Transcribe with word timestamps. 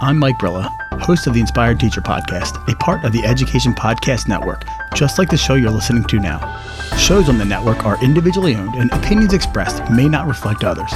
I'm 0.00 0.16
Mike 0.16 0.38
Brilla, 0.38 0.70
host 1.00 1.26
of 1.26 1.34
the 1.34 1.40
Inspired 1.40 1.80
Teacher 1.80 2.00
Podcast, 2.00 2.72
a 2.72 2.76
part 2.76 3.04
of 3.04 3.10
the 3.10 3.24
Education 3.24 3.74
Podcast 3.74 4.28
Network, 4.28 4.62
just 4.94 5.18
like 5.18 5.28
the 5.28 5.36
show 5.36 5.54
you're 5.54 5.72
listening 5.72 6.04
to 6.04 6.20
now. 6.20 6.38
Shows 6.96 7.28
on 7.28 7.36
the 7.36 7.44
network 7.44 7.84
are 7.84 8.00
individually 8.02 8.54
owned, 8.54 8.76
and 8.76 8.92
opinions 8.92 9.34
expressed 9.34 9.90
may 9.90 10.08
not 10.08 10.28
reflect 10.28 10.62
others. 10.62 10.92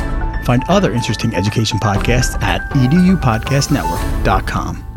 Find 0.46 0.62
other 0.68 0.92
interesting 0.92 1.34
education 1.34 1.80
podcasts 1.80 2.40
at 2.42 2.70
edupodcastnetwork.com. 2.70 4.91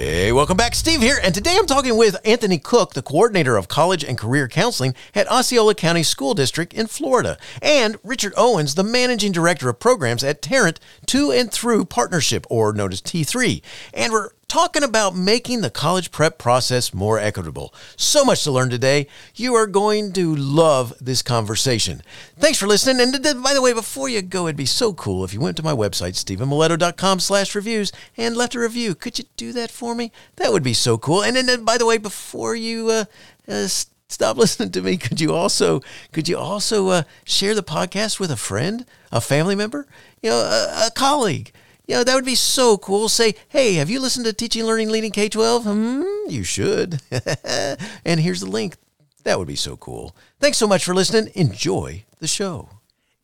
Hey, 0.00 0.30
welcome 0.30 0.56
back. 0.56 0.76
Steve 0.76 1.00
here, 1.00 1.18
and 1.24 1.34
today 1.34 1.56
I'm 1.58 1.66
talking 1.66 1.96
with 1.96 2.16
Anthony 2.24 2.60
Cook, 2.60 2.94
the 2.94 3.02
coordinator 3.02 3.56
of 3.56 3.66
college 3.66 4.04
and 4.04 4.16
career 4.16 4.46
counseling 4.46 4.94
at 5.12 5.28
Osceola 5.28 5.74
County 5.74 6.04
School 6.04 6.34
District 6.34 6.72
in 6.72 6.86
Florida, 6.86 7.36
and 7.60 7.96
Richard 8.04 8.32
Owens, 8.36 8.76
the 8.76 8.84
managing 8.84 9.32
director 9.32 9.68
of 9.68 9.80
programs 9.80 10.22
at 10.22 10.40
Tarrant 10.40 10.78
To 11.06 11.32
and 11.32 11.50
Through 11.50 11.86
Partnership, 11.86 12.46
or 12.48 12.72
known 12.72 12.92
as 12.92 13.02
T3. 13.02 13.60
And 13.92 14.12
we're 14.12 14.28
talking 14.48 14.82
about 14.82 15.14
making 15.14 15.60
the 15.60 15.68
college 15.68 16.10
prep 16.10 16.38
process 16.38 16.94
more 16.94 17.18
equitable. 17.18 17.74
So 17.96 18.24
much 18.24 18.44
to 18.44 18.50
learn 18.50 18.70
today. 18.70 19.06
You 19.34 19.54
are 19.54 19.66
going 19.66 20.12
to 20.14 20.34
love 20.34 20.94
this 21.00 21.20
conversation. 21.20 22.02
Thanks 22.38 22.58
for 22.58 22.66
listening. 22.66 23.14
And 23.14 23.42
by 23.42 23.52
the 23.52 23.60
way, 23.60 23.74
before 23.74 24.08
you 24.08 24.22
go, 24.22 24.46
it'd 24.46 24.56
be 24.56 24.64
so 24.64 24.94
cool 24.94 25.22
if 25.22 25.34
you 25.34 25.40
went 25.40 25.58
to 25.58 25.62
my 25.62 25.74
website, 25.74 26.14
stephenmiletto.com 26.14 27.20
slash 27.20 27.54
reviews 27.54 27.92
and 28.16 28.36
left 28.38 28.54
a 28.54 28.60
review. 28.60 28.94
Could 28.94 29.18
you 29.18 29.26
do 29.36 29.52
that 29.52 29.70
for 29.70 29.94
me? 29.94 30.12
That 30.36 30.50
would 30.50 30.62
be 30.62 30.74
so 30.74 30.96
cool. 30.96 31.22
And 31.22 31.36
then, 31.36 31.64
by 31.64 31.76
the 31.76 31.86
way, 31.86 31.98
before 31.98 32.56
you 32.56 32.88
uh, 32.88 33.04
uh, 33.46 33.68
stop 34.08 34.36
listening 34.38 34.70
to 34.72 34.80
me, 34.80 34.96
could 34.96 35.20
you 35.20 35.34
also 35.34 35.82
could 36.12 36.26
you 36.26 36.38
also 36.38 36.88
uh, 36.88 37.02
share 37.24 37.54
the 37.54 37.62
podcast 37.62 38.18
with 38.18 38.30
a 38.30 38.36
friend, 38.36 38.86
a 39.12 39.20
family 39.20 39.54
member, 39.54 39.86
you 40.22 40.30
know, 40.30 40.38
a, 40.38 40.86
a 40.86 40.90
colleague? 40.90 41.52
Know, 41.88 42.04
that 42.04 42.14
would 42.14 42.24
be 42.24 42.34
so 42.34 42.76
cool. 42.76 43.08
Say, 43.08 43.34
hey, 43.48 43.74
have 43.74 43.88
you 43.88 43.98
listened 44.00 44.26
to 44.26 44.32
Teaching, 44.32 44.64
Learning, 44.64 44.90
Leading 44.90 45.10
K 45.10 45.28
12? 45.28 45.64
Hmm, 45.64 46.02
you 46.28 46.44
should. 46.44 47.00
and 48.04 48.20
here's 48.20 48.40
the 48.40 48.50
link. 48.50 48.76
That 49.24 49.38
would 49.38 49.48
be 49.48 49.56
so 49.56 49.76
cool. 49.76 50.14
Thanks 50.38 50.58
so 50.58 50.68
much 50.68 50.84
for 50.84 50.94
listening. 50.94 51.32
Enjoy 51.34 52.04
the 52.18 52.26
show. 52.26 52.68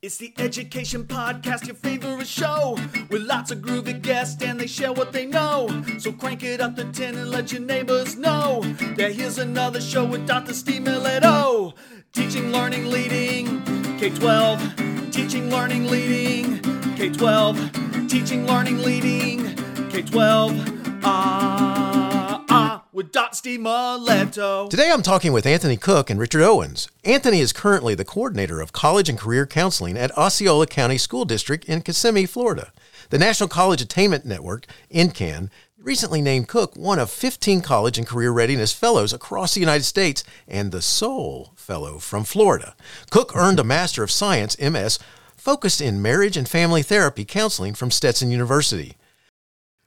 It's 0.03 0.19
the 0.19 0.35
Education 0.37 1.05
Podcast, 1.05 1.67
your 1.67 1.77
favorite 1.77 2.27
show, 2.27 2.77
with 3.09 3.23
lots 3.23 3.51
of 3.51 3.61
groovy 3.61 4.03
guests 4.03 4.43
and 4.43 4.61
they 4.61 4.67
share 4.67 4.93
what 4.93 5.13
they 5.13 5.25
know. 5.25 5.83
So 5.99 6.13
crank 6.13 6.43
it 6.43 6.61
up 6.61 6.77
to 6.77 6.85
10 6.85 7.15
and 7.15 7.31
let 7.31 7.53
your 7.53 7.63
neighbors 7.63 8.17
know 8.17 8.61
that 8.97 9.13
here's 9.13 9.39
another 9.39 9.81
show 9.81 10.05
with 10.05 10.27
Dr. 10.27 10.53
Steve 10.53 10.83
Miletto. 10.83 11.75
Teaching, 12.13 12.53
learning, 12.53 12.91
leading 12.91 13.63
K 13.99 14.11
12. 14.11 15.11
Teaching, 15.11 15.49
learning, 15.49 15.87
leading 15.87 16.74
K 16.97 17.11
12 17.11 18.09
teaching, 18.09 18.47
learning, 18.47 18.79
leading 18.79 19.57
K 19.91 20.03
12. 20.03 21.03
Ah, 21.03 22.45
ah, 22.49 22.85
with 22.93 23.11
Dot 23.11 23.35
Steve 23.35 23.59
Miletto. 23.59 24.71
Today 24.71 24.93
I'm 24.93 25.03
talking 25.03 25.33
with 25.33 25.45
Anthony 25.45 25.77
Cook 25.77 26.09
and 26.09 26.21
Richard 26.21 26.43
Owens. 26.43 26.89
Anthony 27.05 27.41
is 27.41 27.53
currently 27.53 27.97
the 27.97 28.05
coordinator 28.05 28.61
of 28.61 28.73
college 28.73 29.09
and 29.09 29.19
career 29.19 29.45
counseling 29.45 29.99
at 29.99 30.17
Osceola 30.17 30.69
County 30.69 30.97
School 30.97 31.25
District 31.25 31.65
in 31.65 31.83
Kissimmee, 31.83 32.27
Florida. 32.27 32.73
The 33.11 33.19
National 33.19 33.49
College 33.49 33.83
Attainment 33.83 34.25
Network, 34.25 34.67
NCAN, 34.93 35.51
recently 35.85 36.23
named 36.23 36.49
Cook 36.49 36.75
one 36.77 36.99
of 36.99 37.11
15 37.11 37.61
college 37.61 37.99
and 37.99 38.07
career 38.07 38.31
readiness 38.31 38.73
fellows 38.73 39.13
across 39.13 39.53
the 39.53 39.61
United 39.61 39.85
States 39.85 40.25
and 40.49 40.73
the 40.73 40.81
sole 40.81 41.53
fellow 41.57 41.99
from 41.99 42.25
Florida. 42.25 42.75
Cook 43.11 43.37
earned 43.37 43.61
a 43.61 43.65
Master 43.65 44.03
of 44.03 44.11
Science, 44.11 44.59
MS, 44.59 44.99
focused 45.45 45.83
in 45.83 46.01
marriage 46.01 46.39
and 46.39 46.49
family 46.49 46.83
therapy 46.83 47.23
counseling 47.23 47.75
from 47.75 47.91
Stetson 47.91 48.31
University. 48.31 48.97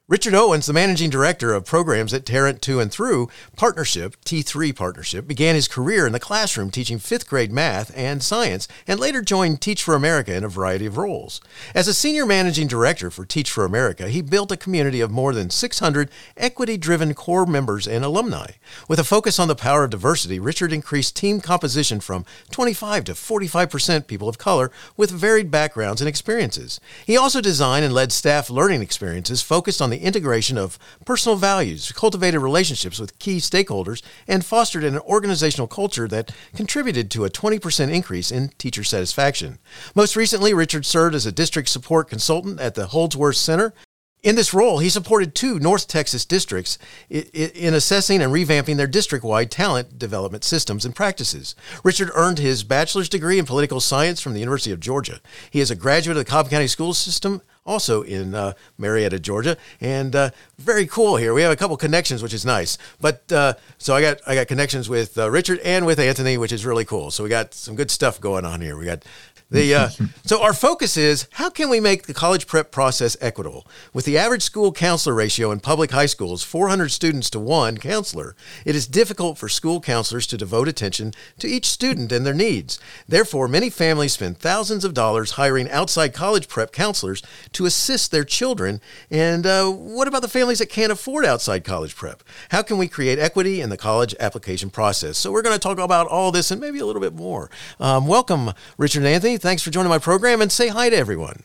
Richard 0.10 0.36
Owens, 0.36 0.68
the 0.68 0.72
managing 0.72 1.10
director 1.10 1.54
of 1.54 1.66
programs 1.66 2.14
at 2.14 2.26
Tarrant 2.26 2.62
To 2.62 2.80
and 2.80 2.90
Through 2.90 3.28
Partnership, 3.58 4.16
T3 4.24 4.74
Partnership, 4.74 5.28
began 5.28 5.54
his 5.54 5.68
career 5.68 6.08
in 6.08 6.14
the 6.14 6.18
classroom 6.20 6.72
teaching 6.72 6.98
fifth 6.98 7.28
grade 7.28 7.52
math 7.52 7.92
and 7.94 8.24
science, 8.24 8.70
and 8.88 9.02
later 9.02 9.22
joined 9.22 9.60
Teach 9.60 9.84
for 9.84 9.96
America 9.96 10.34
in 10.34 10.46
a 10.46 10.48
variety 10.48 10.86
of 10.86 10.96
roles. 10.96 11.42
As 11.76 11.90
a 11.90 11.94
senior 11.94 12.26
managing 12.26 12.68
director 12.68 13.12
for 13.12 13.26
Teach 13.26 13.52
for 13.52 13.66
America, 13.66 14.08
he 14.08 14.22
built 14.22 14.50
a 14.50 14.56
community 14.56 15.02
of 15.02 15.12
more 15.12 15.34
than 15.34 15.50
600 15.50 16.10
equity 16.38 16.78
driven 16.78 17.14
corps 17.14 17.46
members 17.46 17.86
and 17.86 18.06
alumni. 18.06 18.52
With 18.88 19.00
a 19.00 19.04
focus 19.04 19.40
on 19.40 19.50
the 19.50 19.56
power 19.58 19.84
of 19.84 19.90
diversity, 19.90 20.40
Richard 20.40 20.72
increased 20.72 21.18
team 21.18 21.42
composition 21.42 22.00
from 22.00 22.24
25 22.52 23.04
to 23.04 23.12
45% 23.12 24.08
people 24.08 24.30
of 24.30 24.38
color 24.38 24.72
with 24.96 25.12
varied 25.12 25.52
backgrounds 25.52 26.00
and 26.00 26.08
experiences. 26.08 26.80
He 27.06 27.18
also 27.18 27.42
designed 27.42 27.84
and 27.84 27.94
led 27.94 28.14
staff 28.14 28.50
learning 28.50 28.82
experiences 28.82 29.42
focused 29.42 29.82
on 29.82 29.90
the 29.90 29.97
the 29.98 30.06
integration 30.06 30.58
of 30.58 30.78
personal 31.06 31.36
values, 31.36 31.92
cultivated 31.92 32.40
relationships 32.40 33.00
with 33.00 33.18
key 33.18 33.38
stakeholders, 33.38 34.04
and 34.28 34.46
fostered 34.46 34.84
an 34.84 35.00
organizational 35.00 35.68
culture 35.68 36.08
that 36.08 36.32
contributed 36.56 37.10
to 37.10 37.26
a 37.26 37.30
20% 37.30 37.92
increase 37.92 38.32
in 38.32 38.50
teacher 38.60 38.84
satisfaction. 38.84 39.58
Most 39.96 40.16
recently, 40.16 40.54
Richard 40.54 40.86
served 40.86 41.16
as 41.16 41.26
a 41.26 41.32
district 41.32 41.70
support 41.70 42.10
consultant 42.10 42.60
at 42.60 42.76
the 42.76 42.88
Holdsworth 42.88 43.38
Center 43.38 43.74
in 44.24 44.36
this 44.36 44.54
role, 44.54 44.80
he 44.80 44.90
supported 44.90 45.36
two 45.36 45.60
North 45.60 45.88
Texas 45.88 46.26
districts 46.26 46.78
in 47.10 47.74
assessing 47.74 48.22
and 48.22 48.34
revamping 48.34 48.78
their 48.78 48.88
district 48.88 49.24
wide 49.24 49.52
talent 49.52 50.00
development 50.00 50.44
systems 50.44 50.86
and 50.86 50.96
practices. 50.96 51.56
Richard 51.84 52.10
earned 52.16 52.40
his 52.40 52.64
bachelor's 52.64 53.10
degree 53.10 53.40
in 53.40 53.46
political 53.46 53.80
science 53.80 54.20
from 54.20 54.34
the 54.34 54.40
University 54.40 54.72
of 54.72 54.80
Georgia. 54.80 55.22
He 55.52 55.60
is 55.60 55.72
a 55.72 55.76
graduate 55.76 56.18
of 56.18 56.26
the 56.26 56.30
Cobb 56.30 56.50
County 56.50 56.68
School 56.68 56.94
System 56.94 57.42
also 57.68 58.02
in 58.02 58.34
uh, 58.34 58.54
Marietta, 58.78 59.20
Georgia, 59.20 59.58
and 59.82 60.16
uh, 60.16 60.30
very 60.58 60.88
cool 60.88 61.18
here. 61.18 61.34
We 61.34 61.42
have 61.42 61.52
a 61.52 61.56
couple 61.56 61.76
connections, 61.78 62.24
which 62.24 62.34
is 62.34 62.46
nice. 62.46 62.78
But 63.00 63.30
uh, 63.32 63.56
so 63.78 63.94
I 63.94 64.02
got 64.02 64.22
I 64.26 64.34
got 64.34 64.48
connections 64.48 64.90
with 64.90 65.18
uh, 65.18 65.30
Richard 65.30 65.60
and 65.60 65.86
with 65.86 66.00
Anthony, 66.00 66.38
which 66.38 66.54
is 66.54 66.66
really 66.66 66.86
cool. 66.86 67.12
So 67.12 67.24
we 67.24 67.30
got 67.30 67.54
some 67.54 67.76
good 67.76 67.92
stuff 67.92 68.20
going 68.20 68.46
on 68.46 68.62
here. 68.62 68.78
We 68.78 68.86
got 68.86 69.04
the 69.50 69.74
uh, 69.74 69.90
so 70.26 70.44
our 70.44 70.54
focus 70.54 70.98
is 70.98 71.28
how 71.34 71.50
can 71.50 71.70
we 71.70 71.80
make 71.80 72.06
the 72.06 72.14
college 72.14 72.48
prep 72.48 72.70
process 72.70 73.16
equitable? 73.22 73.66
With 73.94 74.04
the 74.04 74.18
average 74.18 74.42
school 74.42 74.74
counselor 74.74 75.16
ratio 75.16 75.52
in 75.52 75.62
public 75.62 75.92
high 75.92 76.06
schools, 76.06 76.44
400 76.44 76.90
students 76.90 77.30
to 77.30 77.40
one 77.40 77.78
counselor, 77.78 78.36
it 78.66 78.76
is 78.76 78.88
difficult 78.88 79.38
for 79.38 79.48
school 79.48 79.80
counselors 79.80 80.28
to 80.28 80.38
devote 80.38 80.68
attention 80.68 81.14
to 81.40 81.48
each 81.48 81.66
student 81.66 82.12
and 82.12 82.26
their 82.26 82.34
needs. 82.34 82.78
Therefore, 83.08 83.48
many 83.48 83.70
families 83.70 84.14
spend 84.14 84.38
thousands 84.38 84.84
of 84.84 84.94
dollars 84.94 85.32
hiring 85.32 85.70
outside 85.70 86.14
college 86.14 86.50
prep 86.50 86.74
counselors 86.74 87.24
to 87.54 87.66
assist 87.66 88.12
their 88.12 88.26
children. 88.26 88.82
And 89.10 89.46
uh, 89.46 89.72
what 89.72 90.10
about 90.10 90.24
the 90.24 90.28
families 90.28 90.60
that 90.60 90.70
can't 90.70 90.92
afford 90.92 91.26
outside 91.26 91.64
college 91.64 91.96
prep? 91.96 92.22
How 92.50 92.64
can 92.64 92.78
we 92.78 92.90
create 92.90 93.18
equity 93.18 93.62
in 93.62 93.70
the 93.70 93.78
college 93.78 94.14
application 94.20 94.70
process? 94.72 95.18
So 95.18 95.32
we're 95.32 95.42
going 95.42 95.56
to 95.56 95.60
talk 95.60 95.80
about 95.80 96.08
all 96.08 96.34
this 96.34 96.52
and 96.52 96.60
maybe 96.60 96.80
a 96.80 96.86
little 96.86 97.02
bit 97.02 97.14
more. 97.14 97.50
Um, 97.80 98.08
welcome, 98.08 98.52
Richard 98.78 99.06
and 99.06 99.08
Anthony. 99.38 99.50
Thanks 99.52 99.64
for 99.64 99.70
joining 99.70 99.90
my 99.90 100.00
program 100.00 100.42
and 100.42 100.52
say 100.52 100.68
hi 100.70 100.90
to 100.90 100.96
everyone. 100.96 101.44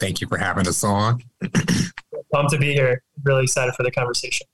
Thank 0.00 0.20
you 0.20 0.26
for 0.26 0.38
having 0.38 0.66
us 0.66 0.82
on. 0.82 1.22
Pumped 2.32 2.50
to 2.50 2.58
be 2.58 2.72
here. 2.72 3.02
Really 3.22 3.44
excited 3.44 3.74
for 3.74 3.84
the 3.84 3.92
conversation. 3.92 4.46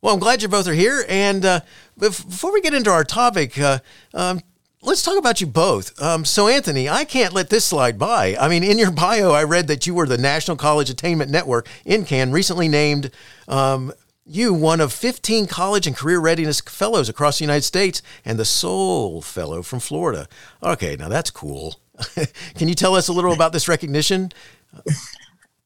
Well, 0.00 0.14
I'm 0.14 0.20
glad 0.20 0.40
you 0.40 0.48
both 0.48 0.66
are 0.66 0.74
here. 0.74 1.04
And 1.08 1.44
uh, 1.44 1.60
before 1.98 2.52
we 2.52 2.62
get 2.62 2.72
into 2.72 2.90
our 2.90 3.04
topic, 3.04 3.58
uh, 3.58 3.80
um, 4.14 4.40
let's 4.80 5.02
talk 5.02 5.18
about 5.18 5.42
you 5.42 5.46
both. 5.46 6.00
Um, 6.00 6.24
so, 6.24 6.48
Anthony, 6.48 6.88
I 6.88 7.04
can't 7.04 7.34
let 7.34 7.50
this 7.50 7.66
slide 7.66 7.98
by. 7.98 8.36
I 8.40 8.48
mean, 8.48 8.64
in 8.64 8.78
your 8.78 8.90
bio, 8.90 9.32
I 9.32 9.44
read 9.44 9.66
that 9.66 9.86
you 9.86 9.92
were 9.92 10.06
the 10.06 10.16
National 10.16 10.56
College 10.56 10.88
Attainment 10.88 11.30
Network, 11.30 11.68
NCAN, 11.84 12.32
recently 12.32 12.68
named 12.68 13.10
um, 13.48 13.92
you 14.30 14.54
one 14.54 14.80
of 14.80 14.92
15 14.92 15.46
college 15.46 15.86
and 15.86 15.96
career 15.96 16.18
readiness 16.18 16.60
fellows 16.60 17.08
across 17.08 17.38
the 17.38 17.44
United 17.44 17.64
States 17.64 18.00
and 18.24 18.38
the 18.38 18.44
sole 18.44 19.20
fellow 19.20 19.62
from 19.62 19.80
Florida. 19.80 20.28
Okay, 20.62 20.96
now 20.96 21.08
that's 21.08 21.30
cool. 21.30 21.80
Can 22.54 22.68
you 22.68 22.74
tell 22.74 22.94
us 22.94 23.08
a 23.08 23.12
little 23.12 23.32
about 23.32 23.52
this 23.52 23.68
recognition? 23.68 24.32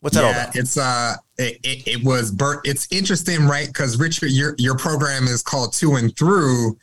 What's 0.01 0.17
that 0.17 0.23
yeah, 0.23 0.27
all 0.27 0.31
about? 0.33 0.57
It's 0.57 0.77
uh, 0.77 1.15
it, 1.39 1.59
it, 1.63 1.89
it 1.89 2.05
was 2.05 2.31
Bert. 2.31 2.61
It's 2.65 2.89
interesting, 2.91 3.47
right? 3.47 3.67
Because 3.67 3.99
Richard, 3.99 4.31
your 4.31 4.55
your 4.59 4.77
program 4.77 5.25
is 5.25 5.43
called 5.43 5.73
To 5.75 5.95
and 5.95 6.17
Through. 6.17 6.77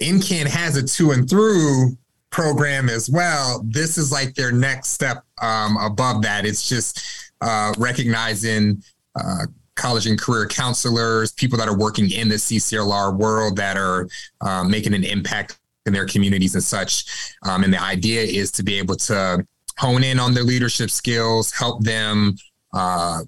NCAN 0.00 0.46
has 0.46 0.76
a 0.76 0.86
To 0.86 1.10
and 1.10 1.28
Through 1.28 1.96
program 2.30 2.88
as 2.88 3.08
well. 3.08 3.62
This 3.64 3.98
is 3.98 4.12
like 4.12 4.34
their 4.34 4.52
next 4.52 4.88
step 4.88 5.24
um, 5.40 5.76
above 5.78 6.22
that. 6.22 6.44
It's 6.44 6.68
just 6.68 7.02
uh, 7.40 7.72
recognizing 7.78 8.82
uh, 9.14 9.46
college 9.76 10.06
and 10.06 10.20
career 10.20 10.46
counselors, 10.46 11.32
people 11.32 11.58
that 11.58 11.68
are 11.68 11.76
working 11.76 12.10
in 12.10 12.28
the 12.28 12.36
CCLR 12.36 13.16
world 13.16 13.56
that 13.56 13.76
are 13.76 14.08
uh, 14.40 14.64
making 14.64 14.94
an 14.94 15.04
impact 15.04 15.58
in 15.86 15.92
their 15.92 16.06
communities 16.06 16.54
and 16.54 16.64
such. 16.64 17.04
Um, 17.42 17.62
and 17.64 17.72
the 17.72 17.82
idea 17.82 18.22
is 18.22 18.50
to 18.52 18.62
be 18.62 18.78
able 18.78 18.96
to 18.96 19.46
hone 19.78 20.02
in 20.02 20.18
on 20.18 20.34
their 20.34 20.42
leadership 20.42 20.90
skills, 20.90 21.52
help 21.52 21.84
them 21.84 22.36
uh, 22.72 23.20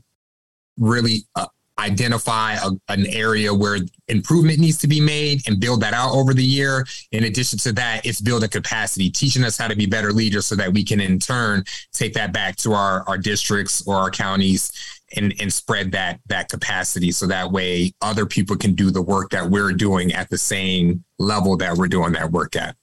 really 0.78 1.20
uh, 1.36 1.46
identify 1.78 2.54
a, 2.54 2.70
an 2.88 3.06
area 3.06 3.54
where 3.54 3.78
improvement 4.08 4.58
needs 4.58 4.78
to 4.78 4.88
be 4.88 5.00
made 5.00 5.46
and 5.46 5.60
build 5.60 5.80
that 5.80 5.94
out 5.94 6.12
over 6.12 6.34
the 6.34 6.44
year. 6.44 6.84
In 7.12 7.24
addition 7.24 7.58
to 7.60 7.72
that, 7.72 8.04
it's 8.04 8.20
building 8.20 8.48
capacity, 8.48 9.10
teaching 9.10 9.44
us 9.44 9.56
how 9.56 9.68
to 9.68 9.76
be 9.76 9.86
better 9.86 10.12
leaders 10.12 10.46
so 10.46 10.56
that 10.56 10.72
we 10.72 10.84
can 10.84 11.00
in 11.00 11.18
turn 11.18 11.64
take 11.92 12.14
that 12.14 12.32
back 12.32 12.56
to 12.56 12.72
our, 12.72 13.04
our 13.08 13.18
districts 13.18 13.86
or 13.86 13.96
our 13.96 14.10
counties 14.10 14.72
and, 15.16 15.34
and 15.40 15.52
spread 15.52 15.92
that 15.92 16.20
that 16.26 16.48
capacity 16.48 17.10
so 17.10 17.26
that 17.26 17.50
way 17.50 17.92
other 18.02 18.26
people 18.26 18.56
can 18.56 18.74
do 18.74 18.90
the 18.90 19.00
work 19.00 19.30
that 19.30 19.48
we're 19.48 19.72
doing 19.72 20.12
at 20.12 20.28
the 20.28 20.38
same 20.38 21.02
level 21.18 21.56
that 21.56 21.76
we're 21.76 21.88
doing 21.88 22.12
that 22.12 22.30
work 22.30 22.56
at. 22.56 22.76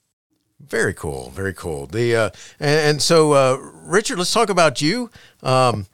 Very 0.60 0.94
cool. 0.94 1.30
Very 1.30 1.54
cool. 1.54 1.86
The 1.86 2.16
uh, 2.16 2.30
and, 2.58 2.90
and 2.90 3.02
so 3.02 3.32
uh, 3.32 3.56
Richard, 3.84 4.18
let's 4.18 4.32
talk 4.32 4.48
about 4.48 4.82
you. 4.82 5.10
Um, 5.42 5.86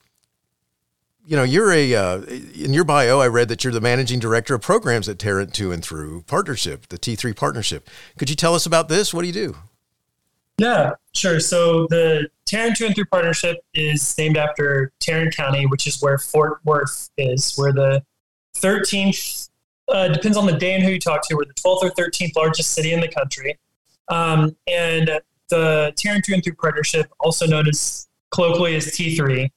you 1.25 1.37
know, 1.37 1.45
you're 1.45 1.73
a 1.73 1.95
uh, 1.95 2.23
in 2.23 2.73
your 2.73 2.85
bio. 2.85 3.21
I 3.21 3.29
read 3.29 3.49
that 3.49 3.63
you're 3.63 3.73
the 3.73 3.81
managing 3.81 4.19
director 4.19 4.55
of 4.55 4.63
programs 4.63 5.09
at 5.09 5.19
Tarrant 5.19 5.55
To 5.55 5.71
and 5.73 5.83
Through 5.83 6.23
Partnership, 6.23 6.89
the 6.89 6.99
T3 6.99 7.35
partnership. 7.37 7.89
Could 8.19 8.29
you 8.29 8.37
tell 8.37 8.55
us 8.55 8.67
about 8.67 8.89
this? 8.89 9.15
What 9.15 9.23
do 9.23 9.29
you 9.29 9.33
do? 9.33 9.57
Yeah, 10.59 10.93
sure. 11.15 11.41
So 11.41 11.87
the 11.89 12.29
Tarrant 12.45 12.77
To 12.77 12.87
and 12.87 12.95
Through 12.95 13.07
Partnership 13.07 13.59
is 13.75 14.17
named 14.19 14.37
after 14.37 14.93
Tarrant 15.01 15.35
County, 15.35 15.67
which 15.67 15.87
is 15.87 16.03
where 16.03 16.19
Fort 16.19 16.61
Worth 16.65 17.11
is. 17.17 17.55
We're 17.57 17.73
the 17.73 18.03
13th. 18.57 19.49
Uh, 19.89 20.09
depends 20.09 20.37
on 20.37 20.47
the 20.47 20.53
day 20.53 20.75
and 20.75 20.83
who 20.83 20.91
you 20.91 21.01
talk 21.01 21.27
to. 21.29 21.35
We're 21.35 21.45
the 21.45 21.55
12th 21.55 21.85
or 21.85 21.91
13th 21.91 22.37
largest 22.37 22.73
city 22.73 22.93
in 22.93 23.01
the 23.01 23.09
country. 23.09 23.59
Um, 24.09 24.57
and 24.67 25.21
the 25.49 25.93
Tarrant 25.97 26.25
To 26.25 26.35
and 26.35 26.43
Through 26.43 26.55
Partnership, 26.55 27.11
also 27.21 27.47
known 27.47 27.69
as 27.69 28.09
colloquially 28.31 28.75
as 28.75 28.87
T3, 28.87 29.51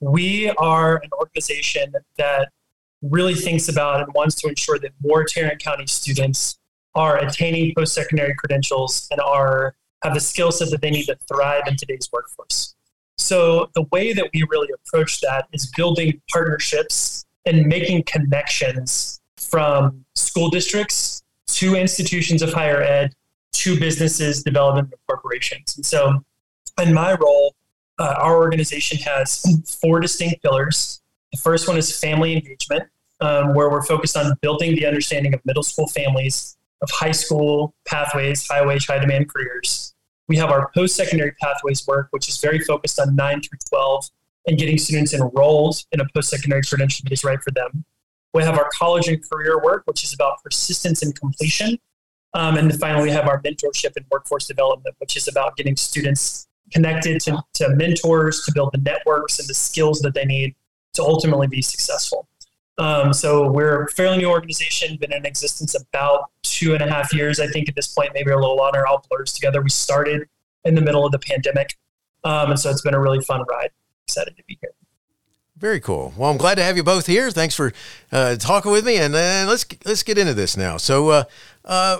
we 0.00 0.50
are 0.50 0.96
an 0.96 1.10
organization 1.18 1.92
that 2.16 2.50
really 3.02 3.34
thinks 3.34 3.68
about 3.68 4.02
and 4.02 4.12
wants 4.14 4.34
to 4.36 4.48
ensure 4.48 4.78
that 4.78 4.92
more 5.02 5.24
Tarrant 5.24 5.62
County 5.62 5.86
students 5.86 6.58
are 6.94 7.18
attaining 7.18 7.72
post-secondary 7.76 8.34
credentials 8.34 9.06
and 9.10 9.20
are 9.20 9.74
have 10.02 10.14
the 10.14 10.20
skill 10.20 10.50
set 10.50 10.70
that 10.70 10.80
they 10.80 10.90
need 10.90 11.04
to 11.04 11.16
thrive 11.28 11.62
in 11.66 11.76
today's 11.76 12.08
workforce. 12.10 12.74
So 13.18 13.70
the 13.74 13.82
way 13.92 14.14
that 14.14 14.30
we 14.32 14.44
really 14.48 14.68
approach 14.72 15.20
that 15.20 15.46
is 15.52 15.70
building 15.76 16.20
partnerships 16.32 17.26
and 17.44 17.66
making 17.66 18.04
connections 18.04 19.20
from 19.36 20.04
school 20.14 20.48
districts 20.48 21.22
to 21.48 21.74
institutions 21.74 22.40
of 22.40 22.52
higher 22.52 22.82
ed 22.82 23.14
to 23.52 23.78
businesses, 23.78 24.42
development, 24.42 24.88
and 24.90 25.00
corporations. 25.06 25.76
And 25.76 25.84
so 25.84 26.24
in 26.80 26.94
my 26.94 27.14
role, 27.14 27.54
uh, 28.00 28.14
our 28.18 28.36
organization 28.36 28.96
has 28.98 29.44
four 29.80 30.00
distinct 30.00 30.42
pillars. 30.42 31.02
The 31.32 31.38
first 31.38 31.68
one 31.68 31.76
is 31.76 31.94
family 31.96 32.32
engagement, 32.32 32.84
um, 33.20 33.54
where 33.54 33.68
we're 33.68 33.82
focused 33.82 34.16
on 34.16 34.32
building 34.40 34.74
the 34.74 34.86
understanding 34.86 35.34
of 35.34 35.44
middle 35.44 35.62
school 35.62 35.86
families, 35.86 36.56
of 36.80 36.90
high 36.90 37.12
school 37.12 37.74
pathways, 37.86 38.48
high 38.48 38.64
wage, 38.64 38.86
high 38.86 38.98
demand 38.98 39.28
careers. 39.28 39.94
We 40.28 40.38
have 40.38 40.50
our 40.50 40.70
post 40.74 40.96
secondary 40.96 41.32
pathways 41.42 41.86
work, 41.86 42.08
which 42.10 42.26
is 42.26 42.38
very 42.40 42.60
focused 42.60 42.98
on 42.98 43.14
9 43.14 43.42
through 43.42 43.58
12 43.68 44.08
and 44.46 44.56
getting 44.56 44.78
students 44.78 45.12
enrolled 45.12 45.84
in 45.92 46.00
a 46.00 46.06
post 46.14 46.30
secondary 46.30 46.62
credential 46.62 47.04
that 47.04 47.12
is 47.12 47.22
right 47.22 47.42
for 47.42 47.50
them. 47.50 47.84
We 48.32 48.42
have 48.44 48.56
our 48.56 48.70
college 48.72 49.08
and 49.08 49.22
career 49.28 49.62
work, 49.62 49.82
which 49.84 50.04
is 50.04 50.14
about 50.14 50.42
persistence 50.42 51.02
and 51.02 51.14
completion. 51.18 51.78
Um, 52.32 52.56
and 52.56 52.72
finally, 52.80 53.04
we 53.04 53.10
have 53.10 53.28
our 53.28 53.42
mentorship 53.42 53.96
and 53.96 54.06
workforce 54.10 54.46
development, 54.46 54.94
which 55.00 55.16
is 55.16 55.28
about 55.28 55.56
getting 55.56 55.76
students 55.76 56.46
connected 56.72 57.20
to, 57.22 57.42
to 57.54 57.68
mentors 57.70 58.44
to 58.44 58.52
build 58.52 58.70
the 58.72 58.78
networks 58.78 59.38
and 59.38 59.48
the 59.48 59.54
skills 59.54 60.00
that 60.00 60.14
they 60.14 60.24
need 60.24 60.54
to 60.94 61.02
ultimately 61.02 61.46
be 61.46 61.62
successful. 61.62 62.26
Um, 62.78 63.12
so 63.12 63.50
we're 63.50 63.84
a 63.84 63.88
fairly 63.90 64.18
new 64.18 64.30
organization, 64.30 64.96
been 64.96 65.12
in 65.12 65.26
existence 65.26 65.74
about 65.74 66.30
two 66.42 66.72
and 66.74 66.82
a 66.82 66.90
half 66.90 67.12
years, 67.12 67.38
I 67.38 67.46
think 67.46 67.68
at 67.68 67.76
this 67.76 67.88
point, 67.88 68.10
maybe 68.14 68.30
a 68.30 68.36
little 68.36 68.56
longer. 68.56 68.86
All 68.86 69.04
blurs 69.10 69.32
together. 69.32 69.60
We 69.60 69.68
started 69.68 70.26
in 70.64 70.74
the 70.74 70.80
middle 70.80 71.04
of 71.04 71.12
the 71.12 71.18
pandemic, 71.18 71.76
um, 72.24 72.50
and 72.50 72.58
so 72.58 72.70
it's 72.70 72.80
been 72.80 72.94
a 72.94 73.00
really 73.00 73.20
fun 73.20 73.44
ride. 73.50 73.70
Excited 74.06 74.36
to 74.36 74.42
be 74.44 74.58
here. 74.60 74.72
Very 75.56 75.78
cool. 75.78 76.14
Well, 76.16 76.30
I'm 76.30 76.38
glad 76.38 76.54
to 76.54 76.62
have 76.62 76.78
you 76.78 76.82
both 76.82 77.06
here. 77.06 77.30
Thanks 77.30 77.54
for 77.54 77.72
uh, 78.10 78.36
talking 78.36 78.72
with 78.72 78.86
me, 78.86 78.96
and 78.96 79.14
uh, 79.14 79.44
let's 79.46 79.66
let's 79.84 80.02
get 80.02 80.16
into 80.16 80.32
this 80.32 80.56
now. 80.56 80.78
So, 80.78 81.10
uh, 81.10 81.24
uh 81.66 81.98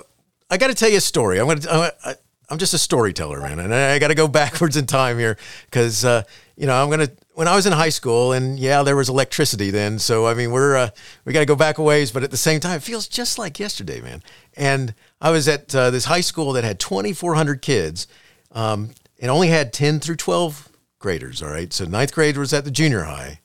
I 0.49 0.57
got 0.57 0.67
to 0.67 0.73
tell 0.73 0.89
you 0.89 0.97
a 0.97 1.01
story. 1.01 1.39
I'm 1.39 1.45
going 1.45 1.59
to. 1.59 2.17
I'm 2.51 2.57
just 2.57 2.73
a 2.73 2.77
storyteller, 2.77 3.39
man, 3.39 3.59
and 3.59 3.73
I 3.73 3.97
got 3.97 4.09
to 4.09 4.15
go 4.15 4.27
backwards 4.41 4.75
in 4.75 4.85
time 4.85 5.17
here 5.17 5.37
because 5.65 6.03
uh, 6.03 6.23
you 6.57 6.67
know 6.67 6.75
I'm 6.75 6.89
gonna. 6.89 7.07
When 7.33 7.47
I 7.47 7.55
was 7.55 7.65
in 7.65 7.71
high 7.71 7.89
school, 7.89 8.33
and 8.33 8.59
yeah, 8.59 8.83
there 8.83 8.97
was 8.97 9.07
electricity 9.07 9.71
then, 9.71 9.97
so 9.97 10.27
I 10.27 10.33
mean 10.33 10.51
we're 10.51 10.75
uh, 10.75 10.89
we 11.23 11.31
got 11.31 11.39
to 11.39 11.45
go 11.45 11.55
back 11.55 11.77
a 11.77 11.83
ways, 11.83 12.11
but 12.11 12.23
at 12.23 12.29
the 12.29 12.37
same 12.37 12.59
time, 12.59 12.75
it 12.75 12.83
feels 12.83 13.07
just 13.07 13.39
like 13.39 13.57
yesterday, 13.57 14.01
man. 14.01 14.21
And 14.57 14.93
I 15.21 15.31
was 15.31 15.47
at 15.47 15.73
uh, 15.73 15.91
this 15.91 16.05
high 16.05 16.21
school 16.21 16.51
that 16.53 16.65
had 16.65 16.77
2,400 16.77 17.61
kids, 17.61 18.05
um, 18.51 18.91
and 19.21 19.31
only 19.31 19.47
had 19.47 19.71
10 19.71 20.01
through 20.01 20.17
12 20.17 20.67
graders. 20.99 21.41
All 21.41 21.49
right, 21.49 21.71
so 21.71 21.85
ninth 21.85 22.13
grade 22.13 22.35
was 22.35 22.51
at 22.51 22.65
the 22.65 22.71
junior 22.71 23.03
high, 23.03 23.39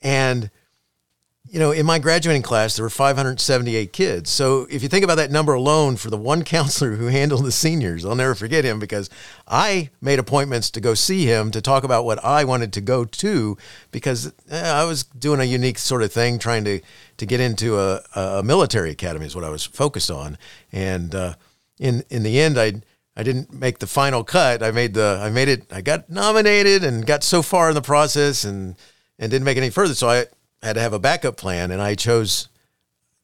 and 0.00 0.50
you 1.48 1.58
know, 1.58 1.70
in 1.70 1.86
my 1.86 1.98
graduating 1.98 2.42
class, 2.42 2.76
there 2.76 2.84
were 2.84 2.90
578 2.90 3.92
kids. 3.92 4.30
So 4.30 4.66
if 4.70 4.82
you 4.82 4.88
think 4.88 5.04
about 5.04 5.16
that 5.16 5.30
number 5.30 5.54
alone 5.54 5.96
for 5.96 6.10
the 6.10 6.16
one 6.16 6.42
counselor 6.44 6.96
who 6.96 7.06
handled 7.06 7.44
the 7.44 7.52
seniors, 7.52 8.04
I'll 8.04 8.14
never 8.14 8.34
forget 8.34 8.64
him 8.64 8.78
because 8.78 9.08
I 9.46 9.90
made 10.00 10.18
appointments 10.18 10.70
to 10.72 10.80
go 10.80 10.94
see 10.94 11.26
him 11.26 11.50
to 11.52 11.60
talk 11.60 11.84
about 11.84 12.04
what 12.04 12.24
I 12.24 12.44
wanted 12.44 12.72
to 12.74 12.80
go 12.80 13.04
to 13.04 13.56
because 13.90 14.32
eh, 14.50 14.70
I 14.70 14.84
was 14.84 15.04
doing 15.04 15.40
a 15.40 15.44
unique 15.44 15.78
sort 15.78 16.02
of 16.02 16.12
thing, 16.12 16.38
trying 16.38 16.64
to, 16.64 16.80
to 17.16 17.26
get 17.26 17.40
into 17.40 17.78
a, 17.78 18.02
a 18.14 18.42
military 18.42 18.90
academy 18.90 19.26
is 19.26 19.34
what 19.34 19.44
I 19.44 19.50
was 19.50 19.64
focused 19.64 20.10
on. 20.10 20.38
And 20.72 21.14
uh, 21.14 21.34
in, 21.78 22.04
in 22.10 22.22
the 22.22 22.40
end, 22.40 22.58
I, 22.58 22.82
I 23.16 23.22
didn't 23.22 23.52
make 23.52 23.78
the 23.78 23.86
final 23.86 24.24
cut. 24.24 24.62
I 24.62 24.70
made 24.72 24.94
the, 24.94 25.20
I 25.22 25.30
made 25.30 25.48
it, 25.48 25.72
I 25.72 25.80
got 25.80 26.10
nominated 26.10 26.82
and 26.82 27.06
got 27.06 27.22
so 27.22 27.40
far 27.42 27.68
in 27.68 27.74
the 27.74 27.82
process 27.82 28.44
and, 28.44 28.76
and 29.18 29.30
didn't 29.30 29.44
make 29.44 29.56
any 29.56 29.70
further. 29.70 29.94
So 29.94 30.10
I, 30.10 30.26
had 30.66 30.74
to 30.74 30.82
have 30.82 30.92
a 30.92 30.98
backup 30.98 31.36
plan, 31.36 31.70
and 31.70 31.80
I 31.80 31.94
chose 31.94 32.48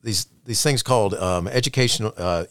these 0.02 0.26
these 0.44 0.62
things 0.62 0.82
called 0.82 1.14
um, 1.14 1.48
educational. 1.48 2.14
Uh, 2.16 2.44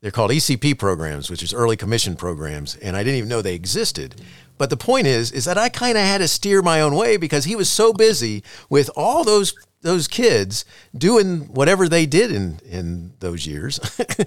they're 0.00 0.10
called 0.10 0.30
ECP 0.30 0.78
programs, 0.78 1.30
which 1.30 1.42
is 1.42 1.54
early 1.54 1.76
commission 1.76 2.16
programs, 2.16 2.76
and 2.76 2.96
I 2.96 3.02
didn't 3.02 3.18
even 3.18 3.28
know 3.28 3.42
they 3.42 3.54
existed. 3.54 4.20
But 4.58 4.70
the 4.70 4.76
point 4.76 5.06
is, 5.06 5.32
is 5.32 5.44
that 5.44 5.58
I 5.58 5.68
kind 5.68 5.98
of 5.98 6.04
had 6.04 6.18
to 6.18 6.28
steer 6.28 6.62
my 6.62 6.80
own 6.80 6.94
way 6.94 7.16
because 7.16 7.44
he 7.44 7.56
was 7.56 7.68
so 7.68 7.92
busy 7.92 8.42
with 8.68 8.90
all 8.96 9.24
those 9.24 9.54
those 9.82 10.08
kids 10.08 10.64
doing 10.96 11.52
whatever 11.52 11.88
they 11.88 12.06
did 12.06 12.32
in 12.32 12.58
in 12.68 13.12
those 13.20 13.46
years, 13.46 13.78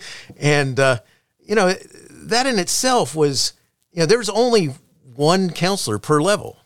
and 0.37 0.79
uh, 0.79 0.99
you 1.39 1.55
know 1.55 1.73
that 1.73 2.45
in 2.45 2.59
itself 2.59 3.15
was 3.15 3.53
you 3.91 3.99
know 3.99 4.05
there 4.05 4.17
was 4.17 4.29
only 4.29 4.73
one 5.15 5.49
counselor 5.49 5.99
per 5.99 6.21
level, 6.21 6.57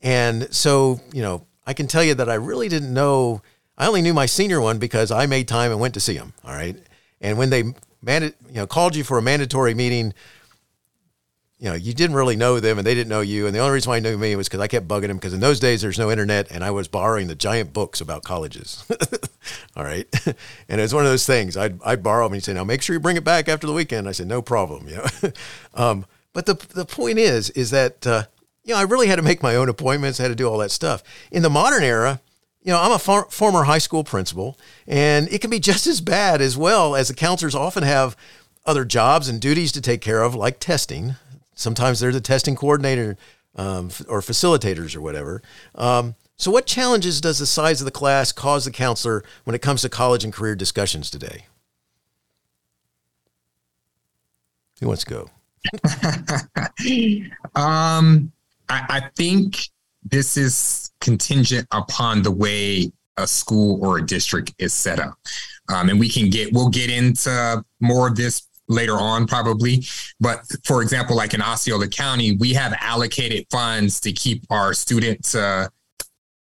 and 0.00 0.52
so 0.54 1.00
you 1.12 1.22
know 1.22 1.45
I 1.66 1.74
can 1.74 1.86
tell 1.86 2.04
you 2.04 2.14
that 2.14 2.28
I 2.28 2.34
really 2.34 2.68
didn't 2.68 2.94
know. 2.94 3.42
I 3.76 3.86
only 3.86 4.02
knew 4.02 4.14
my 4.14 4.26
senior 4.26 4.60
one 4.60 4.78
because 4.78 5.10
I 5.10 5.26
made 5.26 5.48
time 5.48 5.70
and 5.70 5.80
went 5.80 5.94
to 5.94 6.00
see 6.00 6.14
him. 6.14 6.32
All 6.44 6.54
right, 6.54 6.76
and 7.20 7.36
when 7.36 7.50
they 7.50 7.64
manda- 8.00 8.34
you 8.48 8.54
know 8.54 8.66
called 8.66 8.94
you 8.94 9.04
for 9.04 9.18
a 9.18 9.22
mandatory 9.22 9.74
meeting, 9.74 10.14
you 11.58 11.68
know 11.68 11.74
you 11.74 11.92
didn't 11.92 12.14
really 12.16 12.36
know 12.36 12.60
them 12.60 12.78
and 12.78 12.86
they 12.86 12.94
didn't 12.94 13.08
know 13.08 13.20
you. 13.20 13.46
And 13.46 13.54
the 13.54 13.58
only 13.58 13.74
reason 13.74 13.90
why 13.90 13.96
I 13.96 14.00
knew 14.00 14.16
me 14.16 14.36
was 14.36 14.48
because 14.48 14.60
I 14.60 14.68
kept 14.68 14.86
bugging 14.86 15.10
him 15.10 15.16
because 15.16 15.34
in 15.34 15.40
those 15.40 15.58
days 15.58 15.82
there's 15.82 15.98
no 15.98 16.10
internet 16.10 16.50
and 16.50 16.62
I 16.62 16.70
was 16.70 16.88
borrowing 16.88 17.26
the 17.26 17.34
giant 17.34 17.72
books 17.72 18.00
about 18.00 18.22
colleges. 18.22 18.84
All 19.76 19.84
right, 19.84 20.06
and 20.68 20.80
it 20.80 20.82
was 20.82 20.94
one 20.94 21.04
of 21.04 21.10
those 21.10 21.26
things. 21.26 21.56
I'd 21.56 21.82
I'd 21.82 22.02
borrow 22.02 22.24
them 22.26 22.32
and 22.32 22.36
he'd 22.40 22.44
say, 22.44 22.54
"Now 22.54 22.64
make 22.64 22.80
sure 22.80 22.94
you 22.94 23.00
bring 23.00 23.16
it 23.16 23.24
back 23.24 23.48
after 23.48 23.66
the 23.66 23.72
weekend." 23.72 24.08
I 24.08 24.12
said, 24.12 24.28
"No 24.28 24.40
problem." 24.40 24.88
You 24.88 24.96
know, 24.96 25.32
um, 25.74 26.06
but 26.32 26.46
the 26.46 26.54
the 26.74 26.86
point 26.86 27.18
is 27.18 27.50
is 27.50 27.70
that. 27.72 28.06
Uh, 28.06 28.24
you 28.66 28.74
know, 28.74 28.80
I 28.80 28.82
really 28.82 29.06
had 29.06 29.16
to 29.16 29.22
make 29.22 29.42
my 29.42 29.54
own 29.54 29.68
appointments, 29.68 30.18
I 30.18 30.24
had 30.24 30.30
to 30.30 30.34
do 30.34 30.48
all 30.48 30.58
that 30.58 30.72
stuff. 30.72 31.02
In 31.30 31.42
the 31.42 31.48
modern 31.48 31.84
era, 31.84 32.20
you 32.62 32.72
know, 32.72 32.80
I'm 32.80 32.90
a 32.90 32.98
former 32.98 33.62
high 33.62 33.78
school 33.78 34.02
principal, 34.02 34.58
and 34.88 35.28
it 35.32 35.40
can 35.40 35.50
be 35.50 35.60
just 35.70 35.86
as 35.86 36.00
bad 36.00 36.42
as 36.42 36.56
well 36.56 36.96
as 36.96 37.08
the 37.08 37.14
counselors 37.14 37.54
often 37.54 37.84
have 37.84 38.16
other 38.66 38.84
jobs 38.84 39.28
and 39.28 39.40
duties 39.40 39.70
to 39.72 39.80
take 39.80 40.00
care 40.00 40.20
of, 40.20 40.34
like 40.34 40.58
testing. 40.58 41.14
Sometimes 41.54 42.00
they're 42.00 42.10
the 42.10 42.20
testing 42.20 42.56
coordinator 42.56 43.16
um, 43.54 43.86
or 44.08 44.20
facilitators 44.20 44.96
or 44.96 45.00
whatever. 45.00 45.42
Um, 45.76 46.16
so, 46.36 46.50
what 46.50 46.66
challenges 46.66 47.20
does 47.20 47.38
the 47.38 47.46
size 47.46 47.80
of 47.80 47.84
the 47.84 47.92
class 47.92 48.32
cause 48.32 48.64
the 48.64 48.72
counselor 48.72 49.22
when 49.44 49.54
it 49.54 49.62
comes 49.62 49.80
to 49.82 49.88
college 49.88 50.24
and 50.24 50.32
career 50.32 50.56
discussions 50.56 51.08
today? 51.08 51.46
Who 54.80 54.88
wants 54.88 55.04
to 55.04 55.10
go? 55.10 55.30
um, 57.60 58.32
I, 58.68 58.86
I 58.88 59.00
think 59.16 59.68
this 60.02 60.36
is 60.36 60.90
contingent 61.00 61.66
upon 61.72 62.22
the 62.22 62.30
way 62.30 62.92
a 63.16 63.26
school 63.26 63.84
or 63.84 63.98
a 63.98 64.06
district 64.06 64.54
is 64.58 64.74
set 64.74 64.98
up. 64.98 65.18
Um, 65.68 65.88
and 65.88 65.98
we 65.98 66.08
can 66.08 66.30
get, 66.30 66.52
we'll 66.52 66.68
get 66.68 66.90
into 66.90 67.64
more 67.80 68.08
of 68.08 68.16
this 68.16 68.46
later 68.68 68.94
on 68.94 69.26
probably. 69.26 69.84
But 70.20 70.40
for 70.64 70.82
example, 70.82 71.16
like 71.16 71.34
in 71.34 71.42
Osceola 71.42 71.88
County, 71.88 72.36
we 72.36 72.52
have 72.54 72.74
allocated 72.80 73.46
funds 73.50 74.00
to 74.00 74.12
keep 74.12 74.44
our 74.50 74.74
student 74.74 75.34
uh, 75.34 75.68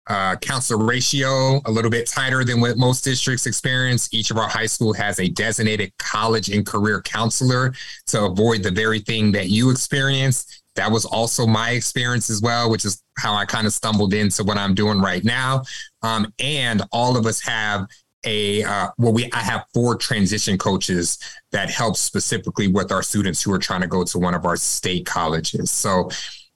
uh, 0.08 0.36
counselor 0.38 0.84
ratio 0.86 1.60
a 1.66 1.72
little 1.72 1.90
bit 1.90 2.08
tighter 2.08 2.44
than 2.44 2.62
what 2.62 2.78
most 2.78 3.04
districts 3.04 3.48
experience. 3.48 4.14
Each 4.14 4.30
of 4.30 4.38
our 4.38 4.48
high 4.48 4.68
school 4.68 4.94
has 4.94 5.20
a 5.20 5.28
designated 5.30 5.92
college 5.98 6.50
and 6.50 6.66
career 6.66 7.02
counselor 7.02 7.74
to 8.08 8.26
avoid 8.26 8.62
the 8.62 8.72
very 8.72 9.00
thing 9.00 9.32
that 9.32 9.50
you 9.50 9.72
experienced. 9.72 10.64
That 10.76 10.92
was 10.92 11.06
also 11.06 11.48
my 11.48 11.72
experience 11.72 12.30
as 12.30 12.42
well, 12.42 12.70
which 12.70 12.86
is 12.86 13.02
how 13.18 13.34
I 13.34 13.46
kind 13.46 13.66
of 13.66 13.74
stumbled 13.74 14.14
into 14.14 14.44
what 14.44 14.58
I'm 14.58 14.74
doing 14.74 15.00
right 15.00 15.24
now. 15.24 15.64
Um, 16.02 16.34
and 16.40 16.84
all 16.92 17.18
of 17.18 17.26
us 17.26 17.42
have 17.42 17.88
a 18.26 18.64
uh, 18.64 18.88
well 18.98 19.14
we 19.14 19.30
i 19.34 19.40
have 19.40 19.66
four 19.72 19.96
transition 19.96 20.58
coaches 20.58 21.20
that 21.52 21.70
help 21.70 21.96
specifically 21.96 22.68
with 22.68 22.92
our 22.92 23.04
students 23.04 23.42
who 23.42 23.54
are 23.54 23.60
trying 23.60 23.82
to 23.82 23.88
go 23.88 24.04
to 24.04 24.18
one 24.18 24.34
of 24.34 24.46
our 24.46 24.58
state 24.58 25.06
colleges. 25.06 25.72
So 25.72 26.10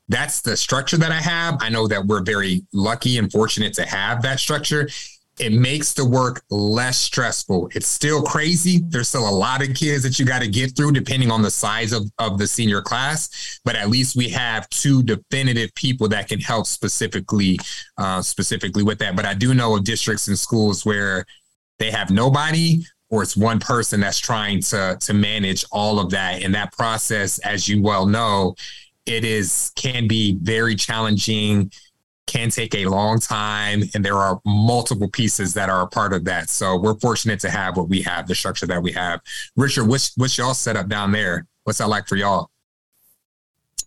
that's 0.08 0.42
the 0.42 0.58
structure 0.58 0.98
that 0.98 1.12
i 1.12 1.22
have. 1.22 1.58
I 1.62 1.70
know 1.70 1.88
that 1.88 2.06
we're 2.06 2.24
very 2.24 2.66
lucky 2.74 3.18
and 3.18 3.32
fortunate 3.32 3.74
to 3.76 3.86
have 3.86 4.22
that 4.24 4.40
structure 4.40 4.90
it 5.40 5.54
makes 5.54 5.94
the 5.94 6.06
work 6.06 6.42
less 6.50 6.98
stressful. 6.98 7.70
It's 7.74 7.88
still 7.88 8.22
crazy. 8.22 8.80
There's 8.84 9.08
still 9.08 9.28
a 9.28 9.32
lot 9.32 9.62
of 9.62 9.74
kids 9.74 10.04
that 10.04 10.20
you 10.20 10.26
got 10.26 10.42
to 10.42 10.48
get 10.48 10.76
through 10.76 10.92
depending 10.92 11.32
on 11.32 11.42
the 11.42 11.52
size 11.52 11.94
of, 11.94 12.12
of 12.20 12.38
the 12.38 12.48
senior 12.48 12.82
class 12.82 13.60
but 13.64 13.76
at 13.76 13.90
least 13.90 14.16
we 14.16 14.30
have 14.30 14.70
two 14.70 15.04
definitive 15.04 15.74
people 15.76 16.08
that 16.10 16.28
can 16.28 16.40
help 16.40 16.66
specifically 16.66 17.60
uh, 17.98 18.22
specifically 18.22 18.84
with 18.84 19.00
that. 19.00 19.16
But 19.16 19.26
i 19.26 19.34
do 19.34 19.54
know 19.54 19.76
of 19.76 19.84
districts 19.84 20.28
and 20.28 20.38
schools 20.38 20.86
where 20.86 21.26
they 21.78 21.92
have 21.92 22.10
nobody 22.10 22.84
or 23.10 23.24
it's 23.24 23.36
one 23.36 23.60
person 23.60 24.00
that's 24.00 24.20
trying 24.20 24.62
to 24.62 24.98
to 25.00 25.14
manage 25.14 25.66
all 25.72 26.00
of 26.00 26.10
that. 26.12 26.44
And 26.44 26.54
that 26.56 26.72
process 26.74 27.40
as 27.40 27.68
you 27.68 27.82
well 27.82 28.06
know 28.06 28.56
it 29.06 29.24
is 29.24 29.72
can 29.76 30.08
be 30.08 30.38
very 30.42 30.76
challenging 30.76 31.72
can 32.30 32.50
take 32.50 32.76
a 32.76 32.86
long 32.86 33.20
time 33.20 33.84
and 33.94 34.06
there 34.06 34.16
are 34.16 34.40
multiple 34.46 35.10
pieces 35.10 35.54
that 35.54 35.70
are 35.70 35.82
a 35.82 35.88
part 35.88 36.14
of 36.14 36.24
that 36.26 36.50
so 36.50 36.78
we're 36.78 36.98
fortunate 37.00 37.40
to 37.40 37.50
have 37.50 37.76
what 37.76 37.90
we 37.90 38.02
have 38.02 38.28
the 38.28 38.36
structure 38.36 38.68
that 38.68 38.82
we 38.82 38.92
have 38.92 39.20
richard 39.56 39.86
what's 39.86 40.16
what's 40.16 40.38
y'all 40.38 40.54
set 40.54 40.78
up 40.78 40.88
down 40.88 41.12
there 41.12 41.48
what's 41.64 41.80
that 41.80 41.90
like 41.90 42.08
for 42.08 42.16
y'all 42.16 42.50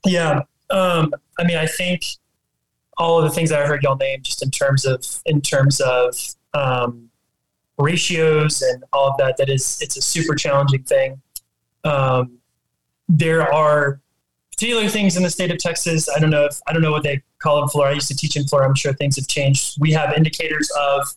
yeah 0.04 0.40
um, 0.70 1.12
i 1.38 1.44
mean 1.44 1.56
i 1.56 1.66
think 1.66 2.04
all 2.98 3.18
of 3.18 3.24
the 3.24 3.30
things 3.30 3.48
that 3.50 3.62
i 3.62 3.66
heard 3.66 3.82
y'all 3.82 3.96
name 3.96 4.20
just 4.22 4.42
in 4.42 4.50
terms 4.50 4.84
of 4.84 5.04
in 5.26 5.40
terms 5.40 5.80
of 5.80 6.14
um, 6.54 7.08
ratios 7.78 8.62
and 8.62 8.84
all 8.92 9.08
of 9.08 9.16
that. 9.18 9.36
That 9.36 9.48
is, 9.48 9.78
it's 9.80 9.96
a 9.96 10.02
super 10.02 10.34
challenging 10.34 10.82
thing. 10.84 11.20
Um, 11.84 12.38
there 13.08 13.52
are 13.52 14.00
particular 14.62 14.88
things 14.88 15.16
in 15.16 15.24
the 15.24 15.30
state 15.30 15.50
of 15.50 15.58
Texas. 15.58 16.08
I 16.08 16.20
don't 16.20 16.30
know 16.30 16.44
if 16.44 16.60
I 16.68 16.72
don't 16.72 16.82
know 16.82 16.92
what 16.92 17.02
they 17.02 17.20
call 17.40 17.60
in 17.64 17.68
Florida. 17.68 17.90
I 17.90 17.94
used 17.96 18.06
to 18.08 18.16
teach 18.16 18.36
in 18.36 18.44
Florida. 18.44 18.68
I'm 18.68 18.76
sure 18.76 18.92
things 18.92 19.16
have 19.16 19.26
changed. 19.26 19.76
We 19.80 19.90
have 19.90 20.16
indicators 20.16 20.70
of 20.78 21.08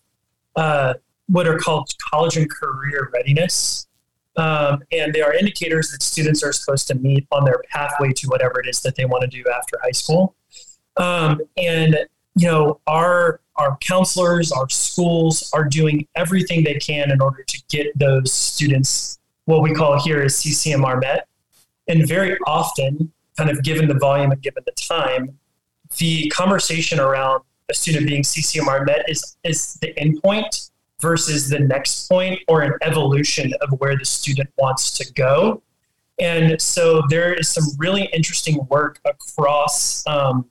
uh, 0.55 0.93
what 1.27 1.47
are 1.47 1.59
called 1.59 1.91
college 2.09 2.37
and 2.37 2.49
career 2.49 3.11
readiness. 3.13 3.85
Um, 4.35 4.81
and 4.91 5.13
they 5.13 5.21
are 5.21 5.31
indicators 5.31 5.91
that 5.91 6.01
students 6.01 6.41
are 6.43 6.51
supposed 6.51 6.87
to 6.87 6.95
meet 6.95 7.27
on 7.31 7.45
their 7.45 7.61
pathway 7.69 8.13
to 8.13 8.27
whatever 8.27 8.59
it 8.59 8.67
is 8.67 8.81
that 8.81 8.95
they 8.95 9.05
want 9.05 9.21
to 9.21 9.27
do 9.27 9.43
after 9.55 9.77
high 9.83 9.91
school. 9.91 10.35
Um, 10.97 11.39
and 11.55 11.99
you 12.33 12.47
know, 12.47 12.81
our 12.87 13.41
our 13.57 13.77
counselors, 13.77 14.51
our 14.51 14.67
schools 14.69 15.51
are 15.53 15.65
doing 15.65 16.07
everything 16.15 16.63
they 16.63 16.79
can 16.79 17.11
in 17.11 17.21
order 17.21 17.43
to 17.43 17.63
get 17.69 17.87
those 17.95 18.33
students 18.33 19.19
what 19.45 19.61
we 19.61 19.71
call 19.71 20.01
here 20.01 20.23
is 20.23 20.33
CCMR 20.33 20.99
met. 20.99 21.27
And 21.87 22.07
very 22.07 22.39
often, 22.47 23.11
kind 23.37 23.49
of 23.49 23.63
given 23.63 23.87
the 23.87 23.95
volume 23.95 24.31
and 24.31 24.41
given 24.41 24.63
the 24.65 24.71
time, 24.73 25.37
the 25.97 26.27
conversation 26.29 26.99
around 26.99 27.43
a 27.69 27.73
student 27.73 28.07
being 28.07 28.23
CCMR 28.23 28.85
met 28.85 29.05
is 29.07 29.37
is 29.43 29.75
the 29.81 29.93
endpoint 29.93 30.71
versus 31.01 31.49
the 31.49 31.59
next 31.59 32.07
point 32.07 32.39
or 32.47 32.61
an 32.61 32.73
evolution 32.81 33.53
of 33.61 33.69
where 33.79 33.97
the 33.97 34.05
student 34.05 34.49
wants 34.57 34.97
to 34.97 35.13
go. 35.13 35.61
And 36.19 36.61
so 36.61 37.01
there 37.09 37.33
is 37.33 37.49
some 37.49 37.65
really 37.77 38.05
interesting 38.13 38.65
work 38.69 38.99
across 39.05 40.05
um, 40.07 40.49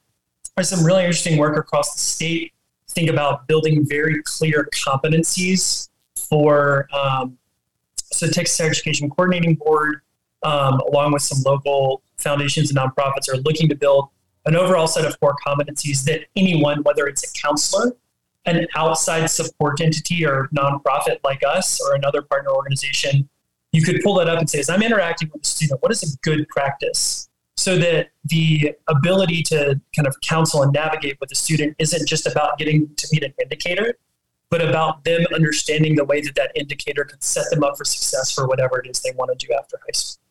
there's 0.57 0.69
some 0.69 0.85
really 0.85 1.03
interesting 1.03 1.39
work 1.39 1.57
across 1.57 1.95
the 1.95 2.01
state. 2.01 2.53
Think 2.91 3.11
about 3.11 3.49
building 3.49 3.85
very 3.89 4.23
clear 4.23 4.69
competencies 4.73 5.89
for 6.15 6.87
um, 6.93 7.37
so 7.97 8.29
Texas 8.29 8.61
Education 8.61 9.11
Coordinating 9.11 9.57
Board, 9.57 10.03
um, 10.45 10.81
along 10.93 11.13
with 11.13 11.23
some 11.23 11.43
local 11.45 12.04
foundations 12.25 12.71
and 12.71 12.79
nonprofits, 12.79 13.29
are 13.33 13.37
looking 13.43 13.69
to 13.69 13.77
build 13.77 14.09
an 14.47 14.57
overall 14.57 14.89
set 14.89 15.05
of 15.05 15.19
core 15.21 15.37
competencies 15.47 16.05
that 16.05 16.27
anyone, 16.35 16.83
whether 16.83 17.07
it's 17.07 17.23
a 17.23 17.41
counselor, 17.41 17.93
an 18.47 18.67
outside 18.75 19.27
support 19.29 19.81
entity 19.81 20.27
or 20.27 20.49
nonprofit 20.55 21.19
like 21.25 21.43
us 21.47 21.81
or 21.81 21.95
another 21.95 22.21
partner 22.23 22.51
organization, 22.51 23.29
you 23.73 23.83
could 23.83 24.01
pull 24.03 24.15
that 24.15 24.29
up 24.29 24.39
and 24.39 24.49
say, 24.49 24.59
as 24.59 24.69
I'm 24.69 24.83
interacting 24.83 25.31
with 25.33 25.43
a 25.43 25.47
student, 25.47 25.83
what 25.83 25.93
is 25.93 26.03
a 26.03 26.17
good 26.23 26.49
practice 26.49 27.29
so 27.57 27.79
that 27.79 28.09
the 28.25 28.75
ability 28.89 29.43
to 29.43 29.81
kind 29.95 30.07
of 30.07 30.21
counsel 30.21 30.63
and 30.63 30.73
navigate 30.73 31.17
with 31.21 31.29
the 31.29 31.35
student 31.35 31.75
isn't 31.79 32.07
just 32.07 32.27
about 32.27 32.59
getting 32.59 32.93
to 32.97 33.09
meet 33.13 33.23
an 33.23 33.33
indicator, 33.41 33.97
but 34.51 34.61
about 34.61 35.05
them 35.05 35.25
understanding 35.35 35.95
the 35.95 36.05
way 36.05 36.21
that 36.21 36.35
that 36.35 36.53
indicator 36.55 37.05
can 37.05 37.21
set 37.21 37.45
them 37.51 37.65
up 37.65 37.77
for 37.77 37.85
success 37.85 38.33
for 38.33 38.47
whatever 38.47 38.81
it 38.81 38.91
is 38.91 39.01
they 39.01 39.13
want 39.17 39.37
to 39.37 39.47
do 39.47 39.53
after 39.55 39.79
high 39.87 39.93
school. 39.93 40.24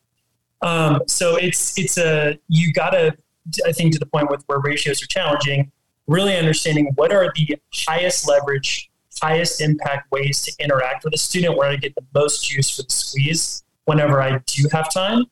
Um, 0.64 1.02
so 1.06 1.36
it's 1.36 1.78
it's 1.78 1.98
a 1.98 2.38
you 2.48 2.72
gotta 2.72 3.16
I 3.66 3.72
think 3.72 3.92
to 3.92 3.98
the 3.98 4.06
point 4.06 4.30
with 4.30 4.42
where 4.46 4.58
ratios 4.58 5.02
are 5.02 5.06
challenging, 5.06 5.70
really 6.06 6.36
understanding 6.36 6.90
what 6.94 7.12
are 7.12 7.30
the 7.36 7.58
highest 7.86 8.26
leverage, 8.26 8.90
highest 9.22 9.60
impact 9.60 10.10
ways 10.10 10.40
to 10.42 10.64
interact 10.64 11.04
with 11.04 11.14
a 11.14 11.18
student 11.18 11.56
where 11.58 11.68
I 11.68 11.76
get 11.76 11.94
the 11.94 12.04
most 12.14 12.50
use 12.50 12.70
for 12.70 12.82
the 12.82 12.90
squeeze 12.90 13.62
whenever 13.84 14.22
I 14.22 14.38
do 14.46 14.66
have 14.72 14.92
time. 14.92 15.24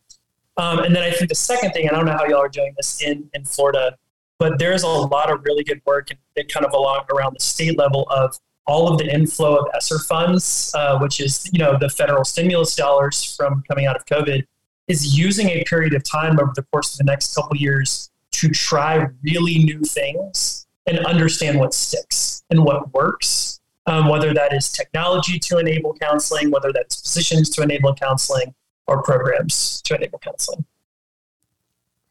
Um, 0.58 0.80
and 0.80 0.94
then 0.94 1.02
I 1.02 1.10
think 1.10 1.30
the 1.30 1.34
second 1.34 1.72
thing, 1.72 1.88
I 1.88 1.92
don't 1.92 2.04
know 2.04 2.12
how 2.12 2.26
y'all 2.26 2.40
are 2.40 2.48
doing 2.48 2.74
this 2.76 3.02
in, 3.02 3.30
in 3.32 3.46
Florida, 3.46 3.96
but 4.38 4.58
there's 4.58 4.82
a 4.82 4.88
lot 4.88 5.32
of 5.32 5.42
really 5.44 5.64
good 5.64 5.80
work 5.86 6.08
that 6.36 6.52
kind 6.52 6.66
of 6.66 6.74
along 6.74 7.06
around 7.10 7.34
the 7.34 7.42
state 7.42 7.78
level 7.78 8.06
of 8.10 8.36
all 8.66 8.92
of 8.92 8.98
the 8.98 9.12
inflow 9.12 9.56
of 9.56 9.66
ESSER 9.74 9.98
funds, 10.00 10.72
uh, 10.76 10.98
which 10.98 11.20
is 11.20 11.48
you 11.52 11.58
know 11.58 11.78
the 11.78 11.88
federal 11.88 12.24
stimulus 12.24 12.76
dollars 12.76 13.34
from 13.34 13.62
coming 13.66 13.86
out 13.86 13.96
of 13.96 14.04
COVID, 14.04 14.44
is 14.92 15.18
using 15.18 15.48
a 15.48 15.64
period 15.64 15.94
of 15.94 16.02
time 16.04 16.34
over 16.40 16.52
the 16.54 16.66
course 16.70 16.92
of 16.92 16.98
the 16.98 17.08
next 17.12 17.34
couple 17.34 17.56
years 17.56 18.10
to 18.38 18.48
try 18.48 19.06
really 19.22 19.58
new 19.58 19.80
things 19.80 20.66
and 20.86 20.98
understand 21.12 21.58
what 21.58 21.72
sticks 21.74 22.44
and 22.50 22.64
what 22.64 22.92
works. 22.92 23.60
Um, 23.84 24.08
whether 24.08 24.32
that 24.32 24.52
is 24.52 24.70
technology 24.70 25.40
to 25.40 25.58
enable 25.58 25.92
counseling, 25.94 26.52
whether 26.52 26.72
that's 26.72 27.00
positions 27.00 27.50
to 27.50 27.62
enable 27.62 27.92
counseling, 27.96 28.54
or 28.86 29.02
programs 29.02 29.82
to 29.86 29.96
enable 29.96 30.20
counseling. 30.20 30.64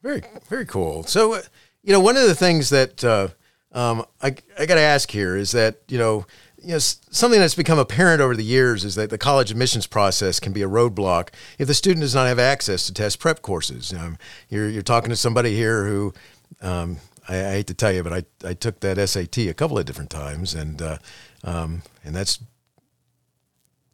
Very, 0.02 0.22
very 0.50 0.66
cool. 0.66 1.04
So, 1.04 1.32
uh, 1.32 1.42
you 1.82 1.92
know, 1.94 2.00
one 2.00 2.18
of 2.18 2.26
the 2.26 2.34
things 2.34 2.68
that 2.68 3.02
uh, 3.02 3.28
um, 3.72 4.04
I, 4.20 4.34
I 4.58 4.66
got 4.66 4.74
to 4.74 4.82
ask 4.82 5.10
here 5.10 5.34
is 5.34 5.52
that, 5.52 5.78
you 5.88 5.96
know, 5.96 6.26
you 6.62 6.72
know, 6.72 6.78
something 6.78 7.40
that's 7.40 7.54
become 7.54 7.78
apparent 7.78 8.20
over 8.20 8.36
the 8.36 8.44
years 8.44 8.84
is 8.84 8.94
that 8.94 9.10
the 9.10 9.18
college 9.18 9.50
admissions 9.50 9.86
process 9.86 10.38
can 10.38 10.52
be 10.52 10.62
a 10.62 10.68
roadblock 10.68 11.30
if 11.58 11.66
the 11.66 11.74
student 11.74 12.02
does 12.02 12.14
not 12.14 12.26
have 12.26 12.38
access 12.38 12.86
to 12.86 12.94
test 12.94 13.18
prep 13.18 13.42
courses. 13.42 13.92
Um, 13.92 14.16
you're, 14.48 14.68
you're 14.68 14.82
talking 14.82 15.10
to 15.10 15.16
somebody 15.16 15.56
here 15.56 15.86
who, 15.86 16.14
um, 16.60 16.98
I, 17.28 17.36
I, 17.36 17.50
hate 17.52 17.66
to 17.68 17.74
tell 17.74 17.92
you, 17.92 18.02
but 18.02 18.12
I, 18.12 18.48
I 18.48 18.54
took 18.54 18.80
that 18.80 19.08
SAT 19.08 19.38
a 19.38 19.54
couple 19.54 19.78
of 19.78 19.84
different 19.84 20.10
times, 20.10 20.54
and 20.54 20.80
uh, 20.80 20.98
um, 21.44 21.82
and 22.04 22.14
that's 22.14 22.40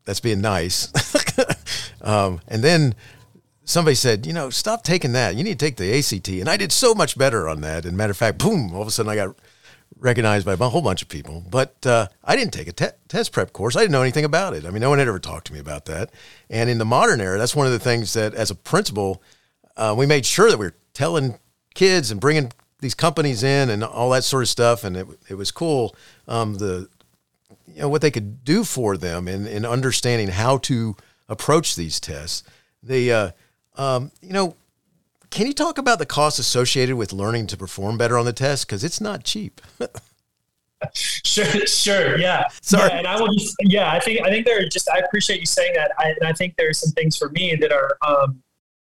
that's 0.05 0.21
being 0.21 0.41
nice. 0.41 0.93
um, 2.03 2.41
and 2.49 2.65
then 2.65 2.95
somebody 3.65 3.95
said, 3.95 4.27
you 4.27 4.33
know, 4.33 4.49
stop 4.49 4.83
taking 4.83 5.13
that. 5.13 5.37
You 5.37 5.45
need 5.45 5.59
to 5.59 5.65
take 5.67 5.77
the 5.77 5.99
ACT. 5.99 6.29
And 6.29 6.49
I 6.49 6.57
did 6.57 6.73
so 6.73 6.95
much 6.95 7.19
better 7.19 7.47
on 7.49 7.61
that. 7.61 7.85
And 7.85 7.97
matter 7.97 8.13
of 8.13 8.17
fact, 8.17 8.39
boom, 8.39 8.75
all 8.75 8.81
of 8.81 8.89
a 8.89 8.91
sudden 8.91 9.13
I 9.13 9.17
got 9.17 9.37
recognized 9.99 10.47
by 10.47 10.53
a 10.53 10.57
whole 10.57 10.83
bunch 10.83 11.03
of 11.03 11.09
people. 11.09 11.45
But 11.51 11.87
uh, 11.87 12.09
I 12.25 12.37
didn't 12.37 12.53
take 12.53 12.69
a 12.69 12.73
te- 12.73 12.97
test 13.09 13.33
prep 13.33 13.53
course. 13.53 13.77
I 13.77 13.81
didn't 13.81 13.93
know 13.93 14.03
anything 14.03 14.25
about 14.25 14.55
it. 14.55 14.65
I 14.65 14.71
mean, 14.71 14.81
no 14.81 14.91
one 14.91 14.99
had 14.99 15.09
ever 15.09 15.19
talked 15.19 15.47
to 15.49 15.53
me 15.53 15.59
about 15.59 15.87
that. 15.87 16.11
And 16.49 16.71
in 16.71 16.79
the 16.79 16.85
modern 16.85 17.21
era, 17.21 17.39
that's 17.39 17.57
one 17.57 17.67
of 17.67 17.73
the 17.73 17.79
things 17.79 18.13
that, 18.13 18.35
as 18.35 18.51
a 18.51 18.55
principal, 18.55 19.23
uh, 19.77 19.95
we 19.97 20.07
made 20.07 20.27
sure 20.27 20.51
that 20.51 20.59
we 20.59 20.67
were 20.67 20.77
telling 20.95 21.39
kids 21.75 22.11
and 22.11 22.21
bringing 22.21 22.53
these 22.81 22.95
companies 22.95 23.43
in 23.43 23.71
and 23.71 23.83
all 23.83 24.11
that 24.11 24.25
sort 24.25 24.43
of 24.43 24.49
stuff. 24.49 24.85
And 24.85 24.97
it, 24.97 25.07
it 25.29 25.35
was 25.35 25.51
cool. 25.51 25.95
Um, 26.27 26.55
the 26.55 26.89
you 27.67 27.83
know 27.83 27.89
what 27.89 28.03
they 28.03 28.11
could 28.11 28.45
do 28.45 28.65
for 28.65 28.97
them 28.97 29.29
in, 29.29 29.47
in 29.47 29.65
understanding 29.65 30.29
how 30.29 30.59
to 30.59 30.97
approach 31.29 31.77
these 31.77 32.01
tests. 32.01 32.43
The 32.83 33.13
uh, 33.13 33.31
um, 33.77 34.11
you 34.21 34.33
know, 34.33 34.57
can 35.31 35.47
you 35.47 35.53
talk 35.53 35.79
about 35.79 35.99
the 35.99 36.07
costs 36.07 36.39
associated 36.39 36.97
with 36.97 37.13
learning 37.13 37.47
to 37.49 37.57
perform 37.57 37.99
better 37.99 38.19
on 38.19 38.25
the 38.25 38.33
test 38.33 38.67
because 38.67 38.85
it's 38.85 39.01
not 39.01 39.25
cheap. 39.25 39.61
sure, 40.95 41.67
sure, 41.67 42.19
yeah. 42.19 42.45
Sorry, 42.63 42.91
yeah, 42.91 42.99
and 42.99 43.07
I 43.07 43.21
will 43.21 43.33
just, 43.35 43.55
yeah, 43.61 43.93
I 43.93 44.01
think 44.01 44.21
I 44.25 44.31
think 44.31 44.47
there 44.47 44.61
are 44.61 44.69
just 44.69 44.89
I 44.91 44.99
appreciate 44.99 45.41
you 45.41 45.47
saying 45.47 45.75
that, 45.75 45.93
I, 45.99 46.11
and 46.11 46.29
I 46.29 46.33
think 46.33 46.57
there 46.57 46.69
are 46.69 46.75
some 46.75 46.93
things 46.93 47.17
for 47.17 47.31
me 47.31 47.57
that 47.57 47.73
are, 47.73 47.97
um, 48.07 48.43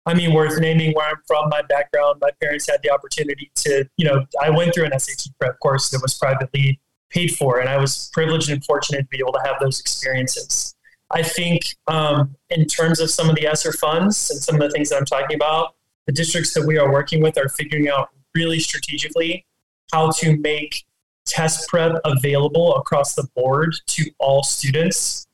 I 0.05 0.13
mean, 0.13 0.33
worth 0.33 0.59
naming. 0.59 0.93
Where 0.93 1.07
I'm 1.07 1.17
from, 1.27 1.49
my 1.49 1.61
background, 1.63 2.19
my 2.21 2.31
parents 2.41 2.69
had 2.69 2.81
the 2.83 2.91
opportunity 2.91 3.51
to, 3.55 3.87
you 3.97 4.05
know, 4.05 4.25
I 4.41 4.49
went 4.49 4.73
through 4.73 4.85
an 4.85 4.99
SAT 4.99 5.27
prep 5.39 5.59
course 5.59 5.89
that 5.91 6.01
was 6.01 6.13
privately 6.15 6.79
paid 7.09 7.35
for. 7.35 7.59
And 7.59 7.69
I 7.69 7.77
was 7.77 8.09
privileged 8.13 8.49
and 8.49 8.63
fortunate 8.63 9.01
to 9.01 9.07
be 9.07 9.19
able 9.19 9.33
to 9.33 9.41
have 9.45 9.55
those 9.59 9.79
experiences. 9.79 10.75
I 11.11 11.23
think 11.23 11.75
um, 11.87 12.35
in 12.49 12.65
terms 12.65 12.99
of 12.99 13.09
some 13.09 13.29
of 13.29 13.35
the 13.35 13.47
ESSER 13.47 13.73
funds 13.73 14.29
and 14.29 14.41
some 14.41 14.55
of 14.55 14.61
the 14.61 14.69
things 14.69 14.89
that 14.89 14.97
I'm 14.97 15.05
talking 15.05 15.35
about, 15.35 15.75
the 16.09 16.13
districts 16.13 16.55
that 16.55 16.65
we 16.65 16.75
are 16.79 16.91
working 16.91 17.21
with 17.21 17.37
are 17.37 17.49
figuring 17.49 17.87
out 17.87 18.09
really 18.33 18.59
strategically 18.59 19.45
how 19.93 20.09
to 20.09 20.35
make 20.37 20.87
test 21.23 21.69
prep 21.69 22.01
available 22.03 22.75
across 22.77 23.13
the 23.13 23.27
board 23.35 23.75
to 23.85 24.09
all 24.17 24.41
students 24.41 25.27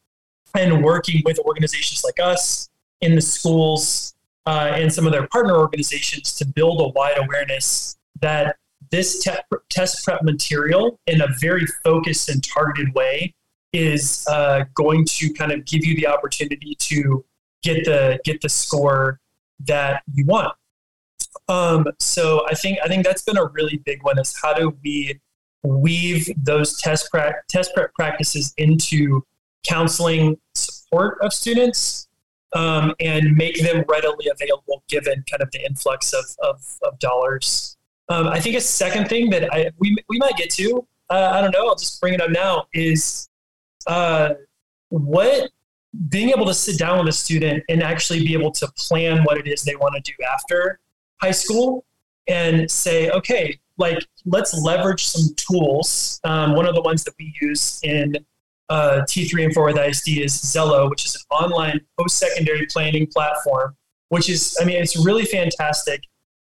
and 0.53 0.83
working 0.83 1.21
with 1.23 1.39
organizations 1.39 2.03
like 2.03 2.19
us 2.21 2.69
in 2.99 3.15
the 3.15 3.21
schools 3.21 4.15
uh, 4.47 4.73
and 4.75 4.93
some 4.93 5.05
of 5.05 5.13
their 5.13 5.29
partner 5.29 5.55
organizations 5.55 6.33
to 6.33 6.45
build 6.45 6.81
a 6.81 6.89
wide 6.89 7.17
awareness 7.19 7.95
that 8.19 8.57
this 8.91 9.23
te- 9.23 9.31
test 9.69 10.03
prep 10.03 10.23
material 10.23 10.99
in 11.07 11.21
a 11.21 11.27
very 11.39 11.65
focused 11.85 12.27
and 12.27 12.43
targeted 12.43 12.93
way 12.93 13.33
is 13.71 14.27
uh, 14.29 14.65
going 14.73 15.05
to 15.05 15.31
kind 15.31 15.53
of 15.53 15.63
give 15.63 15.85
you 15.85 15.95
the 15.95 16.05
opportunity 16.05 16.75
to 16.79 17.23
get 17.63 17.85
the 17.85 18.19
get 18.25 18.41
the 18.41 18.49
score 18.49 19.21
that 19.61 20.03
you 20.13 20.25
want. 20.25 20.53
Um, 21.47 21.87
so 21.99 22.45
I 22.49 22.55
think 22.55 22.79
I 22.83 22.87
think 22.87 23.05
that's 23.05 23.21
been 23.21 23.37
a 23.37 23.45
really 23.45 23.77
big 23.85 24.03
one. 24.03 24.19
Is 24.19 24.35
how 24.41 24.53
do 24.53 24.77
we 24.83 25.19
weave 25.63 26.29
those 26.37 26.77
test 26.77 27.09
pra- 27.11 27.35
test 27.49 27.73
prep 27.73 27.93
practices 27.93 28.53
into 28.57 29.23
counseling 29.63 30.37
support 30.53 31.17
of 31.21 31.33
students 31.33 32.07
um, 32.53 32.93
and 32.99 33.35
make 33.35 33.61
them 33.61 33.83
readily 33.87 34.27
available 34.31 34.83
given 34.87 35.23
kind 35.29 35.41
of 35.41 35.49
the 35.51 35.65
influx 35.65 36.13
of, 36.13 36.25
of, 36.41 36.61
of 36.83 36.97
dollars. 36.99 37.77
Um, 38.09 38.27
I 38.27 38.39
think 38.39 38.55
a 38.55 38.61
second 38.61 39.09
thing 39.09 39.29
that 39.31 39.51
I, 39.53 39.71
we, 39.79 39.95
we 40.07 40.17
might 40.19 40.37
get 40.37 40.51
to, 40.51 40.87
uh, 41.09 41.31
I 41.33 41.41
don't 41.41 41.51
know, 41.51 41.67
I'll 41.67 41.75
just 41.75 41.99
bring 41.99 42.13
it 42.13 42.21
up 42.21 42.29
now, 42.29 42.67
is 42.73 43.27
uh, 43.87 44.35
what 44.89 45.49
being 46.09 46.29
able 46.29 46.45
to 46.45 46.53
sit 46.53 46.77
down 46.77 46.99
with 46.99 47.07
a 47.07 47.17
student 47.17 47.63
and 47.69 47.81
actually 47.81 48.19
be 48.19 48.33
able 48.33 48.51
to 48.51 48.67
plan 48.77 49.23
what 49.23 49.37
it 49.37 49.47
is 49.47 49.63
they 49.63 49.75
want 49.75 49.95
to 49.95 50.01
do 50.01 50.13
after 50.31 50.79
high 51.21 51.31
school 51.31 51.85
and 52.27 52.69
say, 52.69 53.09
okay, 53.11 53.59
like 53.77 53.99
let's 54.25 54.53
leverage 54.53 55.05
some 55.05 55.35
tools. 55.35 56.19
Um, 56.23 56.55
one 56.55 56.65
of 56.67 56.75
the 56.75 56.81
ones 56.81 57.03
that 57.03 57.13
we 57.19 57.33
use 57.41 57.79
in 57.83 58.15
uh, 58.69 59.01
T3 59.07 59.45
and 59.45 59.53
Fort 59.53 59.75
Worth 59.75 59.87
ISD 59.87 60.19
is 60.19 60.33
Xello, 60.33 60.89
which 60.89 61.05
is 61.05 61.15
an 61.15 61.21
online 61.29 61.81
post 61.99 62.17
secondary 62.17 62.65
planning 62.67 63.07
platform, 63.07 63.75
which 64.09 64.29
is, 64.29 64.57
I 64.59 64.65
mean, 64.65 64.81
it's 64.81 64.97
really 65.05 65.25
fantastic. 65.25 66.01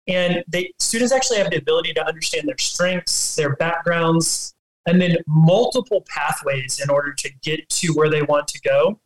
And 0.09 0.45
they 0.49 0.73
students 0.79 1.12
actually 1.12 1.39
have 1.39 1.50
the 1.50 1.57
ability 1.59 1.93
to 1.95 2.07
understand 2.07 2.49
their 2.49 2.59
strengths, 2.59 3.37
their 3.37 3.55
backgrounds, 3.57 4.55
and 4.87 5.00
then 5.00 5.17
multiple 5.27 6.05
pathways 6.09 6.81
in 6.83 6.91
order 6.91 7.12
to 7.12 7.31
get 7.43 7.69
to 7.69 7.93
where 7.93 8.11
they 8.11 8.23
want 8.23 8.49
to 8.49 8.61
go. 8.61 8.99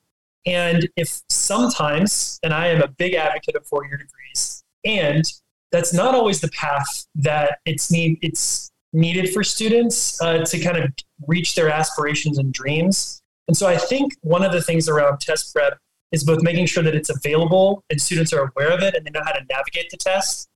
And 0.47 0.88
if 0.97 1.23
sometimes, 1.28 2.38
and 2.42 2.52
I 2.52 2.68
am 2.68 2.83
a 2.83 2.88
big 2.88 3.14
advocate 3.14 3.56
of 3.56 3.66
four 3.66 3.85
year 3.85 3.97
degrees, 3.97 4.64
and 4.85 5.25
that's 5.74 5.92
not 5.92 6.14
always 6.14 6.40
the 6.40 6.50
path 6.50 7.04
that 7.16 7.58
it's 7.64 7.90
need 7.90 8.16
it's 8.22 8.70
needed 8.92 9.34
for 9.34 9.42
students 9.42 10.22
uh, 10.22 10.38
to 10.44 10.60
kind 10.60 10.76
of 10.76 10.88
reach 11.26 11.56
their 11.56 11.68
aspirations 11.68 12.38
and 12.38 12.52
dreams. 12.52 13.20
And 13.48 13.56
so 13.56 13.66
I 13.66 13.76
think 13.76 14.12
one 14.20 14.44
of 14.44 14.52
the 14.52 14.62
things 14.62 14.88
around 14.88 15.18
test 15.18 15.52
prep 15.52 15.76
is 16.12 16.22
both 16.22 16.42
making 16.42 16.66
sure 16.66 16.84
that 16.84 16.94
it's 16.94 17.10
available 17.10 17.82
and 17.90 18.00
students 18.00 18.32
are 18.32 18.52
aware 18.54 18.70
of 18.70 18.82
it 18.82 18.94
and 18.94 19.04
they 19.04 19.10
know 19.10 19.22
how 19.24 19.32
to 19.32 19.44
navigate 19.50 19.90
the 19.90 19.96
test, 19.96 20.48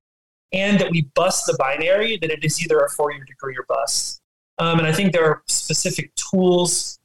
and 0.53 0.79
that 0.79 0.89
we 0.89 1.01
bust 1.15 1.45
the 1.47 1.55
binary 1.59 2.17
that 2.21 2.31
it 2.31 2.45
is 2.45 2.63
either 2.63 2.79
a 2.79 2.89
four 2.89 3.11
year 3.11 3.25
degree 3.25 3.57
or 3.57 3.65
bust. 3.67 4.21
Um, 4.57 4.79
and 4.79 4.87
I 4.87 4.93
think 4.93 5.11
there 5.11 5.25
are 5.25 5.43
specific 5.47 6.15
tools 6.15 6.97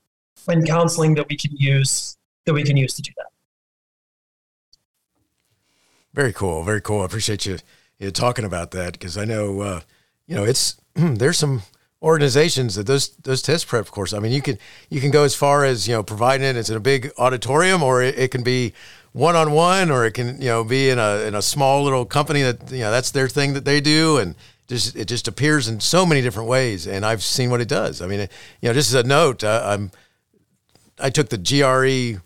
and 0.47 0.65
counseling 0.65 1.17
that 1.17 1.29
we 1.29 1.37
can 1.37 1.51
use 1.57 2.17
that 2.47 2.55
we 2.55 2.63
can 2.63 2.77
use 2.77 2.95
to 2.95 3.03
do 3.03 3.11
that. 3.17 3.31
Very 6.13 6.33
cool. 6.33 6.63
Very 6.63 6.81
cool. 6.81 7.03
I 7.03 7.07
appreciate 7.07 7.45
you 7.45 7.59
you 7.99 8.07
know, 8.07 8.11
talking 8.11 8.45
about 8.45 8.71
that 8.73 8.93
because 8.93 9.17
I 9.17 9.25
know 9.25 9.61
uh, 9.61 9.81
you 10.27 10.37
know 10.37 10.45
it's 10.45 10.77
there's 10.95 11.39
some 11.39 11.63
organizations 12.03 12.75
that 12.75 12.87
those 12.87 13.09
those 13.17 13.43
test 13.43 13.67
prep 13.67 13.87
courses. 13.87 14.15
I 14.15 14.21
mean, 14.21 14.33
you 14.33 14.43
can 14.43 14.59
you 14.91 15.01
can 15.01 15.11
go 15.11 15.25
as 15.25 15.35
far 15.35 15.65
as 15.65 15.89
you 15.89 15.95
know 15.95 16.03
providing 16.03 16.47
it. 16.47 16.57
It's 16.57 16.71
in 16.71 16.77
a 16.77 16.81
big 16.81 17.11
auditorium, 17.19 17.83
or 17.83 18.03
it, 18.03 18.19
it 18.19 18.31
can 18.31 18.43
be 18.43 18.75
one 19.13 19.37
on 19.37 19.53
one, 19.53 19.91
or 19.91 20.05
it 20.05 20.13
can 20.13 20.41
you 20.41 20.49
know 20.49 20.65
be 20.65 20.91
in 20.91 20.99
a 20.99 21.25
in 21.27 21.35
a 21.35 21.43
small 21.43 21.83
little 21.83 22.05
company 22.05 22.43
that 22.43 22.71
you 22.71 22.81
know 22.81 22.91
that's 22.91 23.11
their 23.11 23.29
thing 23.29 23.55
that 23.55 23.65
they 23.65 23.81
do, 23.81 24.19
and 24.19 24.35
just 24.69 24.95
it 24.97 25.07
just 25.07 25.27
appears 25.27 25.67
in 25.67 25.81
so 25.81 26.05
many 26.05 26.21
different 26.21 26.49
ways. 26.49 26.87
And 26.87 27.05
I've 27.05 27.23
seen 27.23 27.51
what 27.51 27.61
it 27.61 27.69
does. 27.69 28.03
I 28.03 28.07
mean, 28.07 28.21
it, 28.21 28.33
you 28.61 28.69
know, 28.69 28.75
just 28.75 28.93
as 28.93 29.05
a 29.05 29.07
note, 29.07 29.43
uh, 29.43 29.63
I'm 29.65 29.91
I 30.99 31.11
took 31.11 31.31
the 31.31 31.39
GRE 31.39 32.21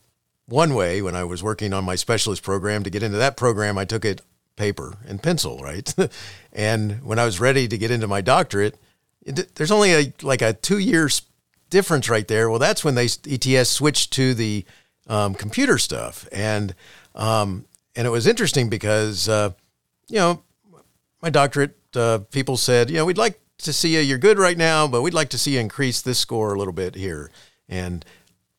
one 0.46 0.74
way 0.74 1.02
when 1.02 1.14
I 1.14 1.24
was 1.24 1.42
working 1.42 1.72
on 1.72 1.84
my 1.84 1.94
specialist 1.94 2.42
program. 2.42 2.82
To 2.82 2.90
get 2.90 3.02
into 3.02 3.18
that 3.18 3.36
program, 3.36 3.78
I 3.78 3.84
took 3.84 4.04
it 4.04 4.20
paper 4.58 4.98
and 5.06 5.22
pencil, 5.22 5.58
right? 5.58 5.94
and 6.52 7.02
when 7.02 7.18
I 7.18 7.24
was 7.24 7.40
ready 7.40 7.66
to 7.68 7.78
get 7.78 7.90
into 7.90 8.06
my 8.06 8.20
doctorate, 8.20 8.76
it, 9.22 9.54
there's 9.54 9.70
only 9.70 9.94
a 9.94 10.12
like 10.22 10.42
a 10.42 10.52
two 10.52 10.78
years 10.78 11.22
difference 11.70 12.10
right 12.10 12.28
there. 12.28 12.50
Well, 12.50 12.58
that's 12.58 12.84
when 12.84 12.94
they 12.94 13.06
ETS 13.06 13.70
switched 13.70 14.12
to 14.14 14.34
the 14.34 14.66
um, 15.06 15.34
computer 15.34 15.78
stuff, 15.78 16.28
and 16.32 16.74
um, 17.14 17.64
and 17.96 18.06
it 18.06 18.10
was 18.10 18.26
interesting 18.26 18.68
because 18.68 19.28
uh, 19.28 19.52
you 20.08 20.16
know 20.16 20.42
my 21.22 21.30
doctorate 21.30 21.76
uh, 21.94 22.18
people 22.30 22.56
said 22.56 22.90
you 22.90 22.96
know 22.96 23.04
we'd 23.04 23.18
like 23.18 23.40
to 23.58 23.72
see 23.72 23.94
you. 23.94 24.00
You're 24.00 24.18
good 24.18 24.38
right 24.38 24.58
now, 24.58 24.86
but 24.86 25.02
we'd 25.02 25.14
like 25.14 25.30
to 25.30 25.38
see 25.38 25.54
you 25.54 25.60
increase 25.60 26.02
this 26.02 26.18
score 26.18 26.54
a 26.54 26.58
little 26.58 26.72
bit 26.72 26.94
here. 26.94 27.30
And 27.68 28.04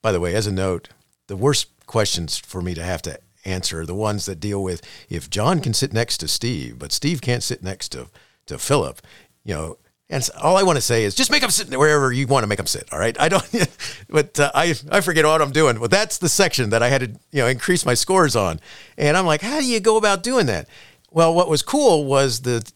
by 0.01 0.11
the 0.11 0.19
way, 0.19 0.35
as 0.35 0.47
a 0.47 0.51
note, 0.51 0.89
the 1.27 1.37
worst 1.37 1.67
questions 1.85 2.37
for 2.37 2.61
me 2.61 2.73
to 2.73 2.83
have 2.83 3.01
to 3.03 3.19
answer, 3.45 3.85
the 3.85 3.95
ones 3.95 4.25
that 4.25 4.39
deal 4.39 4.61
with 4.61 4.81
if 5.09 5.29
John 5.29 5.59
can 5.59 5.73
sit 5.73 5.93
next 5.93 6.17
to 6.17 6.27
Steve, 6.27 6.79
but 6.79 6.91
Steve 6.91 7.21
can't 7.21 7.43
sit 7.43 7.63
next 7.63 7.89
to, 7.89 8.07
to 8.47 8.57
Philip, 8.57 9.01
you 9.43 9.53
know, 9.53 9.77
and 10.11 10.27
all 10.41 10.57
I 10.57 10.63
want 10.63 10.77
to 10.77 10.81
say 10.81 11.03
is 11.03 11.13
just 11.13 11.29
make 11.29 11.41
them 11.41 11.51
sit 11.51 11.69
wherever 11.77 12.11
you 12.11 12.25
want 12.25 12.43
to 12.43 12.47
make 12.47 12.57
them 12.57 12.65
sit. 12.65 12.91
All 12.91 12.97
right. 12.97 13.15
I 13.19 13.29
don't, 13.29 13.47
but 14.09 14.39
uh, 14.39 14.51
I, 14.55 14.73
I 14.91 15.01
forget 15.01 15.23
what 15.23 15.41
I'm 15.41 15.51
doing. 15.51 15.77
But 15.77 15.91
that's 15.91 16.17
the 16.17 16.29
section 16.29 16.71
that 16.71 16.81
I 16.81 16.89
had 16.89 17.01
to, 17.01 17.07
you 17.31 17.41
know, 17.41 17.47
increase 17.47 17.85
my 17.85 17.93
scores 17.93 18.35
on. 18.35 18.59
And 18.97 19.15
I'm 19.15 19.27
like, 19.27 19.41
how 19.41 19.59
do 19.59 19.65
you 19.65 19.79
go 19.79 19.97
about 19.97 20.23
doing 20.23 20.47
that? 20.47 20.67
Well, 21.11 21.33
what 21.33 21.47
was 21.47 21.61
cool 21.61 22.05
was 22.05 22.41
the, 22.41 22.67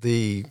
the 0.00 0.46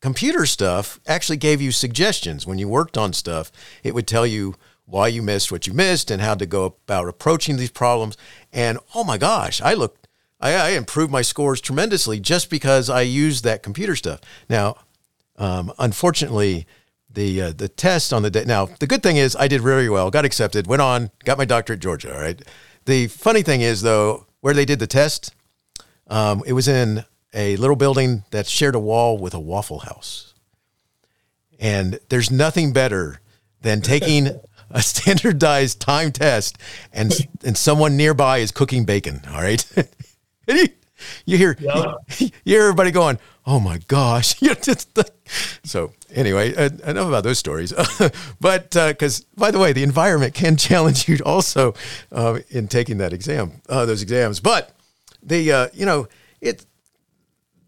computer 0.00 0.46
stuff 0.46 1.00
actually 1.06 1.36
gave 1.36 1.60
you 1.60 1.70
suggestions 1.70 2.46
when 2.46 2.58
you 2.58 2.68
worked 2.68 2.96
on 2.96 3.12
stuff. 3.12 3.52
It 3.84 3.94
would 3.94 4.06
tell 4.06 4.26
you 4.26 4.54
why 4.86 5.08
you 5.08 5.20
missed 5.20 5.52
what 5.52 5.66
you 5.66 5.74
missed 5.74 6.10
and 6.10 6.22
how 6.22 6.34
to 6.34 6.46
go 6.46 6.64
about 6.64 7.08
approaching 7.08 7.56
these 7.56 7.70
problems. 7.70 8.16
And 8.52 8.78
oh 8.94 9.04
my 9.04 9.18
gosh, 9.18 9.60
I 9.60 9.74
looked, 9.74 10.08
I, 10.40 10.54
I 10.54 10.68
improved 10.70 11.12
my 11.12 11.22
scores 11.22 11.60
tremendously 11.60 12.20
just 12.20 12.48
because 12.48 12.88
I 12.88 13.02
used 13.02 13.44
that 13.44 13.62
computer 13.62 13.96
stuff. 13.96 14.20
Now, 14.48 14.78
um, 15.36 15.72
unfortunately, 15.78 16.66
the 17.10 17.42
uh, 17.42 17.52
the 17.52 17.68
test 17.68 18.12
on 18.12 18.22
the 18.22 18.30
day. 18.30 18.44
Now, 18.44 18.66
the 18.66 18.86
good 18.86 19.02
thing 19.02 19.16
is 19.16 19.34
I 19.36 19.48
did 19.48 19.62
very 19.62 19.88
well, 19.88 20.10
got 20.10 20.24
accepted, 20.24 20.66
went 20.66 20.82
on, 20.82 21.10
got 21.24 21.38
my 21.38 21.44
doctorate 21.44 21.78
at 21.78 21.82
Georgia. 21.82 22.14
All 22.14 22.20
right. 22.20 22.40
The 22.84 23.08
funny 23.08 23.42
thing 23.42 23.62
is 23.62 23.82
though, 23.82 24.26
where 24.40 24.54
they 24.54 24.64
did 24.64 24.78
the 24.78 24.86
test, 24.86 25.34
um, 26.06 26.42
it 26.46 26.52
was 26.52 26.68
in 26.68 27.04
a 27.34 27.56
little 27.56 27.76
building 27.76 28.24
that 28.30 28.46
shared 28.46 28.74
a 28.74 28.80
wall 28.80 29.18
with 29.18 29.34
a 29.34 29.40
Waffle 29.40 29.80
House. 29.80 30.34
And 31.58 31.98
there's 32.08 32.30
nothing 32.30 32.72
better 32.72 33.20
than 33.62 33.80
taking 33.80 34.40
a 34.70 34.82
standardized 34.92 35.80
time 35.80 36.12
test 36.12 36.58
and 36.92 37.12
and 37.44 37.56
someone 37.56 37.96
nearby 37.96 38.38
is 38.38 38.50
cooking 38.50 38.84
bacon 38.84 39.20
all 39.32 39.42
right? 39.42 39.64
You, 40.48 40.68
you 41.24 41.38
hear 41.38 41.56
yeah. 41.58 41.94
you, 42.18 42.26
you, 42.44 42.54
hear 42.54 42.62
everybody 42.62 42.92
going 42.92 43.18
oh 43.46 43.58
my 43.58 43.78
gosh 43.88 44.36
so 45.64 45.92
anyway 46.14 46.54
enough 46.54 47.08
about 47.08 47.24
those 47.24 47.38
stories. 47.38 47.72
But 48.40 48.70
because 48.70 49.20
uh, 49.20 49.24
by 49.36 49.50
the 49.50 49.58
way 49.58 49.72
the 49.72 49.82
environment 49.82 50.34
can 50.34 50.56
challenge 50.56 51.08
you 51.08 51.18
also 51.26 51.74
uh, 52.12 52.38
in 52.48 52.68
taking 52.68 52.98
that 52.98 53.12
exam 53.12 53.60
uh, 53.68 53.86
those 53.86 54.02
exams. 54.02 54.40
But 54.40 54.72
the 55.22 55.52
uh, 55.52 55.68
you 55.72 55.86
know 55.86 56.08
it 56.40 56.64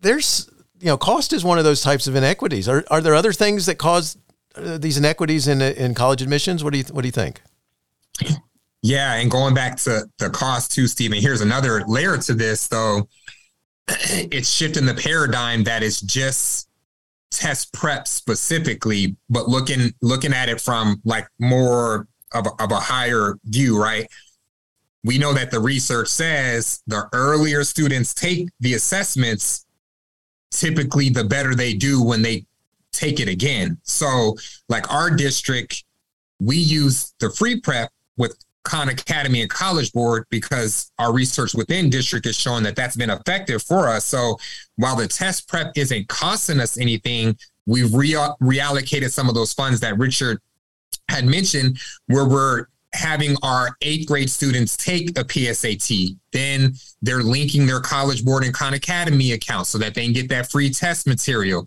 there's 0.00 0.48
you 0.80 0.86
know 0.86 0.96
cost 0.96 1.32
is 1.32 1.44
one 1.44 1.58
of 1.58 1.64
those 1.64 1.82
types 1.82 2.06
of 2.06 2.14
inequities. 2.14 2.68
Are, 2.68 2.84
are 2.90 3.00
there 3.00 3.14
other 3.14 3.32
things 3.32 3.66
that 3.66 3.76
cause 3.76 4.16
these 4.58 4.98
inequities 4.98 5.48
in 5.48 5.60
in 5.62 5.94
college 5.94 6.22
admissions? 6.22 6.64
What 6.64 6.72
do 6.72 6.78
you 6.78 6.84
what 6.90 7.02
do 7.02 7.08
you 7.08 7.12
think? 7.12 7.42
Yeah, 8.82 9.14
and 9.14 9.30
going 9.30 9.54
back 9.54 9.76
to 9.78 10.08
the 10.18 10.30
cost 10.30 10.72
too, 10.72 10.86
Stephen. 10.86 11.20
Here's 11.20 11.40
another 11.40 11.84
layer 11.86 12.16
to 12.18 12.34
this, 12.34 12.68
though. 12.68 13.08
It's 14.30 14.50
shifting 14.50 14.84
the 14.84 14.94
paradigm 14.94 15.64
that 15.64 15.82
is 15.82 16.00
just 16.00 16.68
test 17.30 17.72
prep 17.72 18.06
specifically, 18.06 19.16
but 19.30 19.48
looking 19.48 19.92
looking 20.02 20.32
at 20.32 20.48
it 20.48 20.60
from 20.60 21.00
like 21.04 21.26
more 21.38 22.06
of 22.32 22.46
a, 22.46 22.62
of 22.62 22.70
a 22.70 22.80
higher 22.80 23.38
view, 23.44 23.82
right? 23.82 24.06
We 25.04 25.18
know 25.18 25.32
that 25.32 25.50
the 25.50 25.60
research 25.60 26.08
says 26.08 26.82
the 26.86 27.08
earlier 27.12 27.64
students 27.64 28.12
take 28.12 28.48
the 28.60 28.74
assessments, 28.74 29.64
typically 30.50 31.08
the 31.08 31.24
better 31.24 31.54
they 31.54 31.72
do 31.72 32.02
when 32.02 32.22
they 32.22 32.44
take 32.92 33.20
it 33.20 33.28
again. 33.28 33.78
So, 33.82 34.36
like 34.68 34.90
our 34.92 35.10
district, 35.10 35.84
we 36.40 36.56
use 36.56 37.14
the 37.20 37.30
free 37.30 37.60
prep 37.60 37.90
with 38.16 38.36
Khan 38.64 38.88
Academy 38.88 39.40
and 39.40 39.50
College 39.50 39.92
Board 39.92 40.24
because 40.30 40.90
our 40.98 41.12
research 41.12 41.54
within 41.54 41.90
district 41.90 42.26
is 42.26 42.36
showing 42.36 42.64
that 42.64 42.76
that's 42.76 42.96
been 42.96 43.10
effective 43.10 43.62
for 43.62 43.88
us. 43.88 44.04
So, 44.04 44.38
while 44.76 44.96
the 44.96 45.08
test 45.08 45.48
prep 45.48 45.72
isn't 45.76 46.08
costing 46.08 46.60
us 46.60 46.78
anything, 46.78 47.36
we've 47.66 47.92
re- 47.94 48.12
reallocated 48.12 49.10
some 49.10 49.28
of 49.28 49.34
those 49.34 49.52
funds 49.52 49.80
that 49.80 49.98
Richard 49.98 50.40
had 51.08 51.24
mentioned, 51.24 51.78
where 52.06 52.26
we're 52.26 52.66
having 52.92 53.36
our 53.42 53.76
eighth 53.82 54.08
grade 54.08 54.30
students 54.30 54.76
take 54.76 55.10
a 55.10 55.24
PSAT. 55.24 56.16
Then 56.32 56.74
they're 57.02 57.22
linking 57.22 57.66
their 57.66 57.80
College 57.80 58.24
Board 58.24 58.44
and 58.44 58.54
Khan 58.54 58.74
Academy 58.74 59.32
account 59.32 59.66
so 59.66 59.78
that 59.78 59.94
they 59.94 60.04
can 60.04 60.12
get 60.12 60.28
that 60.30 60.50
free 60.50 60.70
test 60.70 61.06
material. 61.06 61.66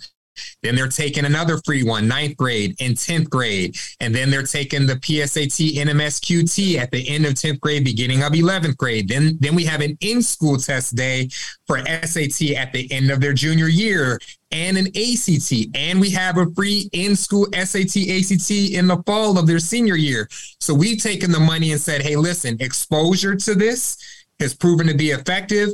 Then 0.63 0.75
they're 0.75 0.87
taking 0.87 1.25
another 1.25 1.59
free 1.65 1.83
one, 1.83 2.07
ninth 2.07 2.37
grade 2.37 2.75
and 2.79 2.95
10th 2.95 3.29
grade. 3.29 3.75
And 3.99 4.13
then 4.13 4.29
they're 4.29 4.43
taking 4.43 4.85
the 4.85 4.95
PSAT 4.95 5.75
NMSQT 5.75 6.77
at 6.77 6.91
the 6.91 7.07
end 7.09 7.25
of 7.25 7.33
10th 7.33 7.59
grade, 7.59 7.83
beginning 7.83 8.23
of 8.23 8.33
11th 8.33 8.77
grade. 8.77 9.07
Then, 9.07 9.37
then 9.39 9.55
we 9.55 9.65
have 9.65 9.81
an 9.81 9.97
in-school 10.01 10.57
test 10.57 10.95
day 10.95 11.29
for 11.67 11.79
SAT 11.79 12.51
at 12.51 12.73
the 12.73 12.87
end 12.91 13.11
of 13.11 13.21
their 13.21 13.33
junior 13.33 13.67
year 13.67 14.19
and 14.51 14.77
an 14.77 14.87
ACT. 14.87 15.75
And 15.75 16.01
we 16.01 16.09
have 16.11 16.37
a 16.37 16.45
free 16.51 16.89
in-school 16.91 17.47
SAT, 17.53 17.97
ACT 17.97 18.51
in 18.51 18.87
the 18.87 19.01
fall 19.05 19.37
of 19.37 19.47
their 19.47 19.59
senior 19.59 19.95
year. 19.95 20.27
So 20.59 20.73
we've 20.73 21.01
taken 21.01 21.31
the 21.31 21.39
money 21.39 21.71
and 21.71 21.79
said, 21.79 22.01
hey, 22.01 22.15
listen, 22.15 22.57
exposure 22.59 23.35
to 23.35 23.55
this 23.55 23.97
has 24.39 24.53
proven 24.53 24.87
to 24.87 24.93
be 24.93 25.11
effective 25.11 25.69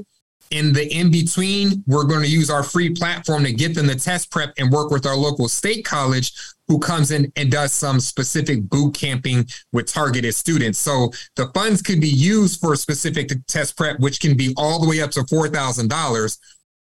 in 0.51 0.73
the 0.73 0.91
in 0.93 1.11
between, 1.11 1.83
we're 1.87 2.05
going 2.05 2.21
to 2.21 2.29
use 2.29 2.49
our 2.49 2.63
free 2.63 2.89
platform 2.89 3.43
to 3.43 3.53
get 3.53 3.75
them 3.75 3.87
the 3.87 3.95
test 3.95 4.31
prep 4.31 4.53
and 4.57 4.71
work 4.71 4.91
with 4.91 5.05
our 5.05 5.15
local 5.15 5.47
state 5.47 5.85
college 5.85 6.33
who 6.67 6.79
comes 6.79 7.11
in 7.11 7.31
and 7.35 7.51
does 7.51 7.71
some 7.71 7.99
specific 7.99 8.61
boot 8.69 8.93
camping 8.93 9.47
with 9.71 9.85
targeted 9.85 10.35
students. 10.35 10.79
So 10.79 11.11
the 11.35 11.47
funds 11.53 11.81
could 11.81 12.01
be 12.01 12.09
used 12.09 12.59
for 12.59 12.73
a 12.73 12.77
specific 12.77 13.31
test 13.47 13.77
prep, 13.77 13.99
which 13.99 14.19
can 14.19 14.35
be 14.35 14.53
all 14.57 14.79
the 14.79 14.87
way 14.87 15.01
up 15.01 15.11
to 15.11 15.21
$4,000 15.21 16.37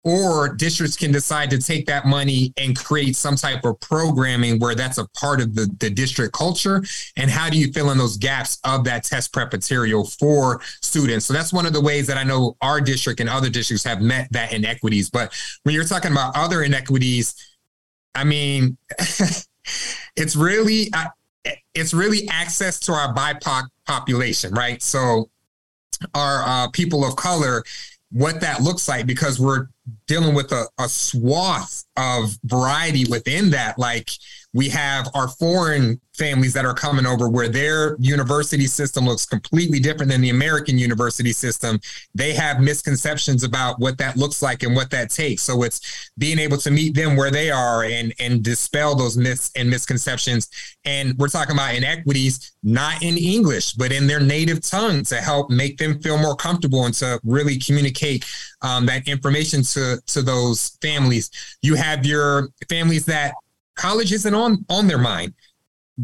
or 0.07 0.55
districts 0.55 0.95
can 0.95 1.11
decide 1.11 1.49
to 1.49 1.57
take 1.57 1.85
that 1.87 2.05
money 2.05 2.53
and 2.55 2.77
create 2.77 3.15
some 3.17 3.35
type 3.35 3.65
of 3.65 3.77
programming 3.81 4.57
where 4.57 4.73
that's 4.73 4.97
a 4.97 5.07
part 5.09 5.41
of 5.41 5.53
the, 5.53 5.69
the 5.79 5.89
district 5.89 6.33
culture? 6.33 6.81
And 7.17 7.29
how 7.29 7.49
do 7.49 7.57
you 7.57 7.73
fill 7.73 7.91
in 7.91 7.97
those 7.97 8.15
gaps 8.15 8.57
of 8.63 8.85
that 8.85 9.03
test 9.03 9.33
prep 9.33 9.51
material 9.51 10.05
for 10.05 10.61
students? 10.81 11.25
So 11.25 11.33
that's 11.33 11.51
one 11.51 11.65
of 11.65 11.73
the 11.73 11.81
ways 11.81 12.07
that 12.07 12.17
i 12.17 12.23
know 12.23 12.55
our 12.61 12.79
district 12.79 13.19
and 13.19 13.29
other 13.29 13.49
districts 13.49 13.83
have 13.83 14.01
met 14.01 14.31
that 14.31 14.53
inequities. 14.53 15.09
But 15.09 15.33
when 15.63 15.75
you're 15.75 15.83
talking 15.83 16.11
about 16.13 16.37
other 16.37 16.63
inequities 16.63 17.35
i 18.15 18.23
mean 18.23 18.77
it's 20.15 20.35
really 20.35 20.89
it's 21.75 21.93
really 21.93 22.27
access 22.29 22.79
to 22.79 22.93
our 22.93 23.13
bipoc 23.13 23.67
population 23.85 24.53
right? 24.53 24.81
So 24.81 25.29
our 26.13 26.43
uh, 26.45 26.67
people 26.69 27.05
of 27.05 27.15
color 27.15 27.63
what 28.11 28.39
that 28.41 28.61
looks 28.61 28.87
like 28.87 29.05
because 29.05 29.39
we're 29.39 29.67
dealing 30.07 30.35
with 30.35 30.51
a, 30.51 30.67
a 30.77 30.89
swath 30.89 31.83
of 31.95 32.37
variety 32.43 33.05
within 33.09 33.51
that. 33.51 33.77
Like 33.77 34.09
we 34.57 34.69
have 34.69 35.07
our 35.13 35.27
foreign 35.27 36.01
families 36.17 36.51
that 36.51 36.65
are 36.65 36.73
coming 36.73 37.05
over 37.05 37.29
where 37.29 37.47
their 37.47 37.95
university 37.99 38.65
system 38.65 39.05
looks 39.05 39.23
completely 39.23 39.79
different 39.79 40.11
than 40.11 40.19
the 40.19 40.31
American 40.31 40.79
university 40.79 41.31
system. 41.31 41.79
They 42.15 42.33
have 42.33 42.59
misconceptions 42.59 43.43
about 43.43 43.79
what 43.79 43.99
that 43.99 44.17
looks 44.17 44.41
like 44.41 44.63
and 44.63 44.75
what 44.75 44.89
that 44.89 45.11
takes. 45.11 45.43
So 45.43 45.61
it's 45.61 46.09
being 46.17 46.39
able 46.39 46.57
to 46.57 46.71
meet 46.71 46.95
them 46.95 47.15
where 47.15 47.29
they 47.29 47.51
are 47.51 47.83
and 47.83 48.11
and 48.19 48.41
dispel 48.41 48.95
those 48.95 49.15
myths 49.15 49.51
and 49.55 49.69
misconceptions. 49.69 50.49
And 50.85 51.15
we're 51.19 51.27
talking 51.27 51.53
about 51.53 51.75
inequities, 51.75 52.53
not 52.63 53.03
in 53.03 53.15
English, 53.15 53.73
but 53.73 53.91
in 53.91 54.07
their 54.07 54.19
native 54.19 54.61
tongue 54.61 55.03
to 55.03 55.17
help 55.17 55.51
make 55.51 55.77
them 55.77 56.01
feel 56.01 56.17
more 56.17 56.35
comfortable 56.35 56.85
and 56.85 56.95
to 56.95 57.19
really 57.23 57.59
communicate 57.59 58.25
um, 58.63 58.87
that 58.87 59.07
information 59.07 59.61
to 59.61 60.01
to 60.07 60.23
those 60.23 60.79
families. 60.81 61.29
You 61.61 61.75
have 61.75 62.07
your 62.07 62.49
families 62.67 63.05
that 63.05 63.35
college 63.77 64.11
isn't 64.11 64.33
on 64.33 64.65
on 64.69 64.87
their 64.87 64.97
mind. 64.97 65.33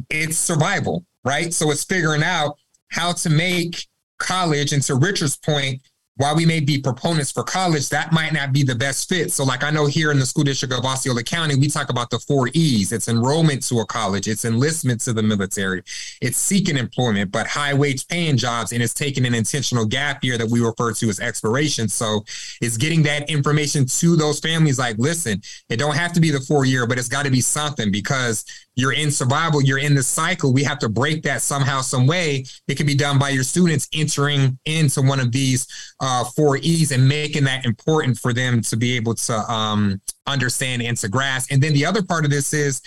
It's 0.09 0.37
survival, 0.37 1.05
right? 1.25 1.53
So 1.53 1.71
it's 1.71 1.83
figuring 1.83 2.23
out 2.23 2.57
how 2.89 3.11
to 3.11 3.29
make 3.29 3.87
college, 4.19 4.71
and 4.71 4.81
to 4.83 4.95
Richard's 4.95 5.37
point, 5.37 5.81
while 6.17 6.35
we 6.35 6.45
may 6.45 6.59
be 6.59 6.79
proponents 6.79 7.31
for 7.31 7.43
college, 7.43 7.89
that 7.89 8.11
might 8.11 8.33
not 8.33 8.53
be 8.53 8.61
the 8.61 8.75
best 8.75 9.09
fit. 9.09 9.31
So, 9.31 9.43
like 9.43 9.63
I 9.63 9.71
know 9.71 9.87
here 9.87 10.11
in 10.11 10.19
the 10.19 10.25
school 10.25 10.43
district 10.43 10.73
of 10.73 10.85
Osceola 10.85 11.23
County, 11.23 11.55
we 11.55 11.67
talk 11.67 11.89
about 11.89 12.11
the 12.11 12.19
four 12.19 12.49
E's 12.53 12.91
it's 12.91 13.07
enrollment 13.07 13.63
to 13.63 13.79
a 13.79 13.85
college, 13.85 14.27
it's 14.27 14.45
enlistment 14.45 15.01
to 15.01 15.13
the 15.13 15.23
military, 15.23 15.81
it's 16.21 16.37
seeking 16.37 16.77
employment, 16.77 17.31
but 17.31 17.47
high 17.47 17.73
wage 17.73 18.07
paying 18.07 18.37
jobs, 18.37 18.73
and 18.73 18.83
it's 18.83 18.93
taking 18.93 19.25
an 19.25 19.33
intentional 19.33 19.85
gap 19.85 20.23
year 20.23 20.37
that 20.37 20.47
we 20.47 20.59
refer 20.59 20.93
to 20.93 21.09
as 21.09 21.19
expiration. 21.19 21.87
So, 21.87 22.23
it's 22.61 22.77
getting 22.77 23.01
that 23.03 23.29
information 23.29 23.85
to 23.85 24.15
those 24.15 24.39
families 24.39 24.77
like, 24.77 24.97
listen, 24.99 25.41
it 25.69 25.77
don't 25.77 25.95
have 25.95 26.13
to 26.13 26.19
be 26.19 26.29
the 26.29 26.41
four 26.41 26.65
year, 26.65 26.85
but 26.85 26.99
it's 26.99 27.07
got 27.07 27.25
to 27.25 27.31
be 27.31 27.41
something 27.41 27.91
because 27.91 28.45
you're 28.75 28.93
in 28.93 29.11
survival, 29.11 29.61
you're 29.61 29.77
in 29.77 29.93
the 29.93 30.03
cycle. 30.03 30.51
We 30.51 30.63
have 30.63 30.79
to 30.79 30.89
break 30.89 31.23
that 31.23 31.41
somehow, 31.41 31.81
some 31.81 32.07
way. 32.07 32.45
It 32.67 32.75
can 32.75 32.85
be 32.85 32.95
done 32.95 33.19
by 33.19 33.29
your 33.29 33.43
students 33.43 33.87
entering 33.93 34.57
into 34.65 35.01
one 35.01 35.19
of 35.19 35.31
these 35.31 35.67
uh, 35.99 36.23
four 36.35 36.57
E's 36.57 36.91
and 36.91 37.07
making 37.07 37.43
that 37.43 37.65
important 37.65 38.17
for 38.17 38.33
them 38.33 38.61
to 38.61 38.75
be 38.75 38.95
able 38.95 39.13
to 39.15 39.51
um, 39.51 40.01
understand 40.25 40.81
and 40.81 40.97
to 40.97 41.07
grasp. 41.07 41.51
And 41.51 41.61
then 41.61 41.73
the 41.73 41.85
other 41.85 42.01
part 42.01 42.25
of 42.25 42.31
this 42.31 42.53
is 42.53 42.81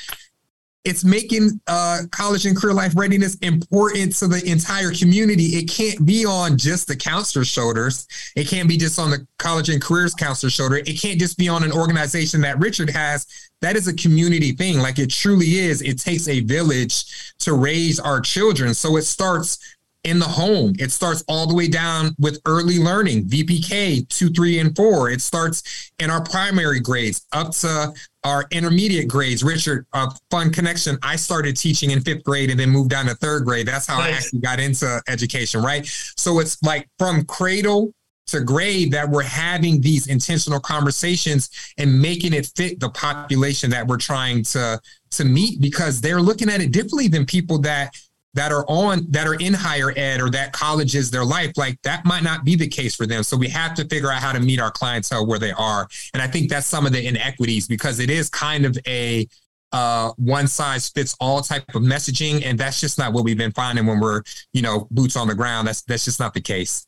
it's 0.86 1.04
making 1.04 1.60
uh, 1.66 2.02
college 2.12 2.46
and 2.46 2.56
career 2.56 2.72
life 2.72 2.92
readiness 2.96 3.34
important 3.36 4.14
to 4.14 4.28
the 4.28 4.40
entire 4.48 4.92
community. 4.92 5.56
It 5.56 5.68
can't 5.68 6.06
be 6.06 6.24
on 6.24 6.56
just 6.56 6.86
the 6.86 6.94
counselor's 6.94 7.48
shoulders. 7.48 8.06
It 8.36 8.46
can't 8.46 8.68
be 8.68 8.76
just 8.76 8.96
on 8.96 9.10
the 9.10 9.26
college 9.40 9.68
and 9.68 9.82
careers 9.82 10.14
counselor's 10.14 10.52
shoulder. 10.52 10.76
It 10.76 11.00
can't 11.00 11.18
just 11.18 11.38
be 11.38 11.48
on 11.48 11.64
an 11.64 11.72
organization 11.72 12.40
that 12.42 12.60
Richard 12.60 12.88
has. 12.90 13.26
That 13.62 13.74
is 13.74 13.88
a 13.88 13.94
community 13.94 14.52
thing. 14.52 14.78
Like 14.78 15.00
it 15.00 15.10
truly 15.10 15.56
is. 15.56 15.82
It 15.82 15.98
takes 15.98 16.28
a 16.28 16.40
village 16.40 17.34
to 17.40 17.54
raise 17.54 17.98
our 17.98 18.20
children. 18.20 18.72
So 18.72 18.96
it 18.96 19.02
starts 19.02 19.75
in 20.06 20.20
the 20.20 20.24
home. 20.24 20.72
It 20.78 20.92
starts 20.92 21.24
all 21.28 21.46
the 21.46 21.54
way 21.54 21.66
down 21.66 22.14
with 22.18 22.40
early 22.46 22.78
learning, 22.78 23.24
VPK 23.24 24.08
two, 24.08 24.30
three, 24.30 24.60
and 24.60 24.74
four. 24.74 25.10
It 25.10 25.20
starts 25.20 25.90
in 25.98 26.10
our 26.10 26.22
primary 26.22 26.80
grades 26.80 27.26
up 27.32 27.50
to 27.56 27.92
our 28.24 28.46
intermediate 28.52 29.08
grades. 29.08 29.42
Richard, 29.42 29.84
a 29.92 30.10
fun 30.30 30.52
connection. 30.52 30.96
I 31.02 31.16
started 31.16 31.56
teaching 31.56 31.90
in 31.90 32.00
fifth 32.00 32.24
grade 32.24 32.50
and 32.50 32.58
then 32.58 32.70
moved 32.70 32.90
down 32.90 33.06
to 33.06 33.14
third 33.16 33.44
grade. 33.44 33.66
That's 33.66 33.86
how 33.86 33.98
nice. 33.98 34.14
I 34.14 34.16
actually 34.16 34.40
got 34.40 34.60
into 34.60 35.02
education, 35.08 35.60
right? 35.60 35.84
So 36.16 36.38
it's 36.38 36.62
like 36.62 36.88
from 36.98 37.24
cradle 37.24 37.92
to 38.28 38.40
grade 38.40 38.92
that 38.92 39.08
we're 39.08 39.22
having 39.22 39.80
these 39.80 40.08
intentional 40.08 40.60
conversations 40.60 41.50
and 41.78 42.00
making 42.00 42.32
it 42.32 42.50
fit 42.56 42.80
the 42.80 42.90
population 42.90 43.70
that 43.70 43.86
we're 43.86 43.96
trying 43.96 44.42
to 44.42 44.80
to 45.10 45.24
meet 45.24 45.60
because 45.60 46.00
they're 46.00 46.20
looking 46.20 46.50
at 46.50 46.60
it 46.60 46.72
differently 46.72 47.08
than 47.08 47.24
people 47.24 47.58
that 47.58 47.94
that 48.36 48.52
are 48.52 48.64
on 48.68 49.06
that 49.10 49.26
are 49.26 49.34
in 49.34 49.54
higher 49.54 49.92
ed 49.96 50.20
or 50.20 50.30
that 50.30 50.52
college 50.52 50.94
is 50.94 51.10
their 51.10 51.24
life 51.24 51.52
like 51.56 51.80
that 51.82 52.04
might 52.04 52.22
not 52.22 52.44
be 52.44 52.54
the 52.54 52.68
case 52.68 52.94
for 52.94 53.06
them. 53.06 53.22
So 53.22 53.36
we 53.36 53.48
have 53.48 53.74
to 53.74 53.84
figure 53.86 54.12
out 54.12 54.20
how 54.20 54.32
to 54.32 54.40
meet 54.40 54.60
our 54.60 54.70
clientele 54.70 55.26
where 55.26 55.38
they 55.38 55.52
are. 55.52 55.88
And 56.12 56.22
i 56.22 56.26
think 56.26 56.50
that's 56.50 56.66
some 56.66 56.86
of 56.86 56.92
the 56.92 57.04
inequities 57.04 57.66
because 57.66 57.98
it 57.98 58.10
is 58.10 58.28
kind 58.28 58.64
of 58.64 58.78
a 58.86 59.26
uh, 59.72 60.12
one 60.16 60.46
size 60.46 60.88
fits 60.90 61.16
all 61.20 61.40
type 61.40 61.64
of 61.74 61.82
messaging 61.82 62.44
and 62.44 62.58
that's 62.58 62.80
just 62.80 62.98
not 62.98 63.12
what 63.12 63.24
we've 63.24 63.36
been 63.36 63.52
finding 63.52 63.84
when 63.84 64.00
we're 64.00 64.22
you 64.52 64.62
know 64.62 64.86
boots 64.90 65.16
on 65.16 65.26
the 65.26 65.34
ground. 65.34 65.66
That's 65.66 65.82
that's 65.82 66.04
just 66.04 66.20
not 66.20 66.34
the 66.34 66.40
case. 66.40 66.86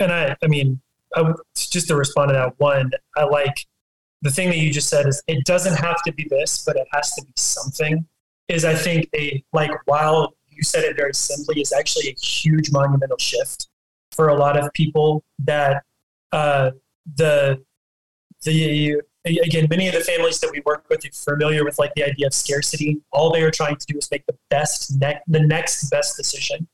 And 0.00 0.12
i 0.12 0.36
i 0.42 0.46
mean 0.48 0.80
I, 1.14 1.32
just 1.54 1.88
to 1.88 1.96
respond 1.96 2.30
to 2.30 2.34
that 2.34 2.54
one 2.58 2.90
i 3.16 3.24
like 3.24 3.66
the 4.22 4.30
thing 4.30 4.48
that 4.48 4.56
you 4.58 4.72
just 4.72 4.88
said 4.88 5.06
is 5.06 5.22
it 5.26 5.44
doesn't 5.44 5.76
have 5.76 6.02
to 6.04 6.12
be 6.12 6.26
this 6.28 6.64
but 6.64 6.76
it 6.76 6.86
has 6.92 7.12
to 7.14 7.24
be 7.24 7.32
something 7.36 8.06
is 8.48 8.64
I 8.64 8.74
think 8.74 9.08
a 9.14 9.42
like 9.52 9.70
while 9.86 10.34
you 10.48 10.62
said 10.62 10.84
it 10.84 10.96
very 10.96 11.14
simply 11.14 11.60
is 11.60 11.72
actually 11.72 12.08
a 12.08 12.14
huge 12.14 12.70
monumental 12.70 13.18
shift 13.18 13.68
for 14.10 14.28
a 14.28 14.34
lot 14.34 14.58
of 14.58 14.72
people 14.72 15.24
that 15.40 15.84
uh, 16.32 16.72
the 17.16 17.62
the 18.44 19.00
again 19.24 19.66
many 19.70 19.86
of 19.86 19.94
the 19.94 20.00
families 20.00 20.40
that 20.40 20.50
we 20.50 20.60
work 20.66 20.84
with 20.90 21.04
are 21.06 21.12
familiar 21.12 21.64
with 21.64 21.78
like 21.78 21.94
the 21.94 22.04
idea 22.04 22.26
of 22.26 22.34
scarcity. 22.34 23.00
All 23.12 23.32
they 23.32 23.42
are 23.42 23.50
trying 23.50 23.76
to 23.76 23.86
do 23.86 23.96
is 23.96 24.10
make 24.10 24.26
the 24.26 24.36
best 24.50 25.00
ne- 25.00 25.20
the 25.26 25.40
next 25.40 25.88
best 25.90 26.16
decision 26.16 26.66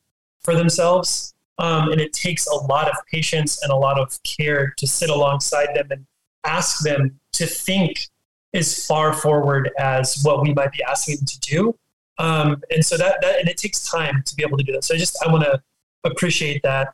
for 0.43 0.55
themselves 0.55 1.33
um, 1.59 1.91
and 1.91 1.99
it 1.99 2.13
takes 2.13 2.47
a 2.47 2.55
lot 2.55 2.89
of 2.89 2.95
patience 3.11 3.61
and 3.61 3.71
a 3.71 3.75
lot 3.75 3.99
of 3.99 4.17
care 4.23 4.73
to 4.77 4.87
sit 4.87 5.09
alongside 5.09 5.75
them 5.75 5.87
and 5.91 6.05
ask 6.45 6.83
them 6.83 7.19
to 7.33 7.45
think 7.45 8.07
as 8.53 8.85
far 8.85 9.13
forward 9.13 9.71
as 9.77 10.21
what 10.23 10.41
we 10.41 10.53
might 10.53 10.71
be 10.71 10.83
asking 10.83 11.17
them 11.17 11.25
to 11.25 11.39
do. 11.39 11.75
Um, 12.17 12.61
and 12.71 12.83
so 12.85 12.97
that, 12.97 13.19
that, 13.21 13.39
and 13.39 13.47
it 13.47 13.57
takes 13.57 13.87
time 13.87 14.23
to 14.25 14.35
be 14.35 14.43
able 14.43 14.57
to 14.57 14.63
do 14.63 14.73
that. 14.73 14.83
So 14.83 14.95
I 14.95 14.97
just, 14.97 15.17
I 15.25 15.31
want 15.31 15.43
to 15.43 15.61
appreciate 16.03 16.61
that. 16.63 16.93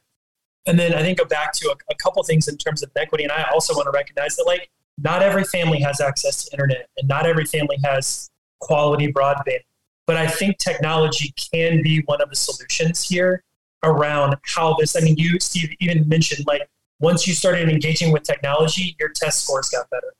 And 0.67 0.79
then 0.79 0.93
I 0.93 1.01
think 1.01 1.17
go 1.17 1.25
back 1.25 1.53
to 1.53 1.69
a, 1.69 1.75
a 1.91 1.95
couple 1.95 2.21
things 2.23 2.47
in 2.47 2.57
terms 2.57 2.83
of 2.83 2.91
equity. 2.95 3.23
And 3.23 3.31
I 3.31 3.45
also 3.53 3.73
want 3.73 3.85
to 3.85 3.91
recognize 3.91 4.35
that 4.35 4.45
like 4.45 4.69
not 4.97 5.21
every 5.21 5.43
family 5.43 5.79
has 5.81 6.01
access 6.01 6.45
to 6.45 6.51
internet 6.51 6.89
and 6.97 7.07
not 7.07 7.25
every 7.25 7.45
family 7.45 7.77
has 7.83 8.29
quality 8.59 9.11
broadband. 9.11 9.59
But 10.07 10.17
I 10.17 10.27
think 10.27 10.57
technology 10.57 11.33
can 11.51 11.81
be 11.81 12.01
one 12.05 12.21
of 12.21 12.29
the 12.29 12.35
solutions 12.35 13.07
here 13.07 13.43
around 13.83 14.35
how 14.43 14.75
this. 14.79 14.95
I 14.95 14.99
mean, 14.99 15.15
you, 15.17 15.39
Steve, 15.39 15.73
even 15.79 16.07
mentioned 16.07 16.45
like 16.47 16.67
once 16.99 17.27
you 17.27 17.33
started 17.33 17.69
engaging 17.69 18.11
with 18.11 18.23
technology, 18.23 18.95
your 18.99 19.09
test 19.09 19.43
scores 19.43 19.69
got 19.69 19.89
better. 19.89 20.13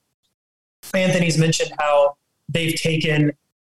Anthony's 0.94 1.38
mentioned 1.38 1.72
how 1.80 2.18
they've 2.50 2.76
taken 2.76 3.32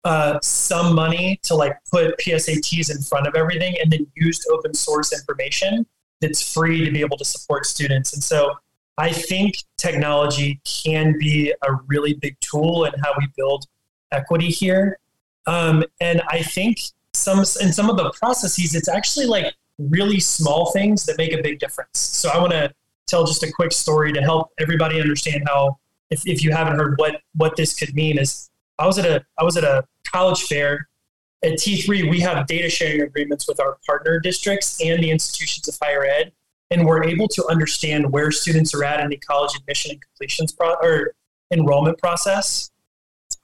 uh, 0.04 0.38
some 0.42 0.94
money 0.94 1.38
to 1.42 1.54
like 1.54 1.76
put 1.90 2.18
PSATs 2.18 2.94
in 2.94 3.02
front 3.02 3.26
of 3.26 3.34
everything 3.34 3.76
and 3.80 3.90
then 3.90 4.06
used 4.14 4.46
open 4.50 4.74
source 4.74 5.12
information 5.12 5.86
that's 6.20 6.52
free 6.52 6.84
to 6.84 6.90
be 6.90 7.00
able 7.00 7.16
to 7.16 7.24
support 7.24 7.66
students. 7.66 8.12
And 8.12 8.22
so 8.22 8.54
I 8.96 9.12
think 9.12 9.56
technology 9.76 10.60
can 10.64 11.16
be 11.18 11.52
a 11.62 11.72
really 11.86 12.14
big 12.14 12.36
tool 12.40 12.84
in 12.84 12.92
how 13.02 13.12
we 13.18 13.26
build 13.36 13.66
equity 14.12 14.48
here. 14.48 14.98
Um, 15.46 15.84
and 16.00 16.22
I 16.28 16.42
think 16.42 16.80
some 17.14 17.38
in 17.38 17.72
some 17.72 17.88
of 17.88 17.96
the 17.96 18.10
processes, 18.18 18.74
it's 18.74 18.88
actually 18.88 19.26
like 19.26 19.54
really 19.78 20.20
small 20.20 20.72
things 20.72 21.04
that 21.06 21.16
make 21.16 21.32
a 21.32 21.42
big 21.42 21.58
difference. 21.58 21.98
So 21.98 22.28
I 22.30 22.38
want 22.38 22.52
to 22.52 22.72
tell 23.06 23.24
just 23.24 23.42
a 23.42 23.52
quick 23.52 23.72
story 23.72 24.12
to 24.12 24.20
help 24.20 24.50
everybody 24.58 25.00
understand 25.00 25.44
how, 25.46 25.78
if, 26.10 26.26
if 26.26 26.42
you 26.42 26.52
haven't 26.52 26.78
heard 26.78 26.98
what 26.98 27.20
what 27.34 27.56
this 27.56 27.74
could 27.74 27.94
mean, 27.94 28.18
is 28.18 28.50
I 28.78 28.86
was 28.86 28.98
at 28.98 29.06
a 29.06 29.24
I 29.38 29.44
was 29.44 29.56
at 29.56 29.64
a 29.64 29.84
college 30.06 30.42
fair 30.42 30.88
at 31.42 31.52
T3. 31.52 32.10
We 32.10 32.20
have 32.20 32.46
data 32.46 32.68
sharing 32.68 33.02
agreements 33.02 33.46
with 33.46 33.60
our 33.60 33.78
partner 33.86 34.20
districts 34.20 34.80
and 34.82 35.02
the 35.02 35.10
institutions 35.10 35.68
of 35.68 35.76
higher 35.82 36.04
ed, 36.04 36.32
and 36.70 36.86
we're 36.86 37.04
able 37.04 37.28
to 37.28 37.46
understand 37.46 38.12
where 38.12 38.30
students 38.30 38.74
are 38.74 38.84
at 38.84 39.00
in 39.00 39.08
the 39.10 39.16
college 39.18 39.54
admission 39.56 39.92
and 39.92 40.02
completions 40.02 40.52
pro- 40.52 40.76
or 40.82 41.14
enrollment 41.50 41.98
process 41.98 42.70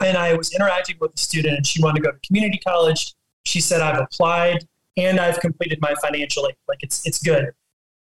and 0.01 0.17
I 0.17 0.35
was 0.35 0.53
interacting 0.53 0.97
with 1.01 1.15
a 1.15 1.19
student, 1.19 1.57
and 1.57 1.67
she 1.67 1.83
wanted 1.83 2.03
to 2.03 2.03
go 2.03 2.13
to 2.13 2.19
community 2.27 2.59
college. 2.59 3.15
She 3.45 3.61
said, 3.61 3.81
"I've 3.81 4.01
applied 4.01 4.67
and 4.97 5.19
I've 5.19 5.41
completed 5.41 5.81
my 5.81 5.95
financial 6.03 6.47
aid. 6.47 6.57
Like 6.69 6.79
it's 6.83 7.07
it's 7.07 7.23
good." 7.23 7.53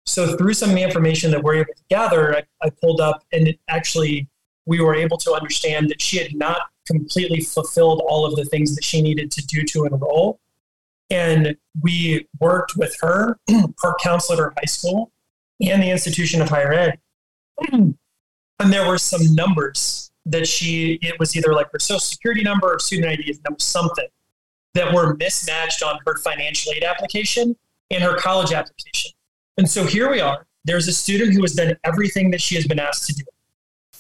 So 0.06 0.36
through 0.36 0.54
some 0.54 0.70
of 0.70 0.76
the 0.76 0.82
information 0.82 1.32
that 1.32 1.44
we're 1.44 1.56
able 1.56 1.74
to 1.76 1.84
gather, 1.90 2.36
I, 2.36 2.44
I 2.64 2.70
pulled 2.70 3.02
up, 3.02 3.24
and 3.32 3.48
it 3.48 3.60
actually 3.68 4.28
we 4.66 4.80
were 4.82 4.96
able 4.96 5.18
to 5.18 5.34
understand 5.34 5.90
that 5.90 6.02
she 6.02 6.18
had 6.18 6.36
not 6.36 6.62
completely 6.86 7.42
fulfilled 7.42 8.02
all 8.06 8.26
of 8.26 8.36
the 8.36 8.46
things 8.46 8.76
that 8.76 8.84
she 8.84 9.02
needed 9.02 9.32
to 9.32 9.46
do 9.46 9.64
to 9.64 9.86
enroll. 9.86 10.40
And 11.10 11.56
we 11.82 12.28
worked 12.40 12.74
with 12.78 12.96
her, 13.02 13.38
her 13.82 13.96
counselor 14.02 14.36
at 14.36 14.40
her 14.40 14.54
high 14.58 14.66
school, 14.66 15.12
and 15.62 15.82
the 15.82 15.90
institution 15.90 16.42
of 16.42 16.50
higher 16.50 16.74
ed. 16.74 17.00
And 18.62 18.72
there 18.72 18.88
were 18.88 19.00
some 19.00 19.34
numbers 19.34 20.12
that 20.28 20.48
she 20.48 21.00
it 21.02 21.18
was 21.20 21.36
either 21.36 21.52
like 21.52 21.72
her 21.72 21.80
social 21.80 22.00
security 22.00 22.44
number 22.44 22.72
or 22.72 22.78
student 22.78 23.08
ID 23.08 23.40
number 23.44 23.60
something 23.60 24.06
that 24.76 24.94
were 24.94 25.16
mismatched 25.16 25.82
on 25.82 25.98
her 26.06 26.18
financial 26.18 26.72
aid 26.74 26.84
application 26.84 27.56
and 27.90 28.04
her 28.04 28.16
college 28.18 28.54
application. 28.54 29.12
And 29.58 29.70
so 29.70 29.86
here 29.86 30.12
we 30.12 30.22
are. 30.22 30.46
There's 30.64 30.88
a 30.88 30.94
student 30.94 31.34
who 31.34 31.42
has 31.42 31.54
done 31.54 31.76
everything 31.84 32.30
that 32.32 32.42
she 32.42 32.56
has 32.56 32.68
been 32.68 32.80
asked 32.80 33.08
to 33.08 33.14
do. 33.14 33.24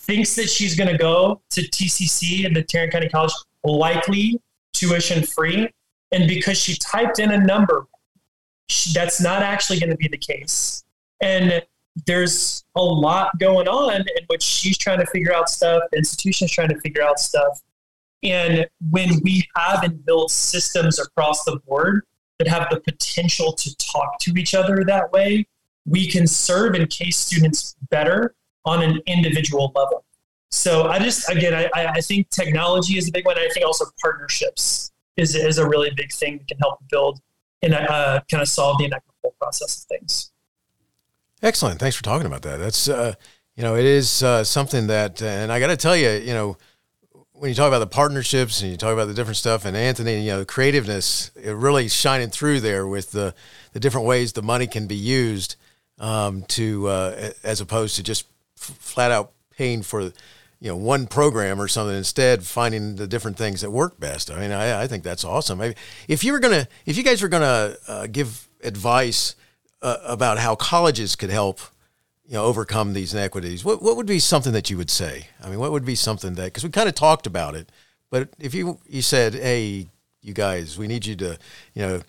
Thinks 0.01 0.35
that 0.35 0.49
she's 0.49 0.75
going 0.75 0.89
to 0.89 0.97
go 0.97 1.41
to 1.51 1.61
TCC 1.61 2.45
and 2.45 2.55
the 2.55 2.63
Tarrant 2.63 2.91
County 2.91 3.09
College, 3.09 3.33
likely 3.63 4.41
tuition 4.73 5.23
free. 5.23 5.69
And 6.11 6.27
because 6.27 6.57
she 6.57 6.75
typed 6.75 7.19
in 7.19 7.31
a 7.31 7.37
number, 7.37 7.85
she, 8.67 8.91
that's 8.93 9.21
not 9.21 9.43
actually 9.43 9.79
going 9.79 9.91
to 9.91 9.95
be 9.95 10.07
the 10.07 10.17
case. 10.17 10.83
And 11.21 11.61
there's 12.05 12.63
a 12.75 12.81
lot 12.81 13.37
going 13.39 13.67
on 13.67 13.95
in 13.95 14.25
which 14.27 14.41
she's 14.41 14.77
trying 14.77 14.99
to 14.99 15.05
figure 15.05 15.33
out 15.33 15.49
stuff, 15.49 15.83
the 15.91 15.97
institution's 15.97 16.51
trying 16.51 16.69
to 16.69 16.79
figure 16.79 17.03
out 17.03 17.19
stuff. 17.19 17.61
And 18.23 18.67
when 18.89 19.19
we 19.23 19.47
have 19.55 19.83
and 19.83 20.03
build 20.05 20.31
systems 20.31 20.99
across 20.99 21.43
the 21.43 21.59
board 21.67 22.05
that 22.39 22.47
have 22.47 22.67
the 22.71 22.79
potential 22.79 23.53
to 23.53 23.75
talk 23.77 24.19
to 24.21 24.33
each 24.37 24.53
other 24.53 24.83
that 24.85 25.11
way, 25.11 25.47
we 25.85 26.07
can 26.07 26.27
serve 26.27 26.75
and 26.75 26.89
case 26.89 27.17
students 27.17 27.75
better 27.89 28.35
on 28.65 28.83
an 28.83 28.99
individual 29.05 29.71
level. 29.75 30.03
So 30.49 30.87
I 30.87 30.99
just, 30.99 31.29
again, 31.29 31.53
I, 31.73 31.85
I 31.87 32.01
think 32.01 32.29
technology 32.29 32.97
is 32.97 33.07
a 33.07 33.11
big 33.11 33.25
one. 33.25 33.37
I 33.37 33.47
think 33.53 33.65
also 33.65 33.85
partnerships 34.01 34.91
is, 35.15 35.35
is 35.35 35.57
a 35.57 35.67
really 35.67 35.91
big 35.95 36.11
thing 36.11 36.37
that 36.37 36.47
can 36.47 36.57
help 36.57 36.79
build 36.89 37.21
and 37.61 37.73
uh, 37.73 38.21
kind 38.29 38.41
of 38.41 38.49
solve 38.49 38.77
the 38.79 38.85
inequitable 38.85 39.35
process 39.39 39.77
of 39.77 39.83
things. 39.87 40.31
Excellent. 41.41 41.79
Thanks 41.79 41.95
for 41.95 42.03
talking 42.03 42.27
about 42.27 42.41
that. 42.41 42.57
That's, 42.57 42.89
uh, 42.89 43.13
you 43.55 43.63
know, 43.63 43.75
it 43.75 43.85
is 43.85 44.23
uh, 44.23 44.43
something 44.43 44.87
that, 44.87 45.21
and 45.21 45.51
I 45.51 45.59
got 45.59 45.67
to 45.67 45.77
tell 45.77 45.95
you, 45.95 46.09
you 46.09 46.33
know, 46.33 46.57
when 47.31 47.49
you 47.49 47.55
talk 47.55 47.69
about 47.69 47.79
the 47.79 47.87
partnerships 47.87 48.61
and 48.61 48.71
you 48.71 48.77
talk 48.77 48.93
about 48.93 49.07
the 49.07 49.13
different 49.13 49.37
stuff, 49.37 49.65
and 49.65 49.75
Anthony, 49.75 50.21
you 50.21 50.31
know, 50.31 50.45
creativeness, 50.45 51.31
it 51.35 51.51
really 51.51 51.87
shining 51.87 52.29
through 52.29 52.59
there 52.59 52.85
with 52.85 53.11
the, 53.11 53.33
the 53.73 53.79
different 53.79 54.05
ways 54.05 54.33
the 54.33 54.43
money 54.43 54.67
can 54.67 54.85
be 54.85 54.95
used 54.95 55.55
um, 55.97 56.43
to, 56.49 56.87
uh, 56.87 57.31
as 57.43 57.59
opposed 57.61 57.95
to 57.95 58.03
just 58.03 58.25
f- 58.61 58.77
flat 58.79 59.11
out 59.11 59.31
paying 59.49 59.81
for, 59.81 60.01
you 60.01 60.13
know, 60.61 60.75
one 60.75 61.07
program 61.07 61.61
or 61.61 61.67
something. 61.67 61.95
Instead, 61.97 62.43
finding 62.43 62.95
the 62.95 63.07
different 63.07 63.37
things 63.37 63.61
that 63.61 63.71
work 63.71 63.99
best. 63.99 64.29
I 64.31 64.39
mean, 64.39 64.51
I, 64.51 64.83
I 64.83 64.87
think 64.87 65.03
that's 65.03 65.25
awesome. 65.25 65.61
if 66.07 66.23
you 66.23 66.31
were 66.31 66.39
gonna, 66.39 66.67
if 66.85 66.97
you 66.97 67.03
guys 67.03 67.21
were 67.21 67.27
gonna 67.29 67.75
uh, 67.87 68.07
give 68.07 68.47
advice 68.63 69.35
uh, 69.81 69.97
about 70.05 70.37
how 70.37 70.55
colleges 70.55 71.15
could 71.15 71.31
help 71.31 71.59
you 72.31 72.37
know 72.37 72.45
overcome 72.45 72.93
these 72.93 73.13
inequities 73.13 73.65
what, 73.65 73.81
what 73.81 73.97
would 73.97 74.05
be 74.05 74.17
something 74.17 74.53
that 74.53 74.69
you 74.69 74.77
would 74.77 74.89
say 74.89 75.27
i 75.43 75.49
mean 75.49 75.59
what 75.59 75.71
would 75.71 75.83
be 75.85 75.95
something 75.95 76.35
that 76.35 76.45
because 76.45 76.63
we 76.63 76.69
kind 76.69 76.87
of 76.87 76.95
talked 76.95 77.27
about 77.27 77.55
it 77.55 77.69
but 78.09 78.29
if 78.39 78.53
you 78.53 78.79
you 78.87 79.01
said 79.01 79.33
hey 79.33 79.87
you 80.21 80.33
guys 80.33 80.77
we 80.77 80.87
need 80.87 81.05
you 81.05 81.15
to 81.15 81.37
you 81.73 81.81
know 81.81 82.01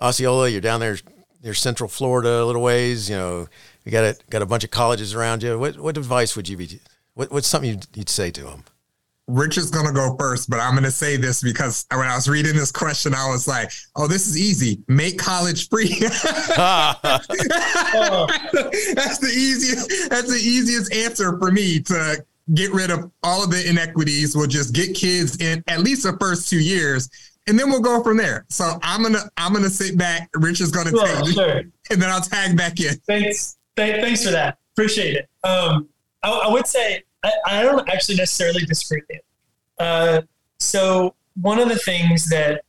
osceola 0.00 0.48
you're 0.48 0.60
down 0.60 0.80
there 0.80 0.96
near 1.44 1.54
central 1.54 1.88
florida 1.88 2.42
a 2.42 2.44
little 2.44 2.62
ways 2.62 3.08
you 3.08 3.14
know 3.16 3.46
we 3.84 3.92
got 3.92 4.04
a, 4.04 4.16
got 4.30 4.42
a 4.42 4.46
bunch 4.46 4.64
of 4.64 4.70
colleges 4.70 5.14
around 5.14 5.42
you 5.42 5.58
what, 5.58 5.78
what 5.78 5.96
advice 5.96 6.36
would 6.36 6.48
you 6.48 6.56
be 6.56 6.80
what, 7.14 7.30
what's 7.30 7.48
something 7.48 7.70
you'd, 7.70 7.86
you'd 7.94 8.08
say 8.08 8.30
to 8.30 8.42
them 8.42 8.64
Rich 9.28 9.58
is 9.58 9.70
going 9.70 9.86
to 9.86 9.92
go 9.92 10.16
first, 10.18 10.48
but 10.48 10.58
I'm 10.58 10.72
going 10.72 10.84
to 10.84 10.90
say 10.90 11.18
this 11.18 11.42
because 11.42 11.84
when 11.90 12.08
I 12.08 12.14
was 12.14 12.30
reading 12.30 12.56
this 12.56 12.72
question, 12.72 13.14
I 13.14 13.28
was 13.28 13.46
like, 13.46 13.70
oh, 13.94 14.08
this 14.08 14.26
is 14.26 14.38
easy. 14.38 14.82
Make 14.88 15.18
college 15.18 15.68
free. 15.68 15.88
that's 15.98 17.26
the 19.18 19.30
easiest, 19.30 20.08
that's 20.08 20.30
the 20.30 20.40
easiest 20.42 20.94
answer 20.94 21.38
for 21.38 21.50
me 21.50 21.78
to 21.80 22.24
get 22.54 22.72
rid 22.72 22.90
of 22.90 23.10
all 23.22 23.44
of 23.44 23.50
the 23.50 23.68
inequities. 23.68 24.34
We'll 24.34 24.46
just 24.46 24.74
get 24.74 24.94
kids 24.94 25.36
in 25.42 25.62
at 25.68 25.80
least 25.80 26.04
the 26.04 26.16
first 26.18 26.48
two 26.48 26.60
years 26.60 27.10
and 27.48 27.58
then 27.58 27.70
we'll 27.70 27.80
go 27.80 28.02
from 28.02 28.16
there. 28.16 28.44
So 28.48 28.78
I'm 28.82 29.02
gonna 29.02 29.22
I'm 29.36 29.52
gonna 29.52 29.70
sit 29.70 29.96
back. 29.98 30.28
Rich 30.34 30.60
is 30.60 30.70
gonna 30.70 30.90
sure, 30.90 31.06
take 31.06 31.34
sure. 31.34 31.56
and 31.90 32.02
then 32.02 32.10
I'll 32.10 32.20
tag 32.20 32.56
back 32.56 32.78
in. 32.78 32.94
Thanks, 33.06 33.56
Th- 33.78 34.02
thanks 34.02 34.24
for 34.24 34.32
that. 34.32 34.58
Appreciate 34.72 35.14
it. 35.14 35.28
Um, 35.44 35.88
I, 36.24 36.30
I, 36.30 36.52
would 36.52 36.66
say 36.66 37.04
I, 37.24 37.32
I 37.46 37.62
don't 37.62 37.88
actually 37.88 38.16
necessarily 38.16 38.64
disagree 38.64 39.02
with 39.08 39.18
you. 39.18 39.84
Uh, 39.84 40.22
so 40.58 41.14
one 41.40 41.60
of 41.60 41.68
the 41.68 41.78
things 41.78 42.28
that 42.30 42.64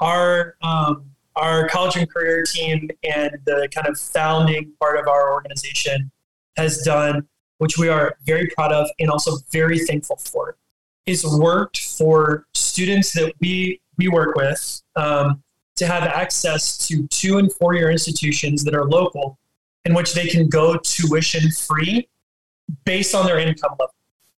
our 0.00 0.56
um, 0.62 1.06
our 1.36 1.66
college 1.68 1.96
and 1.96 2.10
career 2.12 2.44
team 2.44 2.90
and 3.04 3.38
the 3.46 3.68
kind 3.74 3.86
of 3.86 3.98
founding 3.98 4.72
part 4.78 4.98
of 4.98 5.08
our 5.08 5.32
organization 5.32 6.10
has 6.58 6.82
done, 6.82 7.26
which 7.58 7.78
we 7.78 7.88
are 7.88 8.16
very 8.26 8.48
proud 8.48 8.72
of 8.72 8.86
and 8.98 9.10
also 9.10 9.38
very 9.50 9.78
thankful 9.78 10.16
for, 10.16 10.58
is 11.06 11.24
worked 11.24 11.78
for 11.78 12.46
students 12.52 13.14
that 13.14 13.32
we 13.40 13.80
we 13.96 14.08
work 14.08 14.34
with 14.34 14.82
um, 14.96 15.42
to 15.76 15.86
have 15.86 16.02
access 16.02 16.86
to 16.88 17.06
two 17.06 17.38
and 17.38 17.50
four 17.54 17.74
year 17.74 17.90
institutions 17.90 18.62
that 18.64 18.74
are 18.74 18.84
local, 18.84 19.38
in 19.84 19.94
which 19.94 20.14
they 20.14 20.26
can 20.26 20.48
go 20.48 20.76
tuition 20.76 21.50
free 21.50 22.08
based 22.84 23.14
on 23.14 23.26
their 23.26 23.38
income 23.38 23.72
level. 23.72 23.94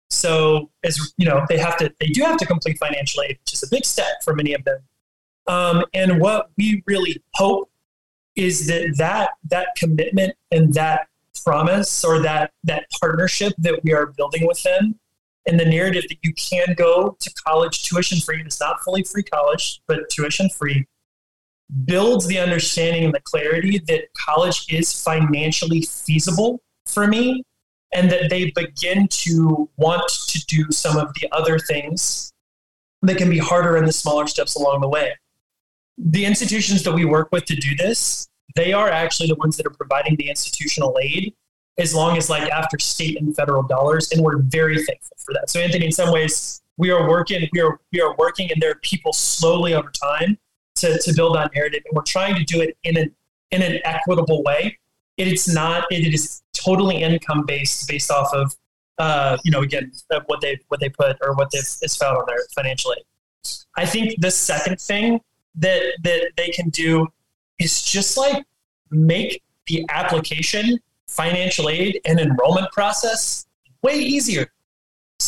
So 0.08 0.70
as 0.82 1.12
you 1.16 1.26
know, 1.26 1.44
they 1.48 1.58
have 1.58 1.76
to 1.78 1.92
they 2.00 2.08
do 2.08 2.22
have 2.22 2.36
to 2.38 2.46
complete 2.46 2.78
financial 2.78 3.22
aid, 3.22 3.38
which 3.44 3.54
is 3.54 3.62
a 3.62 3.68
big 3.70 3.84
step 3.84 4.22
for 4.24 4.34
many 4.34 4.54
of 4.54 4.64
them. 4.64 4.80
Um, 5.46 5.84
and 5.94 6.20
what 6.20 6.50
we 6.56 6.82
really 6.86 7.22
hope 7.34 7.70
is 8.36 8.66
that 8.66 8.94
that 8.98 9.30
that 9.48 9.68
commitment 9.76 10.34
and 10.50 10.72
that 10.74 11.08
promise 11.44 12.04
or 12.04 12.20
that 12.20 12.52
that 12.64 12.86
partnership 13.00 13.52
that 13.58 13.82
we 13.82 13.92
are 13.92 14.06
building 14.06 14.46
with 14.46 14.62
them 14.62 14.98
and 15.46 15.58
the 15.58 15.64
narrative 15.64 16.04
that 16.08 16.18
you 16.22 16.32
can 16.34 16.74
go 16.74 17.16
to 17.18 17.32
college 17.46 17.82
tuition 17.82 18.20
free 18.20 18.42
it's 18.44 18.60
not 18.60 18.80
fully 18.82 19.02
free 19.02 19.22
college 19.22 19.80
but 19.86 20.08
tuition 20.10 20.48
free 20.50 20.86
builds 21.84 22.26
the 22.26 22.38
understanding 22.38 23.04
and 23.04 23.14
the 23.14 23.20
clarity 23.20 23.78
that 23.86 24.04
college 24.16 24.66
is 24.68 25.02
financially 25.02 25.82
feasible 25.82 26.60
for 26.86 27.06
me 27.06 27.42
and 27.92 28.10
that 28.10 28.30
they 28.30 28.50
begin 28.50 29.08
to 29.08 29.68
want 29.76 30.08
to 30.28 30.44
do 30.46 30.70
some 30.70 30.96
of 30.96 31.12
the 31.14 31.28
other 31.32 31.58
things 31.58 32.32
that 33.02 33.16
can 33.16 33.30
be 33.30 33.38
harder 33.38 33.76
in 33.76 33.84
the 33.84 33.92
smaller 33.92 34.26
steps 34.26 34.56
along 34.56 34.80
the 34.80 34.88
way. 34.88 35.12
The 35.98 36.24
institutions 36.24 36.82
that 36.84 36.92
we 36.92 37.04
work 37.04 37.28
with 37.32 37.44
to 37.46 37.56
do 37.56 37.74
this, 37.76 38.28
they 38.56 38.72
are 38.72 38.88
actually 38.88 39.28
the 39.28 39.36
ones 39.36 39.56
that 39.56 39.66
are 39.66 39.74
providing 39.74 40.16
the 40.16 40.28
institutional 40.28 40.98
aid 41.00 41.34
as 41.78 41.94
long 41.94 42.16
as 42.16 42.28
like 42.28 42.50
after 42.50 42.78
state 42.78 43.20
and 43.20 43.34
federal 43.34 43.62
dollars. 43.62 44.12
And 44.12 44.22
we're 44.22 44.38
very 44.38 44.76
thankful 44.76 45.16
for 45.24 45.32
that. 45.34 45.50
So 45.50 45.60
Anthony, 45.60 45.86
in 45.86 45.92
some 45.92 46.12
ways, 46.12 46.60
we 46.76 46.90
are 46.90 47.08
working, 47.08 47.48
we 47.52 47.60
are 47.60 47.78
we 47.92 48.00
are 48.00 48.14
working, 48.16 48.50
and 48.50 48.60
there 48.60 48.70
are 48.70 48.80
people 48.82 49.12
slowly 49.12 49.74
over 49.74 49.90
time 49.90 50.38
to, 50.76 50.98
to 50.98 51.12
build 51.14 51.36
that 51.36 51.50
narrative, 51.54 51.82
and 51.84 51.94
we're 51.94 52.02
trying 52.02 52.34
to 52.36 52.44
do 52.44 52.60
it 52.60 52.76
in 52.84 52.96
an 52.96 53.14
in 53.50 53.62
an 53.62 53.80
equitable 53.84 54.42
way. 54.42 54.78
It's 55.16 55.52
not. 55.52 55.84
It 55.90 56.14
is 56.14 56.42
totally 56.52 57.02
income 57.02 57.44
based, 57.46 57.88
based 57.88 58.10
off 58.10 58.32
of 58.32 58.54
uh, 58.98 59.38
you 59.44 59.50
know 59.50 59.60
again 59.60 59.92
what 60.26 60.40
they 60.40 60.58
what 60.68 60.80
they 60.80 60.88
put 60.88 61.16
or 61.22 61.34
what 61.34 61.50
is 61.54 61.96
found 61.96 62.16
on 62.16 62.24
their 62.26 62.38
financial 62.54 62.92
aid. 62.92 63.04
I 63.76 63.86
think 63.86 64.20
the 64.20 64.30
second 64.30 64.80
thing 64.80 65.20
that 65.56 65.82
that 66.02 66.30
they 66.36 66.48
can 66.50 66.68
do 66.70 67.08
is 67.58 67.82
just 67.82 68.16
like 68.16 68.44
make 68.90 69.42
the 69.66 69.84
application, 69.90 70.78
financial 71.06 71.68
aid, 71.68 72.00
and 72.04 72.18
enrollment 72.18 72.70
process 72.72 73.46
way 73.82 73.94
easier. 73.94 74.50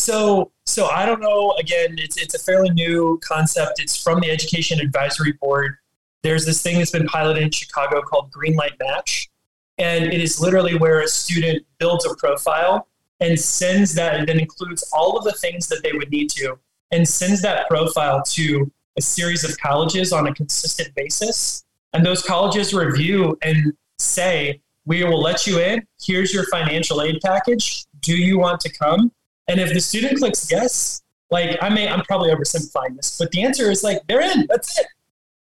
So, 0.03 0.51
so 0.67 0.87
I 0.87 1.07
don't 1.07 1.21
know. 1.21 1.53
Again, 1.61 1.95
it's 1.97 2.17
it's 2.21 2.35
a 2.35 2.39
fairly 2.39 2.71
new 2.71 3.21
concept. 3.23 3.81
It's 3.81 3.97
from 4.03 4.19
the 4.19 4.33
Education 4.33 4.81
Advisory 4.81 5.35
Board. 5.41 5.77
There's 6.25 6.45
this 6.45 6.61
thing 6.61 6.79
that's 6.79 6.91
been 6.91 7.07
piloted 7.07 7.41
in 7.41 7.53
Chicago 7.53 8.03
called 8.03 8.33
Greenlight 8.33 8.81
Match, 8.81 9.31
and 9.79 10.07
it 10.07 10.21
is 10.21 10.41
literally 10.41 10.77
where 10.77 11.03
a 11.03 11.07
student 11.07 11.65
builds 11.79 12.05
a 12.05 12.17
profile 12.17 12.89
and 13.21 13.39
sends 13.39 13.95
that, 13.95 14.17
and 14.17 14.27
then 14.27 14.41
includes 14.41 14.83
all 14.93 15.17
of 15.17 15.23
the 15.23 15.35
things 15.35 15.69
that 15.69 15.85
they 15.85 15.93
would 15.93 16.11
need 16.11 16.29
to, 16.31 16.59
and 16.91 17.07
sends 17.07 17.41
that 17.43 17.69
profile 17.69 18.25
to 18.25 18.69
a 18.99 19.03
series 19.03 19.45
of 19.45 19.57
colleges 19.59 20.13
on 20.13 20.27
a 20.27 20.35
consistent 20.35 20.93
basis. 20.97 21.65
And 21.93 22.05
those 22.05 22.25
colleges 22.25 22.75
review 22.75 23.39
and 23.43 23.73
say, 24.01 24.61
"We 24.85 25.05
will 25.05 25.23
let 25.23 25.47
you 25.47 25.61
in. 25.61 25.87
Here's 26.05 26.35
your 26.35 26.47
financial 26.47 27.03
aid 27.03 27.21
package. 27.25 27.85
Do 28.01 28.17
you 28.17 28.41
want 28.41 28.61
to 28.63 28.69
come?" 28.69 29.13
And 29.49 29.61
if 29.61 29.73
the 29.73 29.81
student 29.81 30.19
clicks 30.19 30.51
yes, 30.51 31.03
like 31.31 31.59
I 31.63 31.69
may, 31.69 31.89
I'm 31.89 32.03
probably 32.03 32.31
oversimplifying 32.31 32.97
this, 32.97 33.17
but 33.19 33.31
the 33.31 33.43
answer 33.43 33.71
is 33.71 33.83
like 33.83 34.01
they're 34.07 34.21
in. 34.21 34.47
That's 34.49 34.79
it. 34.79 34.87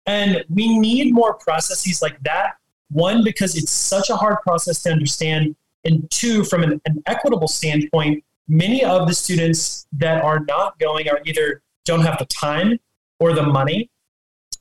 And 0.06 0.44
we 0.48 0.78
need 0.78 1.12
more 1.12 1.34
processes 1.34 2.00
like 2.00 2.20
that. 2.22 2.54
One, 2.90 3.22
because 3.22 3.56
it's 3.56 3.70
such 3.70 4.08
a 4.08 4.16
hard 4.16 4.38
process 4.42 4.82
to 4.84 4.90
understand. 4.90 5.54
And 5.84 6.10
two, 6.10 6.44
from 6.44 6.62
an, 6.62 6.80
an 6.86 7.02
equitable 7.06 7.48
standpoint, 7.48 8.24
many 8.48 8.84
of 8.84 9.06
the 9.06 9.14
students 9.14 9.86
that 9.92 10.24
are 10.24 10.40
not 10.40 10.78
going 10.78 11.08
are 11.08 11.20
either 11.24 11.62
don't 11.84 12.00
have 12.00 12.18
the 12.18 12.26
time 12.26 12.78
or 13.20 13.32
the 13.32 13.42
money 13.42 13.90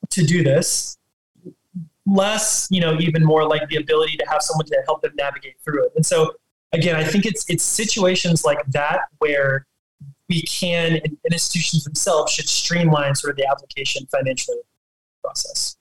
to 0.09 0.25
do 0.25 0.43
this 0.43 0.97
less 2.07 2.67
you 2.71 2.79
know 2.79 2.97
even 2.99 3.23
more 3.23 3.45
like 3.45 3.67
the 3.69 3.75
ability 3.75 4.15
to 4.15 4.25
have 4.29 4.41
someone 4.41 4.65
to 4.65 4.81
help 4.85 5.01
them 5.01 5.11
navigate 5.17 5.55
through 5.63 5.83
it 5.83 5.91
and 5.95 6.05
so 6.05 6.33
again, 6.73 6.95
I 6.95 7.03
think 7.03 7.25
it's 7.25 7.49
it's 7.49 7.63
situations 7.63 8.43
like 8.43 8.65
that 8.67 9.01
where 9.19 9.65
we 10.29 10.41
can 10.43 10.99
and 11.03 11.17
institutions 11.31 11.83
themselves 11.83 12.33
should 12.33 12.49
streamline 12.49 13.15
sort 13.15 13.31
of 13.31 13.37
the 13.37 13.47
application 13.49 14.05
financial 14.07 14.55
process. 15.23 15.77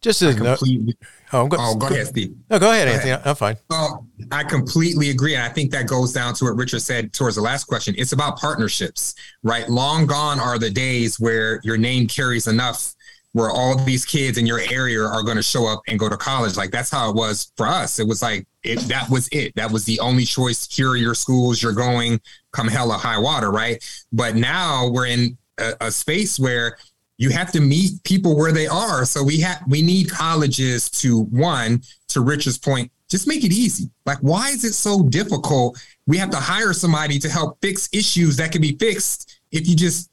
Just 0.00 0.20
as 0.22 0.34
completely, 0.34 0.96
no, 1.32 1.42
oh, 1.42 1.46
go, 1.46 1.56
oh, 1.60 1.74
go, 1.76 1.88
go 1.88 1.94
ahead, 1.94 2.08
Steve. 2.08 2.34
No, 2.50 2.58
go 2.58 2.72
ahead, 2.72 2.88
go 2.88 2.94
Anthony. 2.94 3.10
Ahead. 3.12 3.26
I'm 3.26 3.36
fine. 3.36 3.56
Well, 3.70 4.08
I 4.32 4.42
completely 4.42 5.10
agree. 5.10 5.36
And 5.36 5.44
I 5.44 5.48
think 5.48 5.70
that 5.70 5.86
goes 5.86 6.12
down 6.12 6.34
to 6.34 6.46
what 6.46 6.56
Richard 6.56 6.82
said 6.82 7.12
towards 7.12 7.36
the 7.36 7.42
last 7.42 7.64
question. 7.64 7.94
It's 7.96 8.10
about 8.10 8.36
partnerships, 8.36 9.14
right? 9.44 9.68
Long 9.68 10.06
gone 10.06 10.40
are 10.40 10.58
the 10.58 10.70
days 10.70 11.20
where 11.20 11.60
your 11.62 11.78
name 11.78 12.08
carries 12.08 12.48
enough 12.48 12.94
where 13.32 13.50
all 13.50 13.76
these 13.84 14.04
kids 14.04 14.38
in 14.38 14.46
your 14.46 14.60
area 14.70 15.02
are 15.02 15.22
going 15.22 15.36
to 15.36 15.42
show 15.42 15.66
up 15.66 15.82
and 15.88 15.98
go 15.98 16.08
to 16.08 16.16
college. 16.16 16.56
Like 16.56 16.70
that's 16.70 16.90
how 16.90 17.08
it 17.08 17.16
was 17.16 17.52
for 17.56 17.66
us. 17.66 17.98
It 17.98 18.06
was 18.06 18.22
like 18.22 18.46
it, 18.64 18.78
that 18.88 19.10
was 19.10 19.28
it. 19.32 19.54
That 19.56 19.70
was 19.70 19.84
the 19.84 20.00
only 20.00 20.24
choice. 20.24 20.68
Here 20.70 20.90
are 20.90 20.96
your 20.96 21.14
schools. 21.14 21.62
You're 21.62 21.72
going 21.72 22.20
come 22.52 22.68
hell 22.68 22.92
or 22.92 22.98
high 22.98 23.18
water, 23.18 23.50
right? 23.50 23.82
But 24.12 24.36
now 24.36 24.88
we're 24.88 25.06
in 25.06 25.36
a, 25.58 25.72
a 25.80 25.90
space 25.90 26.38
where 26.38 26.76
you 27.18 27.30
have 27.30 27.52
to 27.52 27.60
meet 27.60 28.02
people 28.04 28.36
where 28.36 28.52
they 28.52 28.66
are. 28.66 29.04
So 29.04 29.22
we 29.22 29.40
have 29.40 29.62
we 29.68 29.82
need 29.82 30.10
colleges 30.10 30.90
to 30.90 31.22
one 31.24 31.82
to 32.08 32.20
Richard's 32.20 32.58
point. 32.58 32.90
Just 33.08 33.28
make 33.28 33.44
it 33.44 33.52
easy. 33.52 33.90
Like, 34.06 34.18
why 34.18 34.48
is 34.48 34.64
it 34.64 34.72
so 34.72 35.02
difficult? 35.02 35.78
We 36.06 36.16
have 36.18 36.30
to 36.30 36.38
hire 36.38 36.72
somebody 36.72 37.18
to 37.18 37.28
help 37.28 37.58
fix 37.60 37.88
issues 37.92 38.36
that 38.38 38.52
can 38.52 38.62
be 38.62 38.76
fixed 38.76 39.40
if 39.50 39.68
you 39.68 39.76
just 39.76 40.10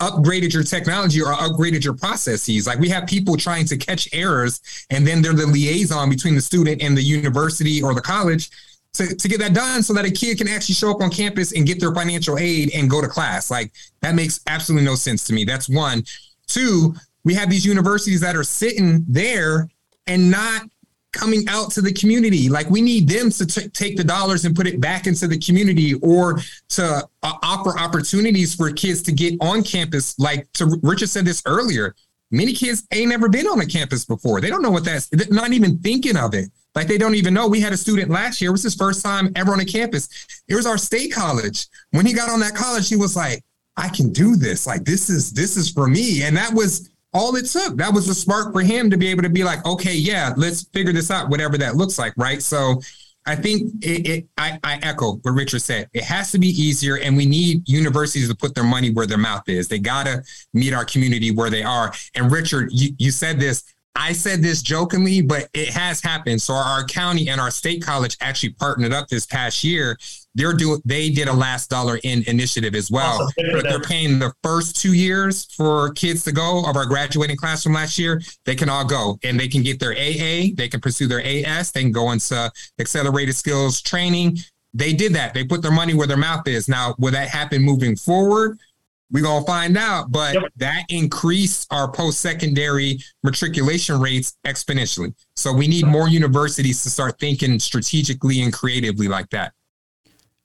upgraded 0.00 0.52
your 0.52 0.62
technology 0.62 1.20
or 1.20 1.32
upgraded 1.34 1.84
your 1.84 1.94
processes. 1.94 2.66
Like 2.66 2.78
we 2.78 2.88
have 2.88 3.06
people 3.06 3.36
trying 3.36 3.66
to 3.66 3.76
catch 3.76 4.08
errors, 4.12 4.60
and 4.90 5.06
then 5.06 5.22
they're 5.22 5.32
the 5.32 5.46
liaison 5.46 6.08
between 6.10 6.34
the 6.34 6.40
student 6.40 6.82
and 6.82 6.96
the 6.96 7.02
university 7.02 7.82
or 7.82 7.94
the 7.94 8.00
college 8.00 8.50
to, 8.94 9.14
to 9.14 9.28
get 9.28 9.38
that 9.40 9.54
done 9.54 9.82
so 9.82 9.92
that 9.94 10.04
a 10.04 10.10
kid 10.10 10.38
can 10.38 10.48
actually 10.48 10.74
show 10.74 10.90
up 10.90 11.00
on 11.00 11.10
campus 11.10 11.52
and 11.52 11.66
get 11.66 11.80
their 11.80 11.94
financial 11.94 12.38
aid 12.38 12.70
and 12.74 12.90
go 12.90 13.00
to 13.00 13.08
class. 13.08 13.50
Like 13.50 13.72
that 14.00 14.14
makes 14.14 14.40
absolutely 14.46 14.86
no 14.86 14.94
sense 14.94 15.24
to 15.24 15.32
me. 15.32 15.44
That's 15.44 15.68
one. 15.68 16.02
Two, 16.46 16.94
we 17.24 17.34
have 17.34 17.50
these 17.50 17.64
universities 17.64 18.20
that 18.20 18.34
are 18.34 18.44
sitting 18.44 19.04
there 19.08 19.68
and 20.06 20.30
not 20.30 20.62
coming 21.12 21.44
out 21.48 21.70
to 21.72 21.82
the 21.82 21.92
community. 21.92 22.48
Like 22.48 22.68
we 22.70 22.80
need 22.80 23.08
them 23.08 23.30
to 23.30 23.46
t- 23.46 23.68
take 23.68 23.96
the 23.96 24.04
dollars 24.04 24.44
and 24.44 24.54
put 24.54 24.66
it 24.66 24.80
back 24.80 25.06
into 25.06 25.26
the 25.26 25.38
community 25.38 25.94
or 25.94 26.40
to 26.70 27.08
uh, 27.22 27.32
offer 27.42 27.78
opportunities 27.78 28.54
for 28.54 28.70
kids 28.72 29.02
to 29.02 29.12
get 29.12 29.36
on 29.40 29.62
campus. 29.62 30.18
Like 30.18 30.50
to 30.54 30.78
Richard 30.82 31.08
said 31.08 31.24
this 31.24 31.42
earlier, 31.46 31.94
many 32.30 32.52
kids 32.52 32.86
ain't 32.92 33.08
never 33.08 33.28
been 33.28 33.46
on 33.46 33.60
a 33.60 33.66
campus 33.66 34.04
before. 34.04 34.40
They 34.40 34.50
don't 34.50 34.62
know 34.62 34.70
what 34.70 34.84
that's 34.84 35.10
not 35.30 35.52
even 35.52 35.78
thinking 35.78 36.16
of 36.16 36.34
it. 36.34 36.50
Like 36.74 36.86
they 36.86 36.98
don't 36.98 37.16
even 37.16 37.34
know. 37.34 37.48
We 37.48 37.60
had 37.60 37.72
a 37.72 37.76
student 37.76 38.10
last 38.10 38.40
year. 38.40 38.50
It 38.50 38.52
was 38.52 38.62
his 38.62 38.76
first 38.76 39.04
time 39.04 39.32
ever 39.34 39.52
on 39.52 39.60
a 39.60 39.64
campus. 39.64 40.08
It 40.46 40.54
was 40.54 40.66
our 40.66 40.78
state 40.78 41.12
college. 41.12 41.66
When 41.90 42.06
he 42.06 42.12
got 42.12 42.30
on 42.30 42.40
that 42.40 42.54
college, 42.54 42.88
he 42.88 42.96
was 42.96 43.16
like, 43.16 43.42
I 43.76 43.88
can 43.88 44.12
do 44.12 44.36
this. 44.36 44.66
Like 44.66 44.84
this 44.84 45.08
is 45.10 45.32
this 45.32 45.56
is 45.56 45.70
for 45.70 45.86
me. 45.86 46.22
And 46.22 46.36
that 46.36 46.52
was 46.52 46.89
all 47.12 47.34
it 47.36 47.46
took. 47.46 47.76
That 47.76 47.92
was 47.92 48.08
a 48.08 48.14
spark 48.14 48.52
for 48.52 48.60
him 48.60 48.90
to 48.90 48.96
be 48.96 49.08
able 49.08 49.22
to 49.22 49.28
be 49.28 49.44
like, 49.44 49.64
okay, 49.66 49.94
yeah, 49.94 50.32
let's 50.36 50.64
figure 50.68 50.92
this 50.92 51.10
out, 51.10 51.28
whatever 51.28 51.58
that 51.58 51.76
looks 51.76 51.98
like, 51.98 52.12
right? 52.16 52.42
So 52.42 52.80
I 53.26 53.36
think 53.36 53.72
it, 53.82 54.08
it 54.08 54.28
I, 54.38 54.58
I, 54.64 54.78
echo 54.82 55.16
what 55.16 55.32
Richard 55.32 55.60
said. 55.60 55.88
It 55.92 56.04
has 56.04 56.32
to 56.32 56.38
be 56.38 56.48
easier, 56.48 56.98
and 56.98 57.16
we 57.16 57.26
need 57.26 57.68
universities 57.68 58.28
to 58.28 58.34
put 58.34 58.54
their 58.54 58.64
money 58.64 58.90
where 58.90 59.06
their 59.06 59.18
mouth 59.18 59.48
is. 59.48 59.68
They 59.68 59.78
gotta 59.78 60.22
meet 60.54 60.72
our 60.72 60.84
community 60.84 61.30
where 61.30 61.50
they 61.50 61.62
are. 61.62 61.92
And 62.14 62.32
Richard, 62.32 62.70
you, 62.72 62.90
you 62.98 63.10
said 63.10 63.38
this. 63.38 63.64
I 63.96 64.12
said 64.12 64.40
this 64.40 64.62
jokingly, 64.62 65.20
but 65.20 65.48
it 65.52 65.68
has 65.68 66.00
happened. 66.00 66.40
So 66.40 66.54
our 66.54 66.84
county 66.84 67.28
and 67.28 67.40
our 67.40 67.50
state 67.50 67.82
college 67.82 68.16
actually 68.20 68.50
partnered 68.50 68.92
up 68.92 69.08
this 69.08 69.26
past 69.26 69.64
year 69.64 69.98
they're 70.34 70.52
doing 70.52 70.80
they 70.84 71.10
did 71.10 71.28
a 71.28 71.32
last 71.32 71.70
dollar 71.70 71.98
in 72.04 72.22
initiative 72.26 72.74
as 72.74 72.90
well. 72.90 73.22
Awesome. 73.22 73.52
but 73.52 73.64
they're 73.64 73.80
paying 73.80 74.18
the 74.18 74.32
first 74.42 74.80
two 74.80 74.94
years 74.94 75.46
for 75.54 75.92
kids 75.92 76.24
to 76.24 76.32
go 76.32 76.64
of 76.68 76.76
our 76.76 76.86
graduating 76.86 77.36
class 77.36 77.62
from 77.62 77.72
last 77.74 77.98
year. 77.98 78.20
They 78.44 78.54
can 78.54 78.68
all 78.68 78.84
go 78.84 79.18
and 79.24 79.38
they 79.38 79.48
can 79.48 79.62
get 79.62 79.80
their 79.80 79.92
aa 79.92 80.50
they 80.54 80.68
can 80.70 80.80
pursue 80.80 81.06
their 81.06 81.20
as 81.46 81.72
they 81.72 81.82
can 81.82 81.92
go 81.92 82.12
into 82.12 82.50
accelerated 82.78 83.34
skills 83.34 83.80
training. 83.82 84.38
They 84.72 84.92
did 84.92 85.14
that. 85.14 85.34
They 85.34 85.44
put 85.44 85.62
their 85.62 85.72
money 85.72 85.94
where 85.94 86.06
their 86.06 86.16
mouth 86.16 86.46
is. 86.46 86.68
Now 86.68 86.94
will 86.98 87.12
that 87.12 87.28
happen 87.28 87.62
moving 87.62 87.96
forward? 87.96 88.58
We're 89.12 89.24
going 89.24 89.42
to 89.42 89.46
find 89.46 89.76
out 89.76 90.12
but 90.12 90.34
yep. 90.34 90.44
that 90.58 90.84
increased 90.88 91.66
our 91.72 91.90
post-secondary 91.90 93.00
matriculation 93.24 93.98
rates 93.98 94.36
exponentially. 94.46 95.12
So 95.34 95.52
we 95.52 95.66
need 95.66 95.86
more 95.86 96.08
universities 96.08 96.84
to 96.84 96.90
start 96.90 97.18
thinking 97.18 97.58
strategically 97.58 98.42
and 98.42 98.52
creatively 98.52 99.08
like 99.08 99.28
that 99.30 99.52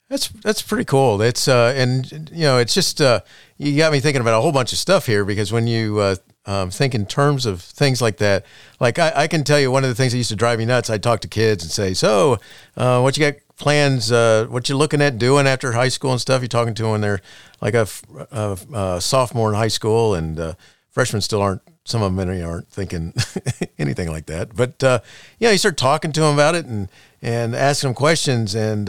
that's 0.09 0.27
that's 0.29 0.61
pretty 0.61 0.85
cool. 0.85 1.21
It's 1.21 1.47
uh, 1.47 1.73
and 1.75 2.29
you 2.31 2.43
know, 2.43 2.59
it's 2.59 2.73
just 2.73 3.01
uh, 3.01 3.21
you 3.57 3.75
got 3.75 3.91
me 3.91 3.99
thinking 3.99 4.21
about 4.21 4.37
a 4.37 4.41
whole 4.41 4.51
bunch 4.51 4.71
of 4.71 4.77
stuff 4.77 5.05
here 5.07 5.25
because 5.25 5.51
when 5.51 5.65
you 5.65 5.99
uh, 5.99 6.15
um, 6.45 6.69
think 6.69 6.93
in 6.93 7.05
terms 7.07 7.45
of 7.45 7.61
things 7.61 8.01
like 8.01 8.17
that, 8.17 8.45
like 8.79 8.99
I, 8.99 9.13
I, 9.15 9.27
can 9.27 9.43
tell 9.43 9.59
you 9.59 9.71
one 9.71 9.83
of 9.83 9.89
the 9.89 9.95
things 9.95 10.11
that 10.11 10.17
used 10.17 10.29
to 10.29 10.35
drive 10.35 10.59
me 10.59 10.65
nuts. 10.65 10.91
I'd 10.91 11.01
talk 11.01 11.21
to 11.21 11.27
kids 11.27 11.63
and 11.63 11.71
say, 11.71 11.95
"So, 11.95 12.37
uh, 12.77 12.99
what 12.99 13.17
you 13.17 13.31
got 13.31 13.41
plans? 13.57 14.11
Uh, 14.11 14.45
what 14.49 14.69
you 14.69 14.77
looking 14.77 15.01
at 15.01 15.17
doing 15.17 15.47
after 15.47 15.71
high 15.71 15.89
school 15.89 16.11
and 16.11 16.21
stuff?" 16.21 16.41
You're 16.41 16.49
talking 16.49 16.75
to 16.75 16.83
them 16.83 17.01
they're 17.01 17.21
like 17.59 17.73
a, 17.73 17.87
a, 18.31 18.57
a 18.73 19.01
sophomore 19.01 19.49
in 19.49 19.55
high 19.55 19.69
school 19.69 20.13
and 20.13 20.39
uh, 20.39 20.53
freshmen 20.91 21.21
still 21.21 21.41
aren't. 21.41 21.61
Some 21.87 22.01
of 22.01 22.15
them 22.15 22.43
aren't 22.43 22.67
thinking 22.67 23.13
anything 23.77 24.09
like 24.09 24.25
that. 24.27 24.55
But 24.55 24.83
uh, 24.83 24.99
yeah, 25.39 25.51
you 25.51 25.57
start 25.57 25.77
talking 25.77 26.11
to 26.11 26.21
them 26.21 26.35
about 26.35 26.53
it 26.53 26.65
and 26.65 26.89
and 27.23 27.55
asking 27.55 27.89
them 27.89 27.95
questions 27.95 28.53
and 28.53 28.87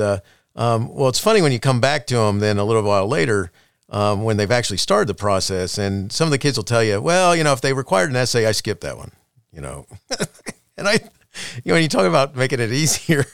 um, 0.57 0.93
well, 0.93 1.09
it's 1.09 1.19
funny 1.19 1.43
when 1.43 1.53
you 1.53 1.61
come 1.61 1.81
back 1.81 2.07
to 2.09 2.17
them 2.17 2.41
then 2.41 2.59
a 2.59 2.65
little 2.65 2.83
while 2.83 3.07
later 3.07 3.53
um, 3.91 4.25
when 4.25 4.37
they've 4.37 4.51
actually 4.51 4.79
started 4.79 5.09
the 5.09 5.15
process, 5.15 5.79
and 5.79 6.11
some 6.11 6.27
of 6.27 6.33
the 6.33 6.39
kids 6.39 6.57
will 6.57 6.65
tell 6.65 6.83
you, 6.83 7.01
well, 7.01 7.37
you 7.37 7.45
know, 7.45 7.53
if 7.53 7.61
they 7.61 7.73
required 7.73 8.11
an 8.11 8.17
essay, 8.17 8.47
I 8.47 8.53
skipped 8.53 8.81
that 8.81 8.97
one, 8.97 9.13
you 9.53 9.61
know. 9.61 9.87
and 10.77 10.89
I, 10.89 10.95
you 10.95 11.67
know, 11.67 11.75
when 11.75 11.83
you 11.83 11.89
talk 11.89 12.07
about 12.07 12.35
making 12.35 12.61
it 12.61 12.73
easier 12.73 13.27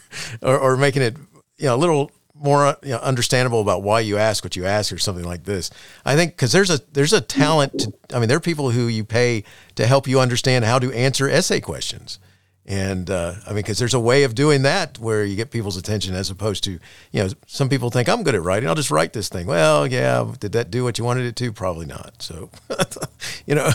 or, 0.42 0.58
or 0.58 0.76
making 0.76 1.02
it, 1.02 1.16
you 1.56 1.66
know, 1.66 1.74
a 1.74 1.78
little 1.78 2.10
more 2.34 2.76
you 2.82 2.90
know, 2.90 2.98
understandable 2.98 3.60
about 3.60 3.82
why 3.82 4.00
you 4.00 4.18
ask 4.18 4.42
what 4.44 4.56
you 4.56 4.66
ask 4.66 4.92
or 4.92 4.98
something 4.98 5.24
like 5.24 5.44
this. 5.44 5.70
I 6.04 6.16
think 6.16 6.32
because 6.32 6.52
there's 6.52 6.70
a 6.70 6.80
there's 6.92 7.12
a 7.12 7.20
talent. 7.20 7.78
To, 7.78 7.92
I 8.12 8.18
mean, 8.18 8.28
there 8.28 8.36
are 8.36 8.40
people 8.40 8.72
who 8.72 8.88
you 8.88 9.04
pay 9.04 9.44
to 9.76 9.86
help 9.86 10.08
you 10.08 10.18
understand 10.18 10.64
how 10.64 10.80
to 10.80 10.92
answer 10.92 11.28
essay 11.28 11.60
questions 11.60 12.18
And 12.64 13.10
uh, 13.10 13.34
I 13.44 13.50
mean, 13.50 13.56
because 13.56 13.78
there's 13.78 13.94
a 13.94 14.00
way 14.00 14.22
of 14.22 14.34
doing 14.36 14.62
that 14.62 14.98
where 14.98 15.24
you 15.24 15.34
get 15.34 15.50
people's 15.50 15.76
attention 15.76 16.14
as 16.14 16.30
opposed 16.30 16.62
to, 16.64 16.72
you 17.10 17.22
know, 17.22 17.28
some 17.46 17.68
people 17.68 17.90
think 17.90 18.08
I'm 18.08 18.22
good 18.22 18.36
at 18.36 18.42
writing. 18.42 18.68
I'll 18.68 18.76
just 18.76 18.90
write 18.90 19.12
this 19.12 19.28
thing. 19.28 19.46
Well, 19.46 19.86
yeah, 19.86 20.32
did 20.38 20.52
that 20.52 20.70
do 20.70 20.84
what 20.84 20.96
you 20.96 21.04
wanted 21.04 21.26
it 21.26 21.34
to? 21.36 21.52
Probably 21.52 21.86
not. 21.86 22.22
So, 22.22 22.50
you 23.46 23.56
know, 23.56 23.70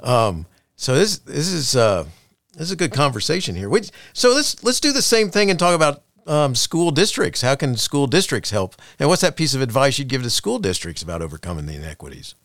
um, 0.00 0.46
so 0.76 0.94
this 0.94 1.18
this 1.18 1.48
is 1.48 1.74
uh, 1.74 2.04
this 2.52 2.62
is 2.62 2.70
a 2.70 2.76
good 2.76 2.92
conversation 2.92 3.56
here. 3.56 3.68
Which, 3.68 3.90
so 4.12 4.32
let's 4.32 4.62
let's 4.62 4.78
do 4.78 4.92
the 4.92 5.02
same 5.02 5.30
thing 5.30 5.50
and 5.50 5.58
talk 5.58 5.74
about 5.74 6.02
um, 6.28 6.54
school 6.54 6.92
districts. 6.92 7.42
How 7.42 7.56
can 7.56 7.76
school 7.76 8.06
districts 8.06 8.50
help? 8.50 8.76
And 9.00 9.08
what's 9.08 9.22
that 9.22 9.34
piece 9.34 9.54
of 9.54 9.62
advice 9.62 9.98
you'd 9.98 10.08
give 10.08 10.22
to 10.22 10.30
school 10.30 10.60
districts 10.60 11.02
about 11.02 11.22
overcoming 11.22 11.66
the 11.66 11.74
inequities? 11.74 12.36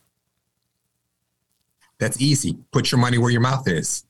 That's 1.99 2.19
easy. 2.19 2.57
Put 2.71 2.91
your 2.91 2.99
money 2.99 3.19
where 3.19 3.29
your 3.29 3.41
mouth 3.41 3.67
is. 3.67 4.05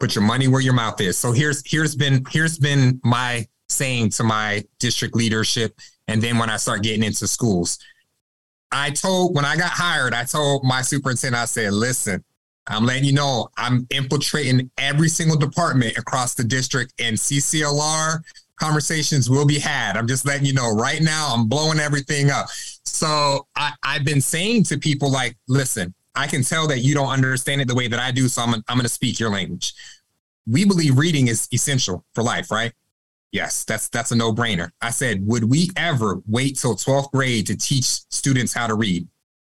Put 0.00 0.14
your 0.14 0.24
money 0.24 0.48
where 0.48 0.60
your 0.60 0.72
mouth 0.72 1.00
is. 1.00 1.16
So 1.16 1.30
here's 1.30 1.62
here's 1.70 1.94
been 1.94 2.24
here's 2.30 2.58
been 2.58 3.00
my 3.04 3.46
saying 3.68 4.10
to 4.10 4.24
my 4.24 4.64
district 4.78 5.14
leadership, 5.14 5.78
and 6.08 6.20
then 6.20 6.38
when 6.38 6.50
I 6.50 6.56
start 6.56 6.82
getting 6.82 7.04
into 7.04 7.28
schools, 7.28 7.78
I 8.72 8.90
told 8.90 9.36
when 9.36 9.44
I 9.44 9.56
got 9.56 9.70
hired, 9.70 10.14
I 10.14 10.24
told 10.24 10.64
my 10.64 10.82
superintendent, 10.82 11.40
I 11.40 11.44
said, 11.44 11.72
listen, 11.72 12.24
I'm 12.66 12.84
letting 12.84 13.04
you 13.04 13.12
know 13.12 13.48
I'm 13.56 13.86
infiltrating 13.90 14.70
every 14.78 15.08
single 15.08 15.36
department 15.36 15.98
across 15.98 16.34
the 16.34 16.44
district, 16.44 16.94
and 16.98 17.16
CCLR 17.16 18.20
conversations 18.56 19.28
will 19.28 19.46
be 19.46 19.58
had. 19.58 19.96
I'm 19.96 20.06
just 20.06 20.26
letting 20.26 20.46
you 20.46 20.52
know 20.52 20.72
right 20.74 21.00
now, 21.02 21.32
I'm 21.34 21.48
blowing 21.48 21.80
everything 21.80 22.30
up. 22.30 22.46
So 22.84 23.46
I, 23.56 23.72
I've 23.82 24.04
been 24.04 24.20
saying 24.20 24.64
to 24.64 24.78
people 24.78 25.10
like, 25.10 25.36
listen, 25.48 25.94
I 26.14 26.26
can 26.26 26.42
tell 26.42 26.66
that 26.68 26.80
you 26.80 26.94
don't 26.94 27.08
understand 27.08 27.60
it 27.60 27.68
the 27.68 27.74
way 27.74 27.88
that 27.88 28.00
I 28.00 28.10
do. 28.10 28.28
So 28.28 28.42
I'm, 28.42 28.54
I'm 28.54 28.76
going 28.76 28.82
to 28.82 28.88
speak 28.88 29.20
your 29.20 29.30
language. 29.30 29.74
We 30.46 30.64
believe 30.64 30.98
reading 30.98 31.28
is 31.28 31.48
essential 31.52 32.04
for 32.14 32.22
life, 32.22 32.50
right? 32.50 32.72
Yes, 33.32 33.64
that's 33.64 33.88
that's 33.88 34.10
a 34.10 34.16
no 34.16 34.32
brainer. 34.32 34.70
I 34.80 34.90
said, 34.90 35.24
would 35.26 35.44
we 35.44 35.70
ever 35.76 36.20
wait 36.26 36.58
till 36.58 36.74
12th 36.74 37.12
grade 37.12 37.46
to 37.46 37.56
teach 37.56 37.84
students 37.84 38.52
how 38.52 38.66
to 38.66 38.74
read? 38.74 39.06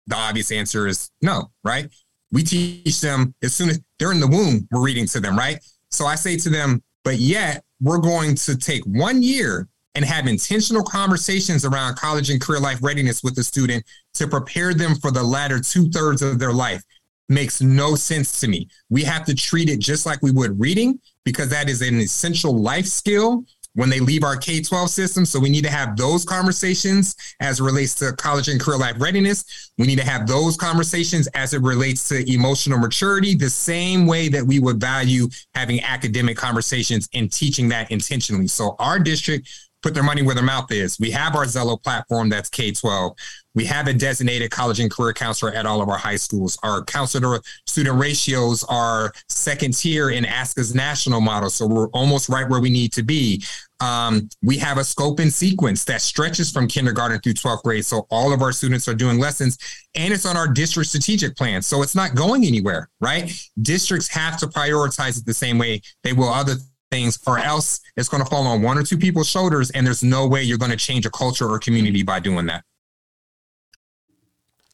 The 0.08 0.16
obvious 0.16 0.52
answer 0.52 0.86
is 0.86 1.10
no, 1.22 1.50
right? 1.64 1.90
We 2.32 2.44
teach 2.44 3.02
them 3.02 3.34
as 3.42 3.56
soon 3.56 3.70
as 3.70 3.80
they're 3.98 4.12
in 4.12 4.20
the 4.20 4.28
womb, 4.28 4.68
we're 4.72 4.84
reading 4.84 5.08
to 5.08 5.20
them, 5.20 5.38
right? 5.38 5.60
So 5.90 6.06
I 6.06 6.16
say 6.16 6.38
to 6.38 6.50
them, 6.50 6.84
but 7.04 7.18
yet 7.18 7.64
we're 7.82 8.00
going 8.00 8.36
to 8.36 8.58
take 8.58 8.84
one 8.84 9.24
year 9.24 9.68
and 9.96 10.04
have 10.06 10.28
intentional 10.28 10.84
conversations 10.84 11.66
around 11.66 11.96
college 11.96 12.30
and 12.30 12.42
career 12.42 12.60
life 12.60 12.80
readiness 12.82 13.24
with 13.24 13.36
the 13.36 13.44
student 13.44 13.84
to 14.14 14.28
prepare 14.28 14.74
them 14.74 14.96
for 14.96 15.12
the 15.12 15.24
latter 15.24 15.60
two 15.60 15.90
thirds 15.90 16.22
of 16.22 16.40
their 16.40 16.54
life 16.54 16.84
makes 17.30 17.62
no 17.62 17.96
sense 17.96 18.40
to 18.42 18.48
me. 18.48 18.68
We 18.90 19.04
have 19.04 19.26
to 19.26 19.36
treat 19.36 19.70
it 19.70 19.80
just 19.80 20.06
like 20.06 20.22
we 20.22 20.32
would 20.32 20.60
reading 20.60 21.00
because 21.24 21.50
that 21.50 21.70
is 21.70 21.82
an 21.82 22.00
essential 22.00 22.56
life 22.56 22.86
skill 22.86 23.46
when 23.76 23.90
they 23.90 24.00
leave 24.00 24.24
our 24.24 24.38
K 24.38 24.62
12 24.62 24.90
system. 24.90 25.26
So 25.26 25.40
we 25.40 25.50
need 25.50 25.64
to 25.64 25.72
have 25.72 25.98
those 25.98 26.24
conversations 26.26 27.16
as 27.40 27.60
it 27.60 27.64
relates 27.64 27.96
to 27.96 28.14
college 28.14 28.48
and 28.48 28.60
career 28.60 28.78
life 28.78 28.96
readiness. 29.00 29.72
We 29.78 29.88
need 29.88 30.00
to 30.00 30.06
have 30.06 30.28
those 30.28 30.56
conversations 30.58 31.28
as 31.34 31.54
it 31.54 31.62
relates 31.62 32.08
to 32.10 32.32
emotional 32.32 32.78
maturity, 32.78 33.36
the 33.36 33.50
same 33.50 34.06
way 34.06 34.28
that 34.30 34.46
we 34.46 34.60
would 34.60 34.80
value 34.80 35.28
having 35.56 35.82
academic 35.82 36.38
conversations 36.38 37.10
and 37.14 37.32
teaching 37.32 37.68
that 37.70 37.90
intentionally. 37.90 38.48
So 38.48 38.76
our 38.80 39.00
district 39.00 39.50
put 39.84 39.94
their 39.94 40.04
money 40.04 40.24
where 40.24 40.34
their 40.34 40.44
mouth 40.44 40.72
is. 40.72 40.98
We 41.00 41.12
have 41.12 41.36
our 41.36 41.44
Xello 41.46 41.82
platform 41.82 42.30
that's 42.30 42.50
K 42.50 42.72
12. 42.72 43.14
We 43.54 43.66
have 43.66 43.88
a 43.88 43.94
designated 43.94 44.50
college 44.50 44.80
and 44.80 44.90
career 44.90 45.14
counselor 45.14 45.52
at 45.52 45.68
all 45.68 45.82
of 45.82 45.90
our 45.90 45.98
high 45.98 46.16
schools. 46.16 46.58
Our 46.64 46.84
counselor 46.84 47.40
student 47.68 48.00
ratios 48.00 48.64
are 48.64 49.14
second 49.30 49.78
tier 49.78 50.10
in 50.10 50.24
ASCA's 50.24 50.74
national 50.74 51.22
model. 51.22 51.52
So 51.52 51.68
we're 51.68 51.90
almost 51.90 52.30
right 52.30 52.50
where 52.50 52.60
we 52.60 52.72
need 52.72 52.94
to 52.94 53.04
be. 53.04 53.44
Um, 53.80 54.30
we 54.42 54.58
have 54.58 54.78
a 54.78 54.84
scope 54.84 55.20
and 55.20 55.32
sequence 55.32 55.84
that 55.86 56.02
stretches 56.02 56.50
from 56.50 56.68
kindergarten 56.68 57.20
through 57.20 57.34
12th 57.34 57.64
grade. 57.64 57.86
So 57.86 58.08
all 58.10 58.34
of 58.34 58.42
our 58.42 58.54
students 58.54 58.88
are 58.88 58.94
doing 58.94 59.20
lessons 59.20 59.58
and 59.94 60.14
it's 60.14 60.26
on 60.26 60.38
our 60.38 60.48
district 60.48 60.90
strategic 60.90 61.36
plan. 61.36 61.62
So 61.62 61.84
it's 61.84 61.96
not 61.96 62.16
going 62.16 62.46
anywhere, 62.46 62.90
right? 63.02 63.32
Districts 63.62 64.08
have 64.08 64.38
to 64.38 64.48
prioritize 64.48 65.20
it 65.20 65.26
the 65.26 65.34
same 65.34 65.58
way 65.58 65.82
they 66.04 66.14
will 66.14 66.30
other 66.30 66.56
things, 66.94 67.20
or 67.26 67.40
else 67.40 67.82
it's 67.98 68.08
going 68.08 68.24
to 68.24 68.30
fall 68.30 68.46
on 68.46 68.62
one 68.62 68.78
or 68.78 68.84
two 68.84 68.98
people's 68.98 69.28
shoulders, 69.28 69.72
and 69.72 69.86
there's 69.86 70.04
no 70.04 70.28
way 70.28 70.44
you're 70.44 70.60
going 70.60 70.72
to 70.72 70.78
change 70.78 71.06
a 71.08 71.10
culture 71.10 71.50
or 71.50 71.58
community 71.58 72.04
by 72.04 72.20
doing 72.20 72.46
that. 72.46 72.64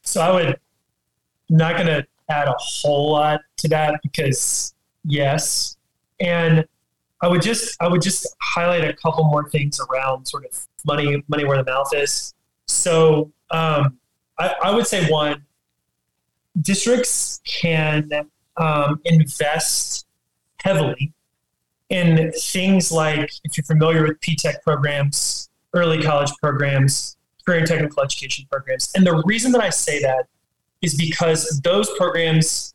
So 0.02 0.20
I 0.20 0.30
would 0.30 0.60
not 1.48 1.76
going 1.76 1.86
to 1.86 2.06
add 2.28 2.48
a 2.48 2.54
whole 2.58 3.12
lot 3.12 3.40
to 3.58 3.68
that 3.68 4.00
because 4.02 4.74
yes, 5.04 5.78
and 6.20 6.66
I 7.22 7.28
would 7.28 7.40
just 7.40 7.80
I 7.80 7.88
would 7.88 8.02
just 8.02 8.26
highlight 8.42 8.84
a 8.84 8.92
couple 8.92 9.24
more 9.24 9.48
things 9.48 9.80
around 9.80 10.26
sort 10.26 10.44
of 10.44 10.66
money 10.84 11.24
money 11.28 11.44
where 11.44 11.56
the 11.56 11.64
mouth 11.64 11.90
is. 11.94 12.34
So 12.66 13.32
um, 13.50 13.98
I, 14.38 14.54
I 14.64 14.74
would 14.74 14.86
say 14.86 15.08
one 15.10 15.42
districts 16.60 17.40
can 17.46 18.10
um, 18.58 19.00
invest 19.04 20.06
heavily 20.62 21.14
in 21.90 22.32
things 22.32 22.90
like, 22.90 23.30
if 23.44 23.56
you're 23.56 23.64
familiar 23.64 24.02
with 24.06 24.20
P-TECH 24.20 24.56
programs, 24.64 25.50
early 25.74 26.02
college 26.02 26.30
programs, 26.40 27.16
career 27.44 27.58
and 27.58 27.66
technical 27.66 28.02
education 28.02 28.46
programs. 28.50 28.90
And 28.94 29.06
the 29.06 29.22
reason 29.26 29.52
that 29.52 29.62
I 29.62 29.70
say 29.70 30.00
that 30.02 30.26
is 30.82 30.94
because 30.94 31.60
those 31.62 31.90
programs 31.98 32.74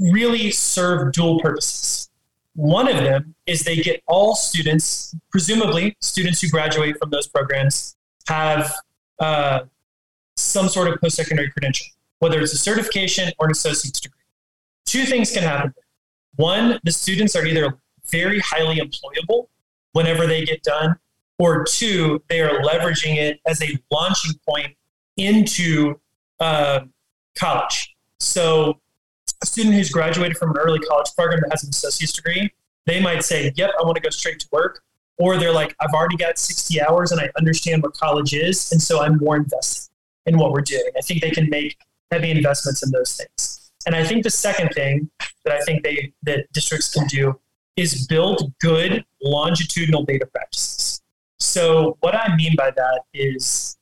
really 0.00 0.50
serve 0.50 1.12
dual 1.12 1.40
purposes. 1.40 2.10
One 2.54 2.88
of 2.88 2.96
them 2.96 3.34
is 3.46 3.62
they 3.62 3.76
get 3.76 4.02
all 4.06 4.34
students, 4.34 5.14
presumably 5.30 5.96
students 6.00 6.40
who 6.40 6.48
graduate 6.48 6.96
from 6.98 7.10
those 7.10 7.26
programs, 7.26 7.96
have 8.28 8.72
uh, 9.18 9.60
some 10.36 10.68
sort 10.68 10.88
of 10.88 11.00
post 11.00 11.16
secondary 11.16 11.50
credential, 11.50 11.86
whether 12.18 12.40
it's 12.40 12.52
a 12.52 12.58
certification 12.58 13.32
or 13.38 13.46
an 13.46 13.52
associate's 13.52 14.00
degree. 14.00 14.20
Two 14.86 15.04
things 15.04 15.32
can 15.32 15.42
happen. 15.42 15.74
One, 16.36 16.80
the 16.84 16.92
students 16.92 17.36
are 17.36 17.46
either 17.46 17.78
very 18.10 18.40
highly 18.40 18.76
employable 18.76 19.48
whenever 19.92 20.26
they 20.26 20.44
get 20.44 20.62
done, 20.62 20.96
or 21.38 21.64
two, 21.64 22.22
they 22.28 22.40
are 22.40 22.60
leveraging 22.62 23.16
it 23.16 23.40
as 23.46 23.62
a 23.62 23.76
launching 23.90 24.32
point 24.48 24.74
into 25.16 25.98
uh, 26.40 26.80
college. 27.36 27.94
So, 28.20 28.80
a 29.42 29.46
student 29.46 29.74
who's 29.74 29.90
graduated 29.90 30.36
from 30.36 30.50
an 30.50 30.58
early 30.58 30.78
college 30.80 31.10
program 31.16 31.40
that 31.40 31.50
has 31.50 31.64
an 31.64 31.70
associate's 31.70 32.12
degree, 32.12 32.50
they 32.86 33.00
might 33.00 33.24
say, 33.24 33.52
Yep, 33.56 33.70
I 33.78 33.82
want 33.82 33.96
to 33.96 34.02
go 34.02 34.10
straight 34.10 34.38
to 34.40 34.48
work. 34.52 34.82
Or 35.16 35.38
they're 35.38 35.52
like, 35.52 35.76
I've 35.80 35.94
already 35.94 36.16
got 36.16 36.38
60 36.38 36.80
hours 36.82 37.12
and 37.12 37.20
I 37.20 37.30
understand 37.38 37.84
what 37.84 37.94
college 37.94 38.34
is. 38.34 38.72
And 38.72 38.82
so 38.82 39.00
I'm 39.00 39.18
more 39.18 39.36
invested 39.36 39.92
in 40.26 40.38
what 40.38 40.50
we're 40.50 40.60
doing. 40.60 40.90
I 40.96 41.02
think 41.02 41.20
they 41.20 41.30
can 41.30 41.48
make 41.48 41.76
heavy 42.10 42.32
investments 42.32 42.82
in 42.84 42.90
those 42.90 43.16
things. 43.16 43.70
And 43.86 43.94
I 43.94 44.04
think 44.04 44.24
the 44.24 44.30
second 44.30 44.70
thing 44.70 45.10
that 45.44 45.54
I 45.54 45.60
think 45.60 45.84
they 45.84 46.12
that 46.24 46.50
districts 46.52 46.92
can 46.92 47.06
do 47.06 47.38
is 47.76 48.06
build 48.06 48.52
good 48.60 49.04
longitudinal 49.22 50.04
data 50.04 50.26
practices. 50.26 51.02
So, 51.38 51.96
what 52.00 52.14
I 52.14 52.34
mean 52.36 52.54
by 52.56 52.70
that 52.70 53.02
is 53.12 53.76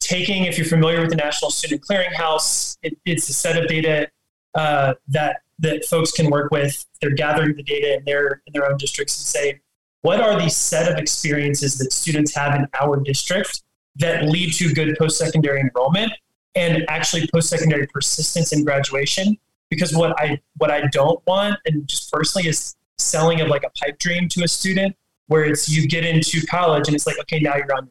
taking, 0.00 0.44
if 0.44 0.56
you're 0.56 0.66
familiar 0.66 1.00
with 1.00 1.10
the 1.10 1.16
National 1.16 1.50
Student 1.50 1.82
Clearinghouse, 1.82 2.78
it, 2.82 2.96
it's 3.04 3.28
a 3.28 3.32
set 3.32 3.60
of 3.60 3.68
data 3.68 4.08
uh, 4.54 4.94
that 5.08 5.42
that 5.58 5.84
folks 5.86 6.12
can 6.12 6.30
work 6.30 6.50
with. 6.50 6.84
They're 7.00 7.14
gathering 7.14 7.56
the 7.56 7.62
data 7.62 7.96
in 7.96 8.04
their 8.04 8.42
in 8.46 8.52
their 8.52 8.70
own 8.70 8.76
districts 8.76 9.18
and 9.18 9.26
say, 9.26 9.60
what 10.02 10.20
are 10.20 10.40
the 10.40 10.48
set 10.48 10.90
of 10.90 10.98
experiences 10.98 11.78
that 11.78 11.92
students 11.92 12.34
have 12.34 12.54
in 12.54 12.66
our 12.80 12.96
district 13.00 13.62
that 13.96 14.24
lead 14.26 14.52
to 14.52 14.72
good 14.72 14.96
post-secondary 14.98 15.60
enrollment 15.60 16.12
and 16.54 16.84
actually 16.88 17.26
post-secondary 17.32 17.86
persistence 17.88 18.52
in 18.52 18.64
graduation? 18.64 19.36
Because 19.68 19.94
what 19.94 20.18
I 20.20 20.40
what 20.58 20.70
I 20.70 20.86
don't 20.92 21.20
want, 21.26 21.58
and 21.66 21.88
just 21.88 22.12
personally, 22.12 22.48
is 22.48 22.76
selling 22.98 23.40
of 23.40 23.48
like 23.48 23.64
a 23.64 23.70
pipe 23.70 23.98
dream 23.98 24.28
to 24.30 24.44
a 24.44 24.48
student 24.48 24.96
where 25.28 25.44
it's 25.44 25.68
you 25.68 25.86
get 25.88 26.04
into 26.04 26.44
college 26.46 26.88
and 26.88 26.94
it's 26.94 27.06
like, 27.06 27.18
okay, 27.20 27.40
now 27.40 27.56
you're 27.56 27.74
on. 27.74 27.90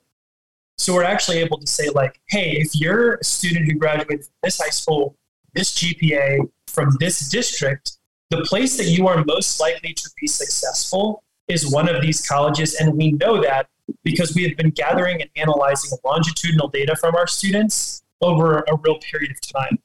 So 0.78 0.94
we're 0.94 1.04
actually 1.04 1.38
able 1.38 1.58
to 1.60 1.68
say 1.68 1.90
like, 1.90 2.20
hey, 2.30 2.52
if 2.52 2.76
you're 2.76 3.16
a 3.16 3.24
student 3.24 3.66
who 3.66 3.78
graduated 3.78 4.26
from 4.26 4.34
this 4.44 4.60
high 4.60 4.70
school, 4.70 5.16
this 5.54 5.74
GPA 5.76 6.50
from 6.68 6.92
this 7.00 7.30
district, 7.30 7.98
the 8.30 8.42
place 8.42 8.78
that 8.78 8.86
you 8.86 9.08
are 9.08 9.24
most 9.26 9.60
likely 9.60 9.94
to 9.94 10.10
be 10.20 10.28
successful 10.28 11.24
is 11.48 11.72
one 11.72 11.88
of 11.88 12.02
these 12.02 12.28
colleges. 12.28 12.76
And 12.76 12.96
we 12.96 13.12
know 13.14 13.42
that 13.42 13.68
because 14.04 14.36
we 14.36 14.44
have 14.44 14.58
been 14.58 14.72
gathering 14.72 15.22
and 15.22 15.30
analyzing 15.36 15.98
longitudinal 16.04 16.68
data 16.68 16.96
from 16.96 17.16
our 17.16 17.28
students 17.28 18.04
over 18.22 18.66
a 18.68 18.76
real 18.82 18.98
period 19.00 19.32
of 19.32 19.42
time. 19.42 19.80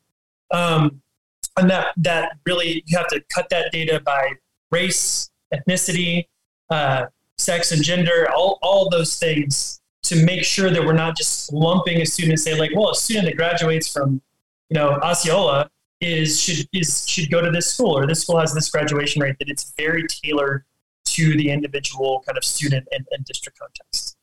Um, 0.50 1.02
and 1.56 1.70
that, 1.70 1.88
that 1.98 2.38
really, 2.46 2.82
you 2.86 2.96
have 2.96 3.08
to 3.08 3.22
cut 3.28 3.50
that 3.50 3.70
data 3.72 4.00
by 4.00 4.32
race, 4.70 5.30
ethnicity, 5.52 6.26
uh, 6.70 7.06
sex 7.38 7.72
and 7.72 7.82
gender, 7.82 8.28
all, 8.34 8.58
all 8.62 8.88
those 8.90 9.18
things 9.18 9.80
to 10.02 10.24
make 10.24 10.44
sure 10.44 10.70
that 10.70 10.84
we're 10.84 10.92
not 10.92 11.16
just 11.16 11.52
lumping 11.52 12.00
a 12.00 12.06
student 12.06 12.32
and 12.32 12.40
say 12.40 12.58
like, 12.58 12.70
well, 12.74 12.90
a 12.90 12.94
student 12.94 13.26
that 13.26 13.36
graduates 13.36 13.92
from, 13.92 14.22
you 14.68 14.74
know, 14.74 14.92
Osceola 15.02 15.70
is 16.00 16.40
should 16.40 16.66
is 16.72 17.06
should 17.06 17.30
go 17.30 17.42
to 17.42 17.50
this 17.50 17.72
school 17.72 17.96
or 17.96 18.06
this 18.06 18.22
school 18.22 18.38
has 18.38 18.54
this 18.54 18.70
graduation 18.70 19.20
rate 19.20 19.36
that 19.38 19.50
it's 19.50 19.74
very 19.76 20.06
tailored 20.08 20.64
to 21.04 21.36
the 21.36 21.50
individual 21.50 22.22
kind 22.26 22.38
of 22.38 22.44
student 22.44 22.86
and, 22.92 23.06
and 23.10 23.24
district 23.24 23.58
context. 23.58 24.16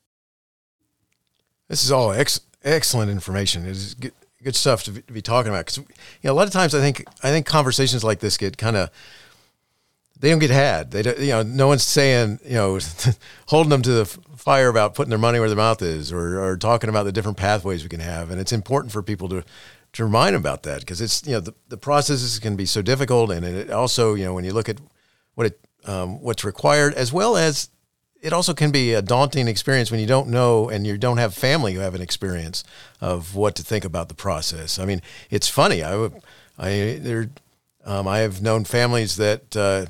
This 1.67 1.83
is 1.83 1.91
all 1.91 2.11
ex- 2.11 2.41
excellent 2.63 3.11
information. 3.11 3.65
It 3.65 3.71
is 3.71 3.93
good, 3.93 4.13
good 4.41 4.55
stuff 4.55 4.83
to 4.83 4.91
be, 4.91 5.01
to 5.01 5.13
be 5.13 5.21
talking 5.21 5.49
about 5.51 5.65
because 5.65 5.77
you 5.77 5.85
know 6.23 6.31
a 6.31 6.33
lot 6.33 6.47
of 6.47 6.53
times 6.53 6.73
I 6.73 6.79
think 6.79 7.05
I 7.21 7.29
think 7.29 7.45
conversations 7.45 8.03
like 8.03 8.19
this 8.19 8.37
get 8.37 8.57
kind 8.57 8.75
of 8.75 8.89
they 10.19 10.29
don't 10.29 10.39
get 10.39 10.49
had. 10.49 10.91
They 10.91 11.01
don't, 11.01 11.19
you 11.19 11.27
know 11.27 11.43
no 11.43 11.67
one's 11.67 11.83
saying 11.83 12.39
you 12.45 12.55
know 12.55 12.79
holding 13.47 13.69
them 13.69 13.81
to 13.83 13.91
the 13.91 14.05
fire 14.37 14.69
about 14.69 14.95
putting 14.95 15.09
their 15.09 15.19
money 15.19 15.39
where 15.39 15.49
their 15.49 15.57
mouth 15.57 15.81
is 15.81 16.11
or, 16.11 16.41
or 16.41 16.55
talking 16.55 16.89
about 16.89 17.03
the 17.03 17.11
different 17.11 17.37
pathways 17.37 17.83
we 17.83 17.89
can 17.89 17.99
have. 17.99 18.31
And 18.31 18.39
it's 18.39 18.53
important 18.53 18.93
for 18.93 19.03
people 19.03 19.29
to 19.29 19.43
to 19.93 20.03
remind 20.03 20.35
them 20.35 20.41
about 20.41 20.63
that 20.63 20.81
because 20.81 21.01
it's 21.01 21.25
you 21.25 21.33
know 21.33 21.39
the, 21.39 21.53
the 21.69 21.77
processes 21.77 22.39
can 22.39 22.55
be 22.55 22.65
so 22.65 22.81
difficult 22.81 23.31
and 23.31 23.45
it 23.45 23.71
also 23.71 24.13
you 24.13 24.25
know 24.25 24.33
when 24.33 24.45
you 24.45 24.53
look 24.53 24.69
at 24.69 24.77
what 25.35 25.47
it 25.47 25.59
um, 25.85 26.21
what's 26.21 26.43
required 26.43 26.93
as 26.93 27.11
well 27.13 27.37
as 27.37 27.69
it 28.21 28.33
also 28.33 28.53
can 28.53 28.71
be 28.71 28.93
a 28.93 29.01
daunting 29.01 29.47
experience 29.47 29.91
when 29.91 29.99
you 29.99 30.07
don't 30.07 30.27
know 30.27 30.69
and 30.69 30.85
you 30.85 30.97
don't 30.97 31.17
have 31.17 31.33
family 31.33 31.73
who 31.73 31.79
have 31.79 31.95
an 31.95 32.01
experience 32.01 32.63
of 32.99 33.35
what 33.35 33.55
to 33.55 33.63
think 33.63 33.85
about 33.85 34.09
the 34.09 34.15
process. 34.15 34.79
I 34.79 34.85
mean, 34.85 35.01
it's 35.29 35.47
funny. 35.47 35.83
I, 35.83 36.09
I 36.57 36.99
there, 36.99 37.29
um, 37.85 38.07
I 38.07 38.19
have 38.19 38.41
known 38.41 38.65
families 38.65 39.17
that 39.17 39.55
uh, 39.55 39.85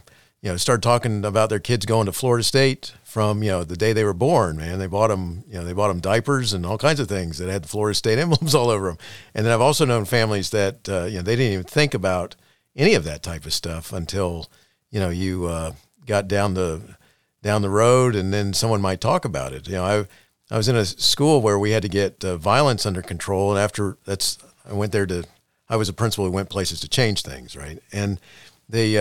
you 0.47 0.53
know 0.53 0.57
start 0.57 0.81
talking 0.81 1.25
about 1.25 1.49
their 1.49 1.59
kids 1.59 1.85
going 1.85 2.05
to 2.05 2.13
Florida 2.13 2.41
State 2.41 2.93
from 3.03 3.43
you 3.43 3.49
know 3.49 3.65
the 3.65 3.75
day 3.75 3.91
they 3.91 4.05
were 4.05 4.13
born. 4.13 4.55
Man, 4.55 4.79
they 4.79 4.87
bought 4.87 5.09
them 5.09 5.43
you 5.45 5.55
know 5.55 5.65
they 5.65 5.73
bought 5.73 5.89
them 5.89 5.99
diapers 5.99 6.53
and 6.53 6.65
all 6.65 6.77
kinds 6.77 7.01
of 7.01 7.09
things 7.09 7.37
that 7.37 7.49
had 7.49 7.63
the 7.63 7.67
Florida 7.67 7.93
State 7.93 8.17
emblems 8.17 8.55
all 8.55 8.69
over 8.69 8.87
them. 8.87 8.97
And 9.35 9.45
then 9.45 9.51
I've 9.51 9.59
also 9.59 9.83
known 9.83 10.05
families 10.05 10.51
that 10.51 10.87
uh, 10.87 11.03
you 11.03 11.17
know 11.17 11.21
they 11.21 11.35
didn't 11.35 11.51
even 11.51 11.65
think 11.65 11.93
about 11.93 12.37
any 12.77 12.93
of 12.93 13.03
that 13.03 13.23
type 13.23 13.45
of 13.45 13.51
stuff 13.51 13.91
until 13.91 14.49
you 14.89 15.01
know 15.01 15.09
you 15.09 15.47
uh, 15.47 15.73
got 16.05 16.29
down 16.29 16.53
the 16.53 16.95
down 17.43 17.61
the 17.61 17.69
road, 17.69 18.15
and 18.15 18.33
then 18.33 18.53
someone 18.53 18.79
might 18.79 19.01
talk 19.01 19.25
about 19.25 19.51
it. 19.51 19.67
You 19.67 19.73
know, 19.73 19.83
I 19.83 20.07
I 20.49 20.55
was 20.55 20.69
in 20.69 20.77
a 20.77 20.85
school 20.85 21.41
where 21.41 21.59
we 21.59 21.71
had 21.71 21.83
to 21.83 21.89
get 21.89 22.23
uh, 22.23 22.37
violence 22.37 22.85
under 22.85 23.01
control, 23.01 23.51
and 23.51 23.59
after 23.59 23.97
that's 24.05 24.37
I 24.65 24.71
went 24.71 24.93
there 24.93 25.07
to 25.07 25.25
I 25.67 25.75
was 25.75 25.89
a 25.89 25.93
principal 25.93 26.23
who 26.23 26.31
went 26.31 26.49
places 26.49 26.79
to 26.79 26.87
change 26.87 27.23
things, 27.23 27.57
right? 27.57 27.79
And 27.91 28.17
they 28.69 28.97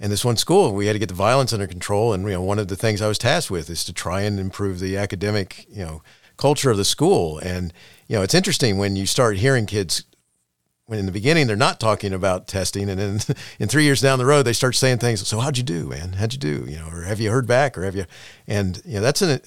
in 0.00 0.10
this 0.10 0.24
one 0.24 0.36
school 0.36 0.72
we 0.72 0.86
had 0.86 0.94
to 0.94 0.98
get 0.98 1.10
the 1.10 1.14
violence 1.14 1.52
under 1.52 1.66
control, 1.66 2.12
and 2.12 2.24
you 2.24 2.30
know 2.30 2.42
one 2.42 2.58
of 2.58 2.68
the 2.68 2.76
things 2.76 3.02
I 3.02 3.08
was 3.08 3.18
tasked 3.18 3.50
with 3.50 3.70
is 3.70 3.84
to 3.84 3.92
try 3.92 4.22
and 4.22 4.40
improve 4.40 4.80
the 4.80 4.96
academic 4.96 5.66
you 5.68 5.84
know 5.84 6.02
culture 6.36 6.70
of 6.70 6.78
the 6.78 6.84
school. 6.84 7.38
And 7.38 7.72
you 8.08 8.16
know 8.16 8.22
it's 8.22 8.34
interesting 8.34 8.78
when 8.78 8.96
you 8.96 9.06
start 9.06 9.36
hearing 9.36 9.66
kids 9.66 10.04
when 10.86 10.98
in 10.98 11.06
the 11.06 11.12
beginning 11.12 11.46
they're 11.46 11.54
not 11.54 11.78
talking 11.78 12.12
about 12.12 12.48
testing, 12.48 12.88
and 12.88 12.98
then 12.98 13.36
in 13.60 13.68
three 13.68 13.84
years 13.84 14.00
down 14.00 14.18
the 14.18 14.26
road 14.26 14.42
they 14.42 14.54
start 14.54 14.74
saying 14.74 14.98
things. 14.98 15.26
So 15.28 15.38
how'd 15.38 15.58
you 15.58 15.62
do, 15.62 15.86
man? 15.86 16.14
How'd 16.14 16.32
you 16.32 16.38
do? 16.38 16.64
You 16.66 16.78
know, 16.78 16.88
or 16.88 17.02
have 17.02 17.20
you 17.20 17.30
heard 17.30 17.46
back, 17.46 17.76
or 17.76 17.84
have 17.84 17.94
you? 17.94 18.06
And 18.48 18.82
you 18.84 18.94
know 18.94 19.02
that's 19.02 19.22
an 19.22 19.40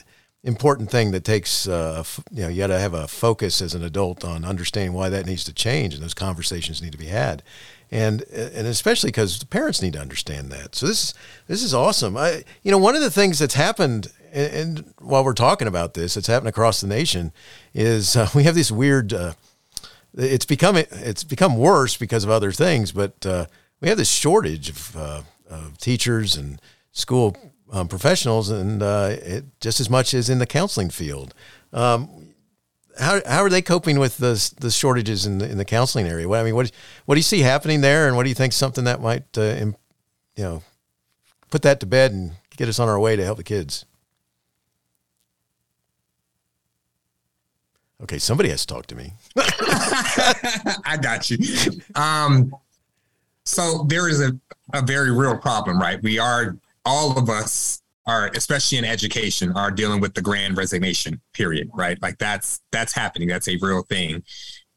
important 0.43 0.91
thing 0.91 1.11
that 1.11 1.23
takes 1.23 1.67
uh, 1.67 2.03
you 2.31 2.43
know 2.43 2.49
you 2.49 2.57
got 2.57 2.67
to 2.67 2.79
have 2.79 2.93
a 2.93 3.07
focus 3.07 3.61
as 3.61 3.73
an 3.73 3.83
adult 3.83 4.23
on 4.23 4.45
understanding 4.45 4.93
why 4.93 5.09
that 5.09 5.25
needs 5.25 5.43
to 5.45 5.53
change, 5.53 5.95
and 5.95 6.03
those 6.03 6.13
conversations 6.13 6.81
need 6.81 6.91
to 6.91 6.97
be 6.97 7.07
had. 7.07 7.41
And, 7.93 8.23
and 8.23 8.65
especially 8.65 9.09
because 9.09 9.43
parents 9.43 9.79
need 9.79 9.93
to 9.93 9.99
understand 9.99 10.51
that. 10.51 10.73
So 10.73 10.87
this 10.87 11.03
is 11.03 11.13
this 11.47 11.61
is 11.61 11.73
awesome. 11.75 12.17
I 12.17 12.43
you 12.63 12.71
know 12.71 12.79
one 12.79 12.95
of 12.95 13.01
the 13.01 13.11
things 13.11 13.37
that's 13.37 13.53
happened 13.53 14.11
and, 14.33 14.53
and 14.53 14.93
while 14.99 15.23
we're 15.23 15.33
talking 15.33 15.67
about 15.67 15.93
this, 15.93 16.17
it's 16.17 16.27
happened 16.27 16.49
across 16.49 16.81
the 16.81 16.87
nation, 16.87 17.31
is 17.73 18.15
uh, 18.15 18.27
we 18.35 18.43
have 18.43 18.55
this 18.55 18.71
weird 18.71 19.13
uh, 19.13 19.33
it's 20.15 20.45
become 20.45 20.75
it's 20.75 21.23
become 21.23 21.57
worse 21.57 21.97
because 21.97 22.23
of 22.23 22.29
other 22.29 22.51
things, 22.51 22.91
but 22.91 23.25
uh, 23.25 23.45
we 23.81 23.89
have 23.89 23.97
this 23.97 24.09
shortage 24.09 24.69
of, 24.69 24.97
uh, 24.97 25.21
of 25.49 25.77
teachers 25.77 26.35
and 26.35 26.61
school 26.91 27.35
um, 27.71 27.87
professionals, 27.87 28.49
and 28.49 28.83
uh, 28.83 29.09
it, 29.11 29.45
just 29.59 29.79
as 29.79 29.89
much 29.89 30.13
as 30.13 30.29
in 30.29 30.39
the 30.39 30.45
counseling 30.45 30.89
field. 30.89 31.33
Um, 31.71 32.22
how, 32.99 33.21
how 33.25 33.41
are 33.43 33.49
they 33.49 33.61
coping 33.61 33.99
with 33.99 34.17
the 34.17 34.53
the 34.59 34.71
shortages 34.71 35.25
in 35.25 35.39
the, 35.39 35.49
in 35.49 35.57
the 35.57 35.65
counseling 35.65 36.07
area? 36.07 36.27
What 36.27 36.39
I 36.39 36.43
mean, 36.43 36.55
what 36.55 36.71
what 37.05 37.15
do 37.15 37.19
you 37.19 37.23
see 37.23 37.39
happening 37.39 37.81
there, 37.81 38.07
and 38.07 38.15
what 38.15 38.23
do 38.23 38.29
you 38.29 38.35
think 38.35 38.53
something 38.53 38.83
that 38.85 39.01
might 39.01 39.37
uh, 39.37 39.55
you 40.35 40.43
know 40.43 40.63
put 41.49 41.61
that 41.63 41.79
to 41.81 41.85
bed 41.85 42.11
and 42.11 42.33
get 42.57 42.67
us 42.67 42.79
on 42.79 42.89
our 42.89 42.99
way 42.99 43.15
to 43.15 43.23
help 43.23 43.37
the 43.37 43.43
kids? 43.43 43.85
Okay, 48.01 48.17
somebody 48.17 48.49
has 48.49 48.65
to 48.65 48.73
talk 48.73 48.85
to 48.87 48.95
me. 48.95 49.13
I 49.37 50.97
got 51.01 51.29
you. 51.29 51.37
Um, 51.95 52.53
so 53.45 53.85
there 53.87 54.09
is 54.09 54.19
a, 54.19 54.37
a 54.73 54.81
very 54.81 55.11
real 55.11 55.37
problem, 55.37 55.79
right? 55.79 56.01
We 56.03 56.19
are 56.19 56.57
all 56.85 57.17
of 57.17 57.29
us 57.29 57.82
are, 58.05 58.29
especially 58.35 58.77
in 58.77 58.85
education, 58.85 59.51
are 59.53 59.71
dealing 59.71 60.01
with 60.01 60.13
the 60.13 60.21
grand 60.21 60.57
resignation 60.57 61.21
period, 61.33 61.69
right? 61.73 62.01
Like 62.01 62.17
that's 62.17 62.61
that's 62.71 62.93
happening. 62.93 63.27
That's 63.27 63.47
a 63.47 63.57
real 63.61 63.83
thing. 63.83 64.23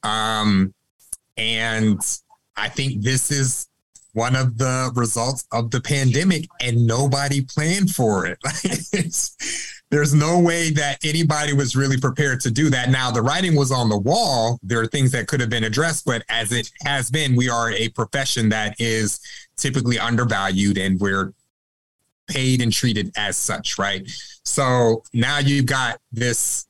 Um, 0.03 0.75
and 1.37 2.01
I 2.57 2.69
think 2.69 3.03
this 3.03 3.31
is 3.31 3.69
one 4.13 4.35
of 4.35 4.57
the 4.57 4.91
results 4.95 5.47
of 5.53 5.71
the 5.71 5.81
pandemic, 5.81 6.49
and 6.63 6.87
nobody 6.87 7.43
planned 7.43 7.91
for 7.91 8.25
it. 8.25 8.39
there's 9.91 10.15
no 10.15 10.41
way 10.41 10.71
that 10.71 10.99
anybody 11.05 11.53
was 11.53 11.77
really 11.77 11.99
prepared 11.99 12.41
to 12.41 12.51
do 12.51 12.71
that. 12.71 12.89
Now, 12.89 13.11
the 13.11 13.21
writing 13.21 13.55
was 13.55 13.71
on 13.71 13.91
the 13.91 13.99
wall. 13.99 14.59
There 14.63 14.81
are 14.81 14.87
things 14.87 15.13
that 15.13 15.29
could 15.29 15.41
have 15.41 15.51
been 15.51 15.65
addressed, 15.65 16.07
but 16.07 16.25
as 16.31 16.51
it 16.51 16.71
has 16.83 17.11
been, 17.11 17.37
we 17.37 17.51
are 17.51 17.73
a 17.73 17.91
profession 17.91 18.49
that 18.49 18.75
is 18.81 19.21
typically 19.59 19.99
undervalued 19.99 20.79
and 20.79 20.99
we're 20.99 21.33
paid 22.29 22.61
and 22.63 22.73
treated 22.73 23.13
as 23.17 23.37
such, 23.37 23.79
right? 23.79 24.09
So 24.45 25.03
now 25.13 25.39
you've 25.39 25.67
got 25.67 25.99
this 26.13 26.67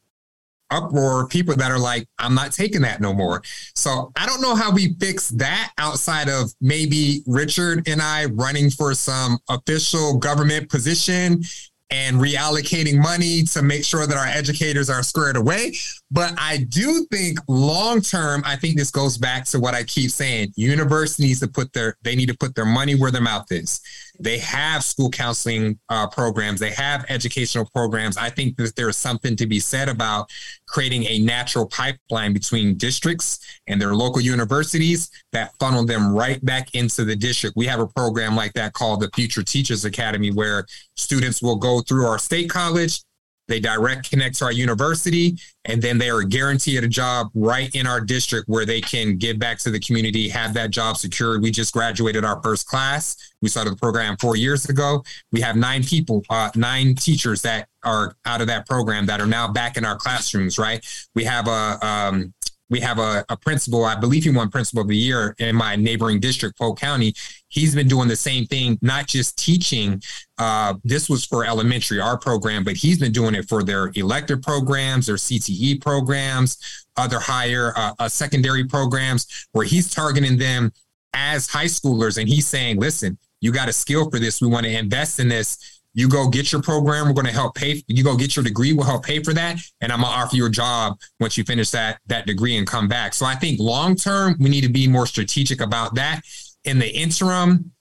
uproar 0.70 1.22
of 1.24 1.30
people 1.30 1.54
that 1.54 1.70
are 1.70 1.78
like, 1.78 2.08
I'm 2.18 2.34
not 2.34 2.52
taking 2.52 2.82
that 2.82 3.00
no 3.00 3.12
more. 3.12 3.42
So 3.74 4.12
I 4.16 4.26
don't 4.26 4.40
know 4.40 4.54
how 4.54 4.72
we 4.72 4.94
fix 4.94 5.28
that 5.30 5.72
outside 5.78 6.28
of 6.28 6.52
maybe 6.60 7.22
Richard 7.26 7.86
and 7.88 8.02
I 8.02 8.26
running 8.26 8.70
for 8.70 8.94
some 8.94 9.38
official 9.48 10.18
government 10.18 10.68
position 10.68 11.42
and 11.90 12.16
reallocating 12.16 13.00
money 13.00 13.44
to 13.44 13.62
make 13.62 13.84
sure 13.84 14.06
that 14.06 14.16
our 14.16 14.26
educators 14.26 14.90
are 14.90 15.04
squared 15.04 15.36
away. 15.36 15.76
But 16.10 16.34
I 16.38 16.58
do 16.58 17.04
think 17.10 17.40
long 17.48 18.00
term, 18.00 18.42
I 18.46 18.54
think 18.54 18.76
this 18.76 18.92
goes 18.92 19.18
back 19.18 19.44
to 19.46 19.58
what 19.58 19.74
I 19.74 19.82
keep 19.82 20.10
saying. 20.10 20.52
Universities 20.54 21.40
to 21.40 21.48
put 21.48 21.72
their 21.72 21.96
they 22.02 22.14
need 22.14 22.28
to 22.28 22.36
put 22.36 22.54
their 22.54 22.64
money 22.64 22.94
where 22.94 23.10
their 23.10 23.22
mouth 23.22 23.50
is. 23.50 23.80
They 24.20 24.38
have 24.38 24.84
school 24.84 25.10
counseling 25.10 25.78
uh, 25.88 26.06
programs. 26.06 26.60
They 26.60 26.70
have 26.70 27.04
educational 27.08 27.68
programs. 27.74 28.16
I 28.16 28.30
think 28.30 28.56
that 28.56 28.76
there's 28.76 28.96
something 28.96 29.34
to 29.36 29.46
be 29.46 29.58
said 29.58 29.88
about 29.88 30.30
creating 30.68 31.04
a 31.04 31.18
natural 31.18 31.66
pipeline 31.66 32.32
between 32.32 32.76
districts 32.76 33.40
and 33.66 33.80
their 33.80 33.94
local 33.94 34.20
universities 34.22 35.10
that 35.32 35.54
funnel 35.58 35.84
them 35.84 36.14
right 36.14 36.42
back 36.44 36.74
into 36.74 37.04
the 37.04 37.16
district. 37.16 37.56
We 37.56 37.66
have 37.66 37.80
a 37.80 37.86
program 37.86 38.36
like 38.36 38.52
that 38.54 38.72
called 38.74 39.00
the 39.00 39.10
Future 39.14 39.42
Teachers 39.42 39.84
Academy, 39.84 40.30
where 40.30 40.66
students 40.96 41.42
will 41.42 41.56
go 41.56 41.80
through 41.80 42.06
our 42.06 42.18
state 42.18 42.48
college 42.48 43.02
they 43.48 43.60
direct 43.60 44.10
connect 44.10 44.38
to 44.38 44.44
our 44.46 44.52
university, 44.52 45.36
and 45.64 45.80
then 45.80 45.98
they 45.98 46.10
are 46.10 46.22
guaranteed 46.22 46.82
a 46.84 46.88
job 46.88 47.28
right 47.34 47.74
in 47.74 47.86
our 47.86 48.00
district 48.00 48.48
where 48.48 48.64
they 48.64 48.80
can 48.80 49.16
give 49.16 49.38
back 49.38 49.58
to 49.58 49.70
the 49.70 49.80
community, 49.80 50.28
have 50.28 50.54
that 50.54 50.70
job 50.70 50.96
secured. 50.96 51.42
We 51.42 51.50
just 51.50 51.72
graduated 51.72 52.24
our 52.24 52.42
first 52.42 52.66
class. 52.66 53.16
We 53.42 53.48
started 53.48 53.74
the 53.74 53.76
program 53.76 54.16
four 54.16 54.36
years 54.36 54.68
ago. 54.68 55.04
We 55.32 55.40
have 55.40 55.56
nine 55.56 55.84
people, 55.84 56.24
uh, 56.30 56.50
nine 56.54 56.94
teachers 56.94 57.42
that 57.42 57.68
are 57.84 58.16
out 58.24 58.40
of 58.40 58.48
that 58.48 58.66
program 58.66 59.06
that 59.06 59.20
are 59.20 59.26
now 59.26 59.46
back 59.46 59.76
in 59.76 59.84
our 59.84 59.96
classrooms, 59.96 60.58
right? 60.58 60.84
We 61.14 61.24
have 61.24 61.46
a 61.46 61.78
um, 61.86 62.34
we 62.68 62.80
have 62.80 62.98
a, 62.98 63.24
a, 63.28 63.36
principal, 63.36 63.84
I 63.84 63.94
believe 63.94 64.24
he 64.24 64.30
won 64.30 64.50
principal 64.50 64.82
of 64.82 64.88
the 64.88 64.96
year 64.96 65.34
in 65.38 65.54
my 65.54 65.76
neighboring 65.76 66.20
district, 66.20 66.58
Polk 66.58 66.78
County. 66.78 67.14
He's 67.48 67.74
been 67.74 67.88
doing 67.88 68.08
the 68.08 68.16
same 68.16 68.46
thing, 68.46 68.78
not 68.82 69.06
just 69.06 69.38
teaching. 69.38 70.02
Uh, 70.38 70.74
this 70.82 71.08
was 71.08 71.24
for 71.24 71.44
elementary, 71.44 72.00
our 72.00 72.18
program, 72.18 72.64
but 72.64 72.74
he's 72.76 72.98
been 72.98 73.12
doing 73.12 73.34
it 73.34 73.48
for 73.48 73.62
their 73.62 73.92
elective 73.94 74.42
programs, 74.42 75.06
their 75.06 75.16
CTE 75.16 75.80
programs, 75.80 76.86
other 76.96 77.20
higher 77.20 77.72
uh, 77.76 77.92
uh, 77.98 78.08
secondary 78.08 78.64
programs, 78.64 79.48
where 79.52 79.64
he's 79.64 79.88
targeting 79.88 80.36
them 80.36 80.72
as 81.14 81.48
high 81.48 81.66
schoolers. 81.66 82.18
And 82.18 82.28
he's 82.28 82.46
saying, 82.46 82.80
listen, 82.80 83.16
you 83.40 83.52
got 83.52 83.68
a 83.68 83.72
skill 83.72 84.10
for 84.10 84.18
this. 84.18 84.40
We 84.40 84.48
want 84.48 84.64
to 84.64 84.76
invest 84.76 85.20
in 85.20 85.28
this 85.28 85.75
you 85.96 86.10
go 86.10 86.28
get 86.28 86.52
your 86.52 86.62
program. 86.62 87.06
We're 87.06 87.14
going 87.14 87.26
to 87.26 87.32
help 87.32 87.54
pay. 87.54 87.82
You 87.88 88.04
go 88.04 88.16
get 88.16 88.36
your 88.36 88.44
degree. 88.44 88.74
We'll 88.74 88.84
help 88.84 89.04
pay 89.04 89.22
for 89.22 89.32
that, 89.32 89.56
and 89.80 89.90
I'm 89.90 90.02
gonna 90.02 90.14
offer 90.14 90.36
you 90.36 90.46
a 90.46 90.50
job 90.50 91.00
once 91.18 91.36
you 91.36 91.44
finish 91.44 91.70
that 91.70 92.00
that 92.06 92.26
degree 92.26 92.56
and 92.56 92.66
come 92.66 92.86
back. 92.86 93.14
So 93.14 93.24
I 93.24 93.34
think 93.34 93.58
long 93.58 93.96
term 93.96 94.36
we 94.38 94.50
need 94.50 94.60
to 94.60 94.68
be 94.68 94.86
more 94.86 95.06
strategic 95.06 95.60
about 95.60 95.94
that. 95.94 96.20
In 96.64 96.78
the 96.78 96.94
interim, 96.94 97.72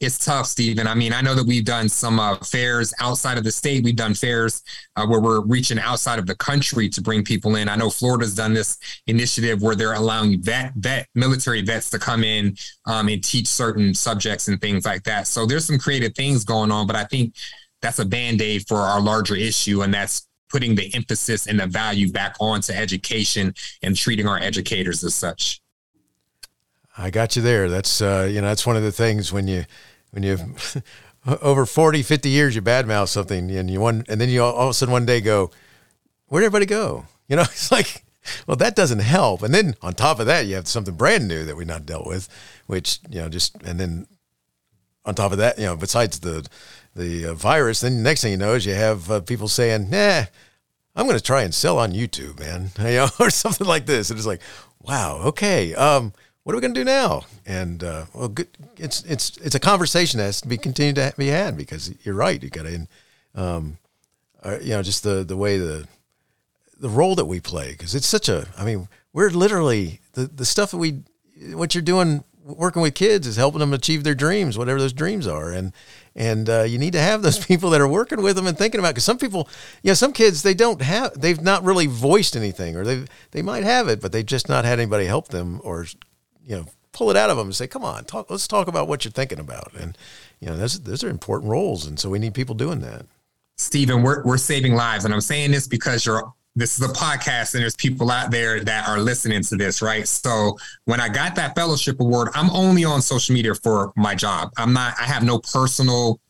it's 0.00 0.24
tough, 0.24 0.46
Stephen. 0.46 0.86
I 0.86 0.94
mean, 0.94 1.12
I 1.12 1.20
know 1.20 1.34
that 1.34 1.46
we've 1.46 1.64
done 1.64 1.88
some 1.88 2.18
uh, 2.20 2.36
fairs 2.38 2.92
outside 3.00 3.38
of 3.38 3.44
the 3.44 3.52
state. 3.52 3.84
We've 3.84 3.96
done 3.96 4.14
fairs 4.14 4.62
uh, 4.96 5.06
where 5.06 5.20
we're 5.20 5.40
reaching 5.40 5.78
outside 5.78 6.18
of 6.18 6.26
the 6.26 6.36
country 6.36 6.88
to 6.90 7.00
bring 7.00 7.24
people 7.24 7.56
in. 7.56 7.68
I 7.68 7.76
know 7.76 7.90
Florida's 7.90 8.34
done 8.34 8.54
this 8.54 8.78
initiative 9.06 9.62
where 9.62 9.74
they're 9.74 9.94
allowing 9.94 10.42
vet 10.42 10.72
vet 10.76 11.08
military 11.14 11.62
vets 11.62 11.90
to 11.90 11.98
come 11.98 12.24
in 12.24 12.56
um, 12.86 13.08
and 13.08 13.22
teach 13.22 13.46
certain 13.46 13.94
subjects 13.94 14.48
and 14.48 14.60
things 14.60 14.84
like 14.84 15.02
that. 15.04 15.26
So 15.26 15.46
there's 15.46 15.66
some 15.66 15.78
creative 15.78 16.14
things 16.14 16.44
going 16.44 16.70
on, 16.70 16.86
but 16.86 16.96
I 16.96 17.04
think 17.04 17.34
that's 17.82 17.98
a 17.98 18.04
band-aid 18.04 18.66
for 18.66 18.78
our 18.78 19.00
larger 19.00 19.36
issue 19.36 19.82
and 19.82 19.92
that's 19.92 20.26
putting 20.50 20.74
the 20.74 20.94
emphasis 20.94 21.46
and 21.46 21.58
the 21.58 21.66
value 21.66 22.10
back 22.12 22.36
onto 22.40 22.72
education 22.72 23.52
and 23.82 23.96
treating 23.96 24.28
our 24.28 24.38
educators 24.38 25.02
as 25.02 25.14
such 25.14 25.60
i 26.96 27.10
got 27.10 27.36
you 27.36 27.42
there. 27.42 27.68
That's 27.68 28.00
uh, 28.00 28.28
you 28.30 28.40
know 28.40 28.48
that's 28.48 28.66
one 28.66 28.76
of 28.76 28.82
the 28.82 28.92
things 28.92 29.32
when 29.32 29.48
you 29.48 29.64
when 30.10 30.22
you 30.22 30.38
over 31.42 31.66
40 31.66 32.02
50 32.02 32.28
years 32.28 32.54
you 32.54 32.62
badmouth 32.62 33.08
something 33.08 33.50
and 33.50 33.70
you 33.70 33.80
one 33.80 34.04
and 34.08 34.20
then 34.20 34.28
you 34.28 34.42
all, 34.42 34.52
all 34.52 34.64
of 34.64 34.70
a 34.70 34.74
sudden 34.74 34.92
one 34.92 35.06
day 35.06 35.20
go 35.20 35.50
where'd 36.26 36.44
everybody 36.44 36.66
go? 36.66 37.06
You 37.26 37.36
know 37.36 37.42
it's 37.42 37.72
like 37.72 38.04
well 38.46 38.58
that 38.58 38.76
doesn't 38.76 38.98
help. 38.98 39.42
And 39.42 39.54
then 39.54 39.76
on 39.80 39.94
top 39.94 40.20
of 40.20 40.26
that 40.26 40.44
you 40.46 40.56
have 40.56 40.68
something 40.68 40.94
brand 40.94 41.26
new 41.26 41.44
that 41.44 41.56
we 41.56 41.64
not 41.64 41.86
dealt 41.86 42.06
with 42.06 42.28
which 42.66 43.00
you 43.08 43.20
know 43.20 43.30
just 43.30 43.56
and 43.62 43.80
then 43.80 44.06
on 45.06 45.14
top 45.14 45.32
of 45.32 45.38
that 45.38 45.58
you 45.58 45.64
know 45.64 45.74
besides 45.74 46.20
the 46.20 46.46
the 46.94 47.26
uh, 47.26 47.34
virus 47.34 47.80
then 47.80 47.96
the 47.96 48.02
next 48.02 48.20
thing 48.20 48.32
you 48.32 48.36
know 48.36 48.54
is 48.54 48.66
you 48.66 48.74
have 48.74 49.10
uh, 49.10 49.20
people 49.20 49.48
saying 49.48 49.88
nah 49.88 50.24
i'm 50.94 51.06
going 51.06 51.16
to 51.16 51.22
try 51.22 51.42
and 51.42 51.54
sell 51.54 51.78
on 51.78 51.92
youtube 51.92 52.38
man 52.38 52.70
you 52.78 52.96
know 52.96 53.08
or 53.18 53.30
something 53.30 53.66
like 53.66 53.86
this. 53.86 54.10
And 54.10 54.18
it's 54.18 54.26
like 54.26 54.42
wow 54.82 55.16
okay 55.24 55.74
um 55.74 56.12
what 56.44 56.52
are 56.52 56.56
we 56.56 56.60
going 56.60 56.74
to 56.74 56.80
do 56.80 56.84
now? 56.84 57.22
And 57.46 57.82
uh, 57.82 58.04
well, 58.12 58.28
good, 58.28 58.48
it's 58.76 59.02
it's 59.04 59.36
it's 59.38 59.54
a 59.54 59.60
conversation 59.60 60.18
that 60.18 60.24
has 60.24 60.40
to 60.42 60.48
be 60.48 60.58
continued 60.58 60.96
to 60.96 61.12
be 61.16 61.28
had 61.28 61.56
because 61.56 61.92
you're 62.04 62.14
right. 62.14 62.40
You 62.42 62.50
got 62.50 62.66
to, 62.66 62.86
um, 63.34 63.78
uh, 64.42 64.58
you 64.60 64.70
know, 64.70 64.82
just 64.82 65.02
the 65.02 65.24
the 65.24 65.36
way 65.36 65.58
the 65.58 65.88
the 66.78 66.90
role 66.90 67.14
that 67.14 67.24
we 67.24 67.40
play 67.40 67.72
because 67.72 67.94
it's 67.94 68.06
such 68.06 68.28
a. 68.28 68.46
I 68.58 68.64
mean, 68.64 68.88
we're 69.12 69.30
literally 69.30 70.00
the 70.12 70.26
the 70.26 70.44
stuff 70.44 70.70
that 70.72 70.76
we 70.76 71.02
what 71.54 71.74
you're 71.74 71.82
doing 71.82 72.24
working 72.44 72.82
with 72.82 72.94
kids 72.94 73.26
is 73.26 73.36
helping 73.36 73.60
them 73.60 73.72
achieve 73.72 74.04
their 74.04 74.14
dreams, 74.14 74.58
whatever 74.58 74.78
those 74.78 74.92
dreams 74.92 75.26
are, 75.26 75.50
and 75.50 75.72
and 76.14 76.50
uh, 76.50 76.62
you 76.62 76.78
need 76.78 76.92
to 76.92 77.00
have 77.00 77.22
those 77.22 77.42
people 77.46 77.70
that 77.70 77.80
are 77.80 77.88
working 77.88 78.22
with 78.22 78.36
them 78.36 78.46
and 78.46 78.58
thinking 78.58 78.80
about 78.80 78.90
because 78.90 79.04
some 79.04 79.18
people, 79.18 79.48
you 79.82 79.90
know, 79.90 79.94
some 79.94 80.12
kids 80.12 80.42
they 80.42 80.52
don't 80.52 80.82
have 80.82 81.18
they've 81.18 81.40
not 81.40 81.64
really 81.64 81.86
voiced 81.86 82.36
anything 82.36 82.76
or 82.76 82.84
they 82.84 83.04
they 83.30 83.40
might 83.40 83.64
have 83.64 83.88
it, 83.88 84.02
but 84.02 84.12
they've 84.12 84.26
just 84.26 84.48
not 84.48 84.66
had 84.66 84.78
anybody 84.78 85.06
help 85.06 85.28
them 85.28 85.60
or 85.64 85.86
you 86.46 86.56
know 86.56 86.66
pull 86.92 87.10
it 87.10 87.16
out 87.16 87.28
of 87.28 87.36
them 87.36 87.48
and 87.48 87.56
say, 87.56 87.66
"Come 87.66 87.84
on, 87.84 88.04
talk. 88.04 88.30
Let's 88.30 88.48
talk 88.48 88.68
about 88.68 88.88
what 88.88 89.04
you're 89.04 89.12
thinking 89.12 89.38
about." 89.38 89.72
And 89.78 89.98
you 90.40 90.48
know, 90.48 90.56
those 90.56 90.80
those 90.80 91.04
are 91.04 91.10
important 91.10 91.50
roles, 91.50 91.86
and 91.86 91.98
so 91.98 92.08
we 92.08 92.18
need 92.18 92.34
people 92.34 92.54
doing 92.54 92.80
that. 92.80 93.06
Stephen, 93.56 94.02
we're 94.02 94.22
we're 94.24 94.38
saving 94.38 94.74
lives, 94.74 95.04
and 95.04 95.12
I'm 95.12 95.20
saying 95.20 95.50
this 95.50 95.68
because 95.68 96.06
you're. 96.06 96.32
This 96.56 96.78
is 96.78 96.88
a 96.88 96.92
podcast, 96.92 97.54
and 97.54 97.62
there's 97.64 97.74
people 97.74 98.12
out 98.12 98.30
there 98.30 98.60
that 98.60 98.88
are 98.88 99.00
listening 99.00 99.42
to 99.42 99.56
this, 99.56 99.82
right? 99.82 100.06
So 100.06 100.56
when 100.84 101.00
I 101.00 101.08
got 101.08 101.34
that 101.34 101.56
fellowship 101.56 101.98
award, 101.98 102.28
I'm 102.32 102.48
only 102.50 102.84
on 102.84 103.02
social 103.02 103.34
media 103.34 103.56
for 103.56 103.92
my 103.96 104.14
job. 104.14 104.52
I'm 104.56 104.72
not. 104.72 104.94
I 104.96 105.02
have 105.02 105.24
no 105.24 105.40
personal 105.40 106.20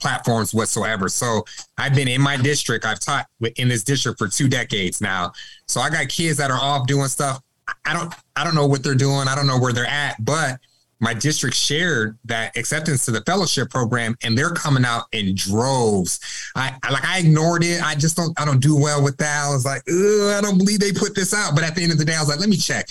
platforms 0.00 0.52
whatsoever. 0.52 1.08
So 1.08 1.44
I've 1.78 1.94
been 1.94 2.08
in 2.08 2.20
my 2.20 2.36
district. 2.36 2.84
I've 2.84 2.98
taught 2.98 3.26
in 3.56 3.68
this 3.68 3.84
district 3.84 4.18
for 4.18 4.26
two 4.26 4.48
decades 4.48 5.00
now. 5.00 5.32
So 5.68 5.80
I 5.80 5.88
got 5.88 6.08
kids 6.08 6.36
that 6.38 6.50
are 6.50 6.60
off 6.60 6.88
doing 6.88 7.06
stuff. 7.06 7.40
I 7.84 7.92
don't 7.92 8.14
I 8.36 8.44
don't 8.44 8.54
know 8.54 8.66
what 8.66 8.82
they're 8.82 8.94
doing. 8.94 9.28
I 9.28 9.34
don't 9.34 9.46
know 9.46 9.58
where 9.58 9.72
they're 9.72 9.86
at, 9.86 10.24
but 10.24 10.58
my 11.00 11.14
district 11.14 11.56
shared 11.56 12.18
that 12.26 12.56
acceptance 12.56 13.06
to 13.06 13.10
the 13.10 13.22
fellowship 13.22 13.70
program 13.70 14.16
and 14.22 14.36
they're 14.36 14.50
coming 14.50 14.84
out 14.84 15.04
in 15.12 15.34
droves. 15.34 16.20
I, 16.54 16.76
I 16.82 16.92
like 16.92 17.04
I 17.04 17.18
ignored 17.18 17.64
it. 17.64 17.82
I 17.82 17.94
just 17.94 18.16
don't 18.16 18.38
I 18.38 18.44
don't 18.44 18.60
do 18.60 18.76
well 18.76 19.02
with 19.02 19.16
that. 19.16 19.46
I 19.46 19.50
was 19.50 19.64
like, 19.64 19.82
I 19.88 20.40
don't 20.42 20.58
believe 20.58 20.80
they 20.80 20.92
put 20.92 21.14
this 21.14 21.32
out. 21.32 21.54
But 21.54 21.64
at 21.64 21.74
the 21.74 21.82
end 21.82 21.92
of 21.92 21.98
the 21.98 22.04
day, 22.04 22.14
I 22.14 22.20
was 22.20 22.28
like, 22.28 22.40
let 22.40 22.48
me 22.48 22.56
check. 22.56 22.88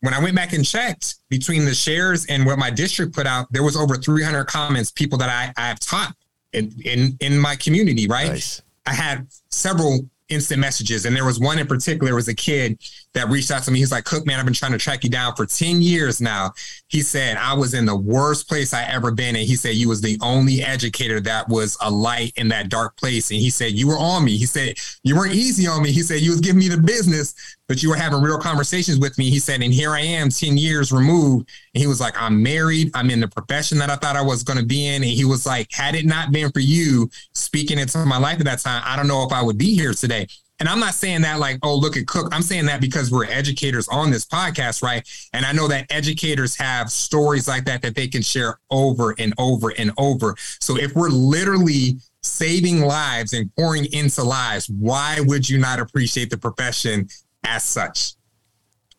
When 0.00 0.14
I 0.14 0.22
went 0.22 0.36
back 0.36 0.52
and 0.52 0.64
checked 0.64 1.16
between 1.28 1.64
the 1.64 1.74
shares 1.74 2.24
and 2.26 2.46
what 2.46 2.56
my 2.56 2.70
district 2.70 3.12
put 3.12 3.26
out, 3.26 3.52
there 3.52 3.64
was 3.64 3.76
over 3.76 3.96
300 3.96 4.44
comments, 4.44 4.92
people 4.92 5.18
that 5.18 5.28
I, 5.28 5.52
I 5.60 5.68
have 5.68 5.80
taught 5.80 6.14
in, 6.52 6.72
in 6.84 7.16
in 7.20 7.38
my 7.38 7.56
community, 7.56 8.06
right? 8.06 8.28
Nice. 8.28 8.62
I 8.86 8.94
had 8.94 9.26
several 9.50 10.08
instant 10.28 10.60
messages. 10.60 11.04
And 11.04 11.14
there 11.14 11.24
was 11.24 11.38
one 11.38 11.58
in 11.58 11.66
particular, 11.66 12.14
was 12.14 12.28
a 12.28 12.34
kid 12.34 12.78
that 13.14 13.28
reached 13.28 13.50
out 13.50 13.62
to 13.64 13.70
me. 13.70 13.78
He's 13.78 13.92
like, 13.92 14.04
Cook, 14.04 14.26
man, 14.26 14.38
I've 14.38 14.44
been 14.44 14.54
trying 14.54 14.72
to 14.72 14.78
track 14.78 15.04
you 15.04 15.10
down 15.10 15.34
for 15.34 15.46
10 15.46 15.82
years 15.82 16.20
now. 16.20 16.52
He 16.88 17.02
said, 17.02 17.36
I 17.36 17.52
was 17.52 17.74
in 17.74 17.84
the 17.84 17.94
worst 17.94 18.48
place 18.48 18.72
I 18.72 18.82
ever 18.84 19.10
been. 19.10 19.36
And 19.36 19.46
he 19.46 19.56
said, 19.56 19.74
you 19.74 19.88
was 19.90 20.00
the 20.00 20.18
only 20.22 20.62
educator 20.62 21.20
that 21.20 21.46
was 21.46 21.76
a 21.82 21.90
light 21.90 22.32
in 22.36 22.48
that 22.48 22.70
dark 22.70 22.96
place. 22.96 23.30
And 23.30 23.38
he 23.38 23.50
said, 23.50 23.72
you 23.72 23.86
were 23.86 23.98
on 23.98 24.24
me. 24.24 24.38
He 24.38 24.46
said, 24.46 24.78
you 25.02 25.14
weren't 25.14 25.34
easy 25.34 25.66
on 25.66 25.82
me. 25.82 25.92
He 25.92 26.00
said, 26.00 26.22
you 26.22 26.30
was 26.30 26.40
giving 26.40 26.60
me 26.60 26.68
the 26.68 26.78
business, 26.78 27.34
but 27.68 27.82
you 27.82 27.90
were 27.90 27.96
having 27.96 28.22
real 28.22 28.38
conversations 28.38 28.98
with 28.98 29.18
me. 29.18 29.28
He 29.28 29.38
said, 29.38 29.60
and 29.60 29.72
here 29.72 29.90
I 29.90 30.00
am 30.00 30.30
10 30.30 30.56
years 30.56 30.90
removed. 30.90 31.50
And 31.74 31.82
he 31.82 31.86
was 31.86 32.00
like, 32.00 32.14
I'm 32.18 32.42
married. 32.42 32.90
I'm 32.94 33.10
in 33.10 33.20
the 33.20 33.28
profession 33.28 33.76
that 33.78 33.90
I 33.90 33.96
thought 33.96 34.16
I 34.16 34.22
was 34.22 34.42
going 34.42 34.58
to 34.58 34.64
be 34.64 34.86
in. 34.86 35.02
And 35.02 35.12
he 35.12 35.26
was 35.26 35.44
like, 35.44 35.68
had 35.70 35.94
it 35.94 36.06
not 36.06 36.32
been 36.32 36.50
for 36.52 36.60
you 36.60 37.10
speaking 37.34 37.78
into 37.78 37.98
my 38.06 38.18
life 38.18 38.38
at 38.38 38.46
that 38.46 38.60
time, 38.60 38.82
I 38.86 38.96
don't 38.96 39.08
know 39.08 39.24
if 39.24 39.32
I 39.32 39.42
would 39.42 39.58
be 39.58 39.74
here 39.74 39.92
today. 39.92 40.26
And 40.60 40.68
I'm 40.68 40.80
not 40.80 40.94
saying 40.94 41.22
that 41.22 41.38
like, 41.38 41.58
oh, 41.62 41.76
look 41.76 41.96
at 41.96 42.06
Cook. 42.06 42.28
I'm 42.32 42.42
saying 42.42 42.66
that 42.66 42.80
because 42.80 43.12
we're 43.12 43.26
educators 43.26 43.88
on 43.88 44.10
this 44.10 44.24
podcast, 44.24 44.82
right? 44.82 45.08
And 45.32 45.46
I 45.46 45.52
know 45.52 45.68
that 45.68 45.86
educators 45.90 46.56
have 46.56 46.90
stories 46.90 47.46
like 47.46 47.64
that 47.66 47.82
that 47.82 47.94
they 47.94 48.08
can 48.08 48.22
share 48.22 48.58
over 48.70 49.14
and 49.18 49.32
over 49.38 49.72
and 49.78 49.92
over. 49.98 50.34
So 50.60 50.76
if 50.76 50.94
we're 50.94 51.10
literally 51.10 51.98
saving 52.22 52.80
lives 52.80 53.32
and 53.34 53.54
pouring 53.54 53.86
into 53.92 54.24
lives, 54.24 54.68
why 54.68 55.18
would 55.20 55.48
you 55.48 55.58
not 55.58 55.78
appreciate 55.78 56.30
the 56.30 56.38
profession 56.38 57.08
as 57.44 57.62
such? 57.62 58.14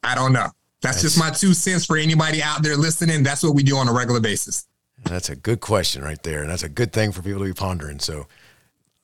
I 0.02 0.16
don't 0.16 0.32
know. 0.32 0.48
That's, 0.82 1.02
that's 1.02 1.16
just 1.16 1.20
my 1.20 1.30
two 1.30 1.54
cents 1.54 1.86
for 1.86 1.98
anybody 1.98 2.42
out 2.42 2.64
there 2.64 2.78
listening. 2.78 3.22
That's 3.22 3.44
what 3.44 3.54
we 3.54 3.64
do 3.64 3.76
on 3.76 3.90
a 3.90 3.94
regular 3.94 4.22
basis. 4.22 4.66
That's 5.04 5.30
a 5.30 5.36
good 5.36 5.60
question 5.60 6.04
right 6.04 6.22
there. 6.24 6.42
And 6.42 6.50
that's 6.50 6.64
a 6.64 6.70
good 6.70 6.94
thing 6.94 7.12
for 7.12 7.22
people 7.22 7.40
to 7.40 7.46
be 7.46 7.54
pondering. 7.54 8.00
So 8.00 8.28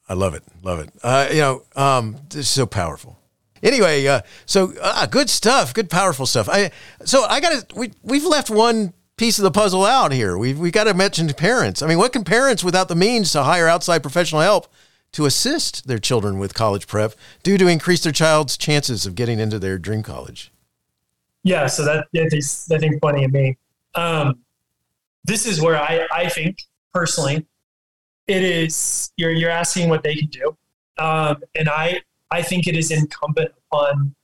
I 0.08 0.14
love 0.14 0.34
it. 0.36 0.44
Love 0.64 0.80
it. 0.80 0.90
Uh, 1.02 1.28
you 1.32 1.40
know, 1.40 1.64
um, 1.76 2.18
this 2.30 2.42
is 2.42 2.50
so 2.50 2.66
powerful. 2.66 3.18
Anyway, 3.64 4.06
uh, 4.06 4.22
so 4.46 4.74
uh, 4.82 5.06
good 5.08 5.30
stuff. 5.30 5.74
Good, 5.74 5.90
powerful 5.90 6.26
stuff. 6.26 6.48
I 6.50 6.72
so 7.04 7.24
I 7.24 7.40
got 7.40 7.70
to. 7.70 7.76
We 7.76 7.92
we've 8.04 8.26
left 8.26 8.50
one 8.50 8.94
piece 9.18 9.40
of 9.40 9.44
the 9.44 9.52
puzzle 9.52 9.86
out 9.86 10.12
here. 10.12 10.38
We 10.38 10.54
we 10.54 10.70
got 10.70 10.84
to 10.84 10.94
mention 10.94 11.28
parents. 11.34 11.82
I 11.82 11.88
mean, 11.88 11.98
what 11.98 12.14
can 12.14 12.24
parents 12.24 12.64
without 12.64 12.90
the 12.90 12.96
means 12.96 13.32
to 13.32 13.44
hire 13.44 13.68
outside 13.68 14.04
professional 14.04 14.42
help 14.42 14.68
to 15.14 15.26
assist 15.26 15.88
their 15.88 15.98
children 15.98 16.38
with 16.38 16.54
college 16.54 16.88
prep 16.88 17.14
do 17.42 17.58
to 17.58 17.68
increase 17.68 18.04
their 18.04 18.12
child's 18.12 18.58
chances 18.58 19.06
of 19.06 19.16
getting 19.16 19.40
into 19.40 19.58
their 19.58 19.80
dream 19.80 20.04
college? 20.04 20.52
Yeah, 21.44 21.66
so 21.68 21.84
that 21.86 22.08
that 22.14 22.34
is 22.34 22.68
I 22.72 22.78
think 22.78 23.02
funny 23.02 23.24
of 23.24 23.32
me. 23.32 23.58
Um, 23.96 24.42
this 25.24 25.48
is 25.48 25.62
where 25.62 25.78
I 25.78 26.08
I 26.14 26.30
think 26.30 26.58
personally 26.94 27.48
it 28.28 28.44
is 28.44 29.12
you're 29.18 29.32
you're 29.32 29.50
asking 29.50 29.90
what 29.90 30.04
they 30.04 30.16
can 30.16 30.28
do, 30.28 30.58
um, 30.98 31.44
and 31.56 31.70
I 31.70 32.02
I 32.32 32.42
think 32.42 32.68
it 32.68 32.76
is 32.76 32.92
incumbent 32.92 33.52
upon 33.72 34.16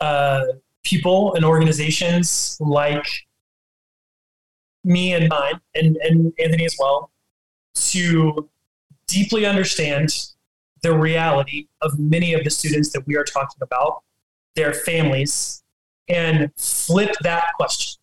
uh, 0.00 0.44
people 0.84 1.34
and 1.34 1.44
organizations 1.44 2.56
like 2.60 3.06
me 4.84 5.14
and 5.14 5.28
mine, 5.28 5.60
and 5.74 5.96
and 5.96 6.32
Anthony 6.42 6.64
as 6.64 6.76
well, 6.78 7.10
to 7.74 8.48
deeply 9.06 9.46
understand 9.46 10.30
the 10.82 10.96
reality 10.96 11.66
of 11.80 11.98
many 11.98 12.34
of 12.34 12.44
the 12.44 12.50
students 12.50 12.92
that 12.92 13.06
we 13.06 13.16
are 13.16 13.24
talking 13.24 13.60
about, 13.62 14.02
their 14.54 14.72
families, 14.72 15.62
and 16.08 16.50
flip 16.56 17.14
that 17.22 17.46
question 17.56 17.98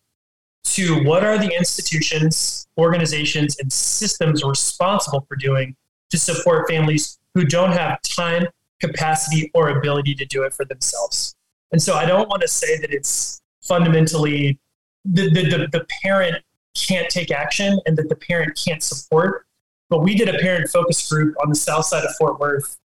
to 0.64 1.02
what 1.04 1.24
are 1.24 1.38
the 1.38 1.54
institutions, 1.56 2.66
organizations, 2.78 3.58
and 3.58 3.72
systems 3.72 4.42
responsible 4.44 5.24
for 5.28 5.36
doing 5.36 5.76
to 6.10 6.18
support 6.18 6.68
families 6.68 7.18
who 7.34 7.44
don't 7.44 7.72
have 7.72 8.00
time, 8.02 8.46
capacity, 8.80 9.50
or 9.54 9.70
ability 9.70 10.14
to 10.14 10.24
do 10.26 10.42
it 10.44 10.52
for 10.54 10.64
themselves. 10.64 11.34
And 11.72 11.82
so 11.82 11.94
I 11.94 12.04
don't 12.04 12.28
want 12.28 12.42
to 12.42 12.48
say 12.48 12.78
that 12.78 12.92
it's 12.92 13.40
fundamentally 13.62 14.58
the, 15.04 15.30
the, 15.30 15.42
the, 15.42 15.68
the 15.78 15.86
parent 16.02 16.36
can't 16.74 17.08
take 17.08 17.30
action 17.30 17.78
and 17.86 17.96
that 17.96 18.08
the 18.08 18.16
parent 18.16 18.58
can't 18.62 18.82
support. 18.82 19.46
But 19.88 20.02
we 20.02 20.14
did 20.14 20.28
a 20.28 20.38
parent 20.38 20.70
focus 20.70 21.06
group 21.08 21.34
on 21.42 21.48
the 21.48 21.54
south 21.54 21.86
side 21.86 22.04
of 22.04 22.14
Fort 22.16 22.38
Worth 22.40 22.78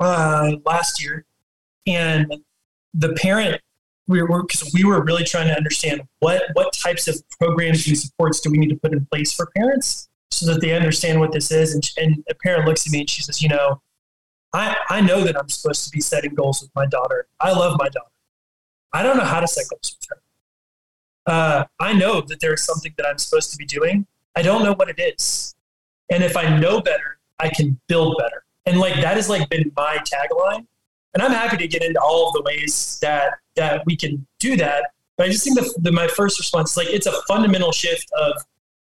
uh, 0.00 0.52
last 0.64 1.02
year. 1.02 1.24
And 1.86 2.42
the 2.92 3.12
parent 3.14 3.60
we 4.06 4.22
were 4.22 4.42
because 4.42 4.70
we 4.74 4.84
were 4.84 5.02
really 5.02 5.24
trying 5.24 5.48
to 5.48 5.56
understand 5.56 6.02
what 6.18 6.42
what 6.52 6.72
types 6.72 7.08
of 7.08 7.22
programs 7.38 7.86
and 7.86 7.96
supports 7.96 8.40
do 8.40 8.50
we 8.50 8.58
need 8.58 8.68
to 8.68 8.76
put 8.76 8.92
in 8.92 9.06
place 9.06 9.32
for 9.32 9.50
parents 9.56 10.08
so 10.30 10.52
that 10.52 10.60
they 10.60 10.74
understand 10.74 11.20
what 11.20 11.32
this 11.32 11.50
is. 11.50 11.74
And, 11.74 11.90
and 11.96 12.24
a 12.28 12.34
parent 12.34 12.66
looks 12.66 12.86
at 12.86 12.92
me 12.92 13.00
and 13.00 13.10
she 13.10 13.22
says, 13.22 13.40
you 13.40 13.48
know, 13.48 13.80
I, 14.52 14.76
I 14.88 15.00
know 15.00 15.22
that 15.22 15.38
I'm 15.38 15.48
supposed 15.48 15.84
to 15.84 15.90
be 15.90 16.00
setting 16.00 16.34
goals 16.34 16.60
with 16.60 16.70
my 16.74 16.86
daughter. 16.86 17.26
I 17.40 17.52
love 17.52 17.76
my 17.78 17.88
daughter. 17.88 18.10
I 18.92 19.02
don't 19.02 19.16
know 19.16 19.24
how 19.24 19.40
to 19.40 19.48
set 19.48 19.64
goals 19.70 19.96
with 19.98 20.08
her. 20.10 20.22
Uh, 21.26 21.64
I 21.80 21.92
know 21.92 22.20
that 22.20 22.40
there 22.40 22.52
is 22.52 22.64
something 22.64 22.92
that 22.96 23.06
I'm 23.06 23.18
supposed 23.18 23.50
to 23.52 23.56
be 23.56 23.64
doing. 23.64 24.06
I 24.36 24.42
don't 24.42 24.62
know 24.62 24.74
what 24.74 24.88
it 24.88 24.98
is. 24.98 25.54
And 26.10 26.22
if 26.22 26.36
I 26.36 26.58
know 26.58 26.80
better, 26.80 27.18
I 27.38 27.48
can 27.48 27.80
build 27.88 28.16
better. 28.18 28.44
And 28.66 28.78
like 28.78 28.94
that 28.96 29.16
has 29.16 29.28
like 29.28 29.48
been 29.48 29.72
my 29.76 29.98
tagline 29.98 30.66
and 31.14 31.22
I'm 31.22 31.30
happy 31.30 31.56
to 31.56 31.68
get 31.68 31.82
into 31.82 32.00
all 32.00 32.28
of 32.28 32.34
the 32.34 32.42
ways 32.42 32.98
that 33.00 33.34
that 33.56 33.84
we 33.86 33.96
can 33.96 34.26
do 34.38 34.56
that. 34.56 34.90
But 35.16 35.28
I 35.28 35.30
just 35.30 35.44
think 35.44 35.56
that 35.56 35.92
my 35.92 36.08
first 36.08 36.38
response 36.38 36.72
is 36.72 36.76
like 36.76 36.88
it's 36.88 37.06
a 37.06 37.12
fundamental 37.28 37.72
shift 37.72 38.10
of 38.12 38.34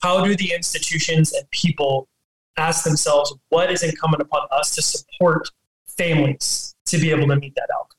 how 0.01 0.25
do 0.25 0.35
the 0.37 0.53
institutions 0.55 1.33
and 1.33 1.49
people 1.51 2.09
ask 2.57 2.85
themselves 2.85 3.35
what 3.49 3.71
is 3.71 3.83
incumbent 3.83 4.23
upon 4.23 4.47
us 4.51 4.75
to 4.77 4.83
support 4.83 5.49
families 5.87 6.75
to 6.87 6.99
be 6.99 7.11
able 7.11 7.27
to 7.27 7.37
meet 7.37 7.55
that 7.57 7.69
outcome. 7.75 7.97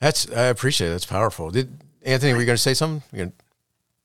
That's 0.00 0.30
I 0.32 0.44
appreciate 0.44 0.88
it. 0.88 0.90
That's 0.92 1.06
powerful. 1.06 1.50
Did 1.50 1.78
Anthony, 2.02 2.32
were 2.32 2.40
you 2.40 2.46
going 2.46 2.56
to 2.56 2.62
say 2.62 2.74
something? 2.74 3.32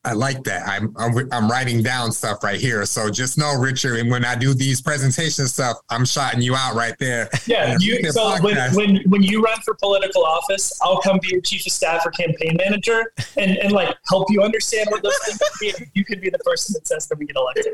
Gonna... 0.08 0.20
I 0.20 0.20
like 0.20 0.44
that. 0.46 0.68
I'm, 0.68 0.94
I'm, 0.98 1.30
I'm 1.32 1.50
writing 1.50 1.84
down 1.84 2.12
stuff 2.12 2.44
right 2.44 2.60
here. 2.60 2.86
So 2.86 3.10
just 3.10 3.38
know, 3.38 3.56
Richard, 3.58 4.00
and 4.00 4.10
when 4.10 4.26
I 4.26 4.36
do 4.36 4.54
these 4.54 4.82
presentation 4.82 5.48
stuff, 5.48 5.78
I'm 5.90 6.06
shouting 6.06 6.42
you 6.42 6.56
out 6.56 6.76
right 6.76 6.96
there. 7.00 7.30
Yeah. 7.46 7.78
You, 7.80 8.12
so 8.12 8.42
when, 8.42 8.58
when 8.74 8.98
when 9.10 9.24
you 9.24 9.42
run 9.42 9.60
for 9.62 9.74
political 9.76 10.26
office, 10.26 10.78
I'll 10.82 11.00
come 11.00 11.20
be 11.22 11.30
your 11.30 11.42
chief 11.42 11.66
of 11.66 11.72
staff 11.72 12.06
or 12.06 12.12
campaign 12.12 12.58
manager 12.58 13.14
and, 13.38 13.58
and 13.58 13.72
like 13.72 13.96
help 14.08 14.28
you 14.30 14.42
understand 14.42 14.88
what 14.90 15.04
those 15.04 15.18
things 15.26 15.40
mean. 15.62 15.90
You 15.94 16.04
could 16.06 16.22
be 16.22 16.30
the 16.30 16.40
person 16.40 16.74
that 16.74 16.88
says 16.88 17.08
that 17.08 17.18
we 17.18 17.26
get 17.26 17.36
elected. 17.36 17.68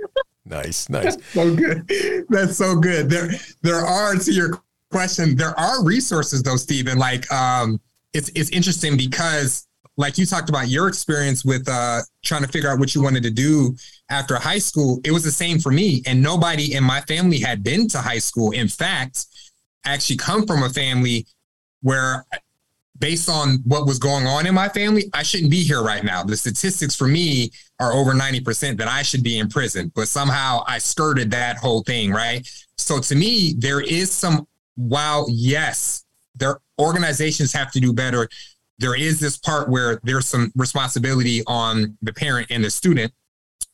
Nice, 0.45 0.89
nice. 0.89 1.15
That's 1.15 1.27
so 1.33 1.55
good. 1.55 1.87
That's 2.29 2.57
so 2.57 2.75
good. 2.75 3.09
There 3.09 3.29
there 3.61 3.85
are 3.85 4.15
to 4.15 4.31
your 4.31 4.61
question, 4.91 5.35
there 5.35 5.57
are 5.59 5.83
resources 5.83 6.43
though, 6.43 6.57
Stephen. 6.57 6.97
Like 6.97 7.31
um 7.31 7.79
it's 8.13 8.29
it's 8.35 8.49
interesting 8.51 8.97
because 8.97 9.67
like 9.97 10.17
you 10.17 10.25
talked 10.25 10.49
about 10.49 10.69
your 10.69 10.87
experience 10.87 11.45
with 11.45 11.67
uh, 11.69 12.01
trying 12.23 12.41
to 12.41 12.47
figure 12.47 12.69
out 12.69 12.79
what 12.79 12.95
you 12.95 13.01
wanted 13.01 13.23
to 13.23 13.29
do 13.29 13.75
after 14.09 14.35
high 14.35 14.59
school, 14.59 14.99
it 15.03 15.11
was 15.11 15.23
the 15.23 15.31
same 15.31 15.59
for 15.59 15.71
me. 15.71 16.01
And 16.05 16.21
nobody 16.21 16.73
in 16.73 16.83
my 16.83 17.01
family 17.01 17.39
had 17.39 17.63
been 17.63 17.87
to 17.89 17.99
high 17.99 18.19
school. 18.19 18.51
In 18.51 18.67
fact, 18.67 19.25
I 19.85 19.93
actually 19.93 20.17
come 20.17 20.47
from 20.47 20.63
a 20.63 20.69
family 20.69 21.27
where, 21.81 22.25
based 22.97 23.29
on 23.29 23.59
what 23.65 23.85
was 23.85 23.99
going 23.99 24.25
on 24.25 24.47
in 24.47 24.55
my 24.55 24.69
family, 24.69 25.09
I 25.13 25.23
shouldn't 25.23 25.51
be 25.51 25.63
here 25.63 25.83
right 25.83 26.03
now. 26.03 26.23
The 26.23 26.37
statistics 26.37 26.95
for 26.95 27.07
me 27.07 27.51
are 27.79 27.93
over 27.93 28.13
90% 28.13 28.77
that 28.77 28.87
I 28.87 29.01
should 29.03 29.23
be 29.23 29.39
in 29.39 29.49
prison, 29.49 29.91
but 29.93 30.07
somehow 30.07 30.63
I 30.67 30.77
skirted 30.79 31.29
that 31.31 31.57
whole 31.57 31.83
thing, 31.83 32.11
right? 32.11 32.47
So 32.77 32.99
to 32.99 33.15
me, 33.15 33.53
there 33.57 33.81
is 33.81 34.11
some, 34.11 34.47
wow, 34.77 35.25
yes, 35.27 36.05
their 36.35 36.59
organizations 36.79 37.51
have 37.53 37.71
to 37.73 37.79
do 37.79 37.93
better 37.93 38.27
there 38.83 38.95
is 38.95 39.19
this 39.19 39.37
part 39.37 39.69
where 39.69 39.99
there's 40.03 40.27
some 40.27 40.51
responsibility 40.55 41.41
on 41.47 41.97
the 42.01 42.11
parent 42.11 42.47
and 42.49 42.63
the 42.63 42.69
student. 42.69 43.13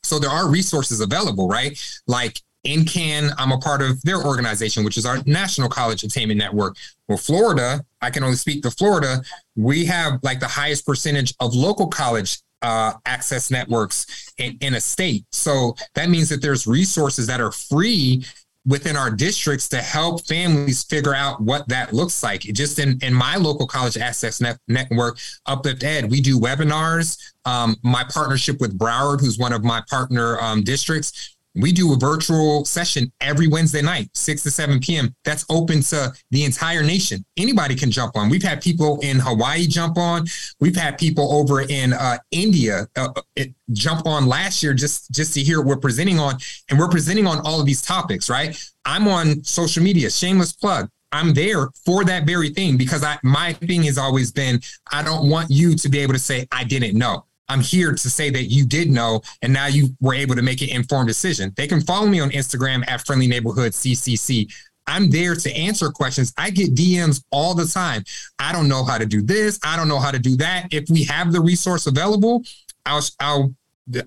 So 0.03 0.19
there 0.19 0.29
are 0.29 0.47
resources 0.47 1.01
available, 1.01 1.47
right? 1.47 1.77
Like 2.05 2.41
NCAN, 2.65 3.33
I'm 3.39 3.51
a 3.51 3.57
part 3.57 3.81
of 3.81 3.99
their 4.03 4.23
organization, 4.23 4.83
which 4.83 4.97
is 4.97 5.07
our 5.07 5.17
National 5.25 5.67
College 5.67 6.03
Attainment 6.03 6.37
Network. 6.37 6.77
Well, 7.07 7.17
Florida, 7.17 7.83
I 8.01 8.11
can 8.11 8.23
only 8.23 8.35
speak 8.35 8.61
to 8.63 8.71
Florida. 8.71 9.23
We 9.55 9.83
have 9.85 10.19
like 10.21 10.39
the 10.39 10.47
highest 10.47 10.85
percentage 10.85 11.33
of 11.39 11.55
local 11.55 11.87
college 11.87 12.37
uh, 12.61 12.93
access 13.05 13.49
networks 13.49 14.31
in, 14.37 14.57
in 14.61 14.75
a 14.75 14.81
state. 14.81 15.25
So 15.31 15.75
that 15.95 16.09
means 16.09 16.29
that 16.29 16.41
there's 16.41 16.67
resources 16.67 17.25
that 17.27 17.41
are 17.41 17.51
free 17.51 18.25
within 18.65 18.95
our 18.95 19.09
districts 19.09 19.67
to 19.69 19.81
help 19.81 20.25
families 20.27 20.83
figure 20.83 21.15
out 21.15 21.41
what 21.41 21.67
that 21.69 21.93
looks 21.93 22.21
like. 22.21 22.41
Just 22.41 22.79
in, 22.79 22.99
in 23.01 23.13
my 23.13 23.35
local 23.35 23.65
college 23.65 23.97
access 23.97 24.41
net, 24.41 24.59
network, 24.67 25.17
Uplift 25.45 25.83
Ed, 25.83 26.09
we 26.09 26.21
do 26.21 26.39
webinars. 26.39 27.17
Um, 27.45 27.77
my 27.83 28.03
partnership 28.03 28.59
with 28.59 28.77
Broward, 28.77 29.21
who's 29.21 29.37
one 29.37 29.53
of 29.53 29.63
my 29.63 29.81
partner 29.89 30.39
um, 30.39 30.63
districts, 30.63 31.37
we 31.55 31.71
do 31.71 31.93
a 31.93 31.97
virtual 31.97 32.65
session 32.65 33.11
every 33.21 33.47
Wednesday 33.47 33.81
night, 33.81 34.09
6 34.13 34.43
to 34.43 34.51
7 34.51 34.79
p.m. 34.79 35.13
That's 35.25 35.45
open 35.49 35.81
to 35.83 36.13
the 36.31 36.45
entire 36.45 36.83
nation. 36.83 37.25
Anybody 37.37 37.75
can 37.75 37.91
jump 37.91 38.15
on. 38.15 38.29
We've 38.29 38.43
had 38.43 38.61
people 38.61 38.99
in 39.01 39.19
Hawaii 39.19 39.67
jump 39.67 39.97
on. 39.97 40.25
We've 40.59 40.75
had 40.75 40.97
people 40.97 41.31
over 41.33 41.61
in 41.61 41.93
uh, 41.93 42.17
India 42.31 42.87
uh, 42.95 43.09
uh 43.15 43.43
jump 43.71 44.05
on 44.05 44.27
last 44.27 44.63
year 44.63 44.73
just, 44.73 45.11
just 45.11 45.33
to 45.33 45.41
hear 45.41 45.59
what 45.59 45.67
we're 45.67 45.77
presenting 45.77 46.19
on. 46.19 46.35
And 46.69 46.79
we're 46.79 46.89
presenting 46.89 47.27
on 47.27 47.39
all 47.45 47.59
of 47.59 47.65
these 47.65 47.81
topics, 47.81 48.29
right? 48.29 48.59
I'm 48.85 49.07
on 49.07 49.43
social 49.43 49.83
media, 49.83 50.09
shameless 50.09 50.53
plug. 50.53 50.89
I'm 51.11 51.33
there 51.33 51.69
for 51.85 52.03
that 52.05 52.25
very 52.25 52.49
thing 52.49 52.77
because 52.77 53.03
I 53.03 53.17
my 53.23 53.53
thing 53.53 53.83
has 53.83 53.97
always 53.97 54.31
been 54.31 54.61
I 54.91 55.01
don't 55.01 55.29
want 55.29 55.49
you 55.49 55.75
to 55.75 55.89
be 55.89 55.99
able 55.99 56.13
to 56.13 56.19
say 56.19 56.47
I 56.51 56.63
didn't 56.63 56.97
know. 56.97 57.25
I'm 57.49 57.61
here 57.61 57.91
to 57.91 58.09
say 58.09 58.29
that 58.29 58.45
you 58.45 58.65
did 58.65 58.89
know 58.89 59.21
and 59.41 59.51
now 59.51 59.67
you 59.67 59.89
were 59.99 60.13
able 60.13 60.35
to 60.35 60.41
make 60.41 60.61
an 60.61 60.69
informed 60.69 61.07
decision. 61.07 61.51
They 61.57 61.67
can 61.67 61.81
follow 61.81 62.07
me 62.07 62.19
on 62.19 62.29
Instagram 62.29 62.87
at 62.87 63.05
Friendly 63.05 63.27
Neighborhood 63.27 63.73
CCC. 63.73 64.51
I'm 64.87 65.09
there 65.09 65.35
to 65.35 65.55
answer 65.55 65.89
questions. 65.89 66.33
I 66.37 66.49
get 66.49 66.73
DMs 66.73 67.23
all 67.31 67.53
the 67.53 67.65
time. 67.65 68.03
I 68.39 68.51
don't 68.51 68.67
know 68.67 68.83
how 68.83 68.97
to 68.97 69.05
do 69.05 69.21
this. 69.21 69.59
I 69.63 69.75
don't 69.77 69.87
know 69.87 69.99
how 69.99 70.11
to 70.11 70.19
do 70.19 70.35
that. 70.37 70.67
If 70.71 70.89
we 70.89 71.03
have 71.03 71.31
the 71.31 71.41
resource 71.41 71.85
available, 71.85 72.43
I'll 72.85 73.03
I'll 73.19 73.53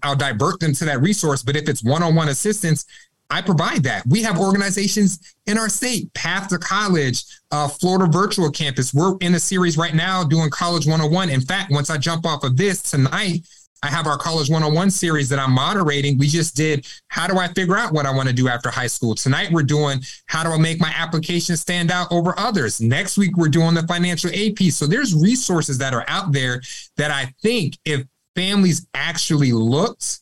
I'll 0.03 0.17
divert 0.17 0.61
them 0.61 0.73
to 0.75 0.85
that 0.87 1.01
resource. 1.01 1.43
But 1.43 1.57
if 1.57 1.69
it's 1.69 1.85
one-on-one 1.85 2.29
assistance, 2.29 2.85
I 3.33 3.41
provide 3.41 3.83
that. 3.85 4.07
We 4.07 4.23
have 4.25 4.39
organizations 4.39 5.35
in 5.47 5.57
our 5.57 5.71
state, 5.71 6.13
Path 6.13 6.49
to 6.49 6.59
College, 6.59 7.25
uh, 7.51 7.67
Florida 7.67 8.07
Virtual 8.07 8.51
Campus. 8.51 8.93
We're 8.93 9.17
in 9.23 9.35
a 9.35 9.41
series 9.41 9.79
right 9.79 9.95
now 9.95 10.23
doing 10.23 10.51
College 10.51 10.87
101. 10.87 11.31
In 11.31 11.41
fact, 11.41 11.73
once 11.73 11.89
I 11.89 11.97
jump 11.97 12.27
off 12.27 12.45
of 12.45 12.59
this 12.59 12.83
tonight, 12.83 13.47
I 13.83 13.89
have 13.89 14.07
our 14.07 14.19
College 14.19 14.51
101 14.51 14.91
series 14.91 15.31
that 15.31 15.39
I'm 15.39 15.53
moderating. 15.53 16.19
We 16.19 16.29
just 16.29 16.55
did 16.55 16.87
How 17.09 17.27
do 17.27 17.39
I 17.39 17.49
figure 17.49 17.77
out 17.77 17.95
what 17.95 18.05
I 18.05 18.15
want 18.15 18.29
to 18.29 18.35
do 18.35 18.49
after 18.49 18.69
high 18.71 18.87
school? 18.87 19.15
Tonight, 19.15 19.51
we're 19.51 19.63
doing 19.63 20.03
How 20.27 20.45
do 20.45 20.51
I 20.51 20.59
make 20.59 20.79
my 20.79 20.93
application 20.95 21.57
stand 21.57 21.91
out 21.91 22.13
over 22.13 22.39
others? 22.39 22.83
Next 22.83 23.17
week, 23.17 23.39
we're 23.39 23.49
doing 23.49 23.73
the 23.73 23.87
financial 23.87 24.31
AP. 24.31 24.71
So 24.71 24.87
there's 24.87 25.15
resources 25.15 25.79
that 25.79 25.95
are 25.95 26.05
out 26.07 26.33
there 26.33 26.61
that 26.99 27.11
I 27.11 27.33
think 27.41 27.79
if 27.87 28.05
families 28.37 28.87
actually 28.95 29.53
looked, 29.53 30.22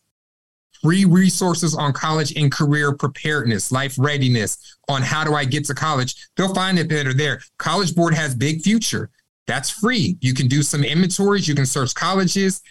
free 0.83 1.05
resources 1.05 1.75
on 1.75 1.93
college 1.93 2.37
and 2.37 2.51
career 2.51 2.93
preparedness, 2.95 3.73
life 3.73 3.97
readiness, 3.99 4.77
on 4.89 5.03
how 5.03 5.25
do 5.25 5.35
I 5.35 5.45
get 5.45 5.65
to 5.67 5.75
college. 5.75 6.15
They'll 6.37 6.55
find 6.55 6.79
it 6.79 6.89
that 6.89 7.07
are 7.07 7.15
there. 7.15 7.41
College 7.59 7.95
Board 7.95 8.15
has 8.15 8.35
Big 8.35 8.63
Future. 8.63 9.11
That's 9.47 9.71
free. 9.71 10.17
You 10.21 10.35
can 10.35 10.47
do 10.47 10.63
some 10.63 10.85
inventories, 10.85 11.49
you 11.49 11.55
can 11.55 11.67
search 11.67 11.95
colleges. 11.95 12.63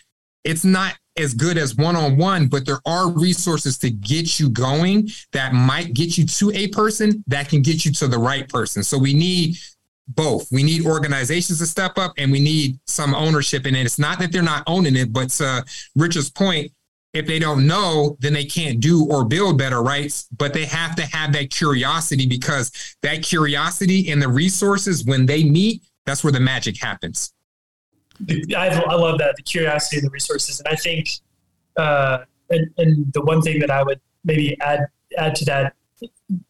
It's 0.43 0.63
not 0.63 0.95
as 1.17 1.33
good 1.33 1.57
as 1.57 1.75
one 1.75 1.97
on 1.97 2.17
one, 2.17 2.47
but 2.47 2.65
there 2.65 2.79
are 2.85 3.11
resources 3.11 3.77
to 3.79 3.89
get 3.89 4.39
you 4.39 4.49
going 4.49 5.09
that 5.33 5.53
might 5.53 5.93
get 5.93 6.17
you 6.17 6.25
to 6.25 6.51
a 6.51 6.67
person 6.69 7.23
that 7.27 7.49
can 7.49 7.61
get 7.61 7.83
you 7.83 7.91
to 7.91 8.07
the 8.07 8.17
right 8.17 8.47
person. 8.47 8.83
So 8.83 8.97
we 8.97 9.13
need 9.13 9.57
both. 10.07 10.47
We 10.51 10.63
need 10.63 10.85
organizations 10.85 11.59
to 11.59 11.65
step 11.65 11.97
up 11.97 12.13
and 12.17 12.31
we 12.31 12.39
need 12.39 12.79
some 12.85 13.13
ownership 13.13 13.65
in 13.67 13.75
it. 13.75 13.85
It's 13.85 13.99
not 13.99 14.19
that 14.19 14.31
they're 14.31 14.41
not 14.41 14.63
owning 14.65 14.95
it, 14.95 15.13
but 15.13 15.29
to 15.31 15.63
Richard's 15.95 16.31
point, 16.31 16.71
if 17.13 17.25
they 17.25 17.39
don't 17.39 17.65
know, 17.65 18.17
then 18.19 18.33
they 18.33 18.45
can't 18.45 18.79
do 18.79 19.05
or 19.05 19.25
build 19.25 19.57
better, 19.57 19.81
rights. 19.81 20.27
But 20.37 20.53
they 20.53 20.65
have 20.65 20.95
to 20.95 21.03
have 21.03 21.33
that 21.33 21.49
curiosity 21.49 22.27
because 22.27 22.71
that 23.01 23.23
curiosity 23.23 24.11
and 24.11 24.21
the 24.21 24.27
resources, 24.27 25.05
when 25.05 25.25
they 25.25 25.43
meet, 25.43 25.83
that's 26.05 26.23
where 26.23 26.33
the 26.33 26.39
magic 26.39 26.77
happens. 26.77 27.33
I, 28.55 28.67
I 28.67 28.95
love 28.95 29.17
that 29.19 29.35
the 29.37 29.43
curiosity 29.43 29.97
and 29.97 30.05
the 30.05 30.11
resources, 30.11 30.59
and 30.59 30.67
I 30.67 30.75
think, 30.75 31.09
uh, 31.77 32.19
and, 32.49 32.69
and 32.77 33.13
the 33.13 33.21
one 33.21 33.41
thing 33.41 33.59
that 33.59 33.71
I 33.71 33.81
would 33.81 34.01
maybe 34.25 34.59
add 34.61 34.87
add 35.17 35.35
to 35.35 35.45
that 35.45 35.73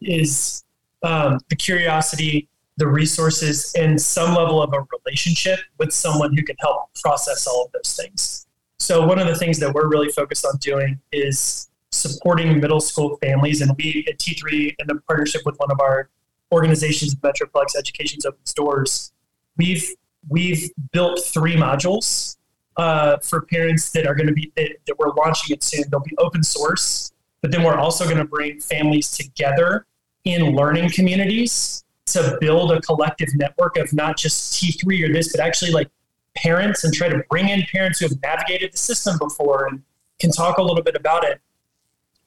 is 0.02 0.64
um, 1.04 1.40
the 1.50 1.56
curiosity, 1.56 2.50
the 2.78 2.88
resources, 2.88 3.74
and 3.78 4.02
some 4.02 4.34
level 4.36 4.62
of 4.62 4.74
a 4.74 4.86
relationship 5.06 5.60
with 5.78 5.94
someone 5.94 6.36
who 6.36 6.44
can 6.44 6.56
help 6.60 6.90
process 7.02 7.46
all 7.48 7.66
of 7.66 7.72
those 7.72 7.96
things. 7.96 8.48
So 8.80 9.06
one 9.06 9.20
of 9.20 9.28
the 9.28 9.36
things 9.36 9.60
that 9.60 9.74
we're 9.74 9.88
really 9.88 10.10
focused 10.10 10.46
on 10.46 10.58
doing 10.58 11.00
is 11.12 11.70
supporting 11.92 12.60
middle 12.60 12.80
school 12.80 13.18
families, 13.18 13.62
and 13.62 13.72
we 13.78 14.06
at 14.08 14.18
T3 14.18 14.76
in 14.80 14.88
the 14.88 14.96
partnership 15.08 15.42
with 15.46 15.58
one 15.58 15.72
of 15.72 15.80
our 15.80 16.10
organizations, 16.52 17.16
Metroplex 17.16 17.76
Education's 17.78 18.26
Open 18.26 18.40
Doors, 18.56 19.12
we've 19.58 19.88
we've 20.28 20.70
built 20.92 21.22
three 21.24 21.56
modules 21.56 22.38
uh, 22.78 23.18
for 23.18 23.42
parents 23.42 23.92
that 23.92 24.08
are 24.08 24.16
going 24.16 24.28
to 24.28 24.34
be 24.34 24.52
that, 24.56 24.72
that 24.88 24.98
we're 24.98 25.14
launching 25.14 25.56
it 25.56 25.64
soon. 25.64 25.84
They'll 25.90 26.00
be 26.00 26.16
open 26.18 26.44
source, 26.44 27.12
but 27.42 27.52
then 27.52 27.64
we're 27.64 27.78
also 27.78 28.06
going 28.06 28.18
to 28.18 28.26
bring 28.26 28.60
families 28.60 29.10
together 29.12 29.86
in 30.26 30.56
learning 30.56 30.92
communities 30.92 31.84
to 32.08 32.38
build 32.40 32.72
a 32.72 32.82
collective 32.82 33.30
network 33.36 33.78
of 33.78 33.92
not 33.94 34.18
just 34.18 34.54
T3 34.54 35.10
or 35.10 35.14
this, 35.14 35.32
but 35.32 35.42
actually 35.42 35.72
like 35.72 35.90
parents 36.36 36.84
and 36.84 36.94
try 36.94 37.10
to 37.10 37.24
bring 37.30 37.50
in 37.50 37.64
parents 37.72 38.00
who 38.00 38.08
have 38.08 38.22
navigated 38.22 38.74
the 38.74 38.78
system 38.78 39.18
before 39.18 39.68
and 39.68 39.84
can 40.20 40.32
talk 40.32 40.58
a 40.58 40.62
little 40.62 40.84
bit 40.84 40.96
about 40.96 41.24
it. 41.24 41.42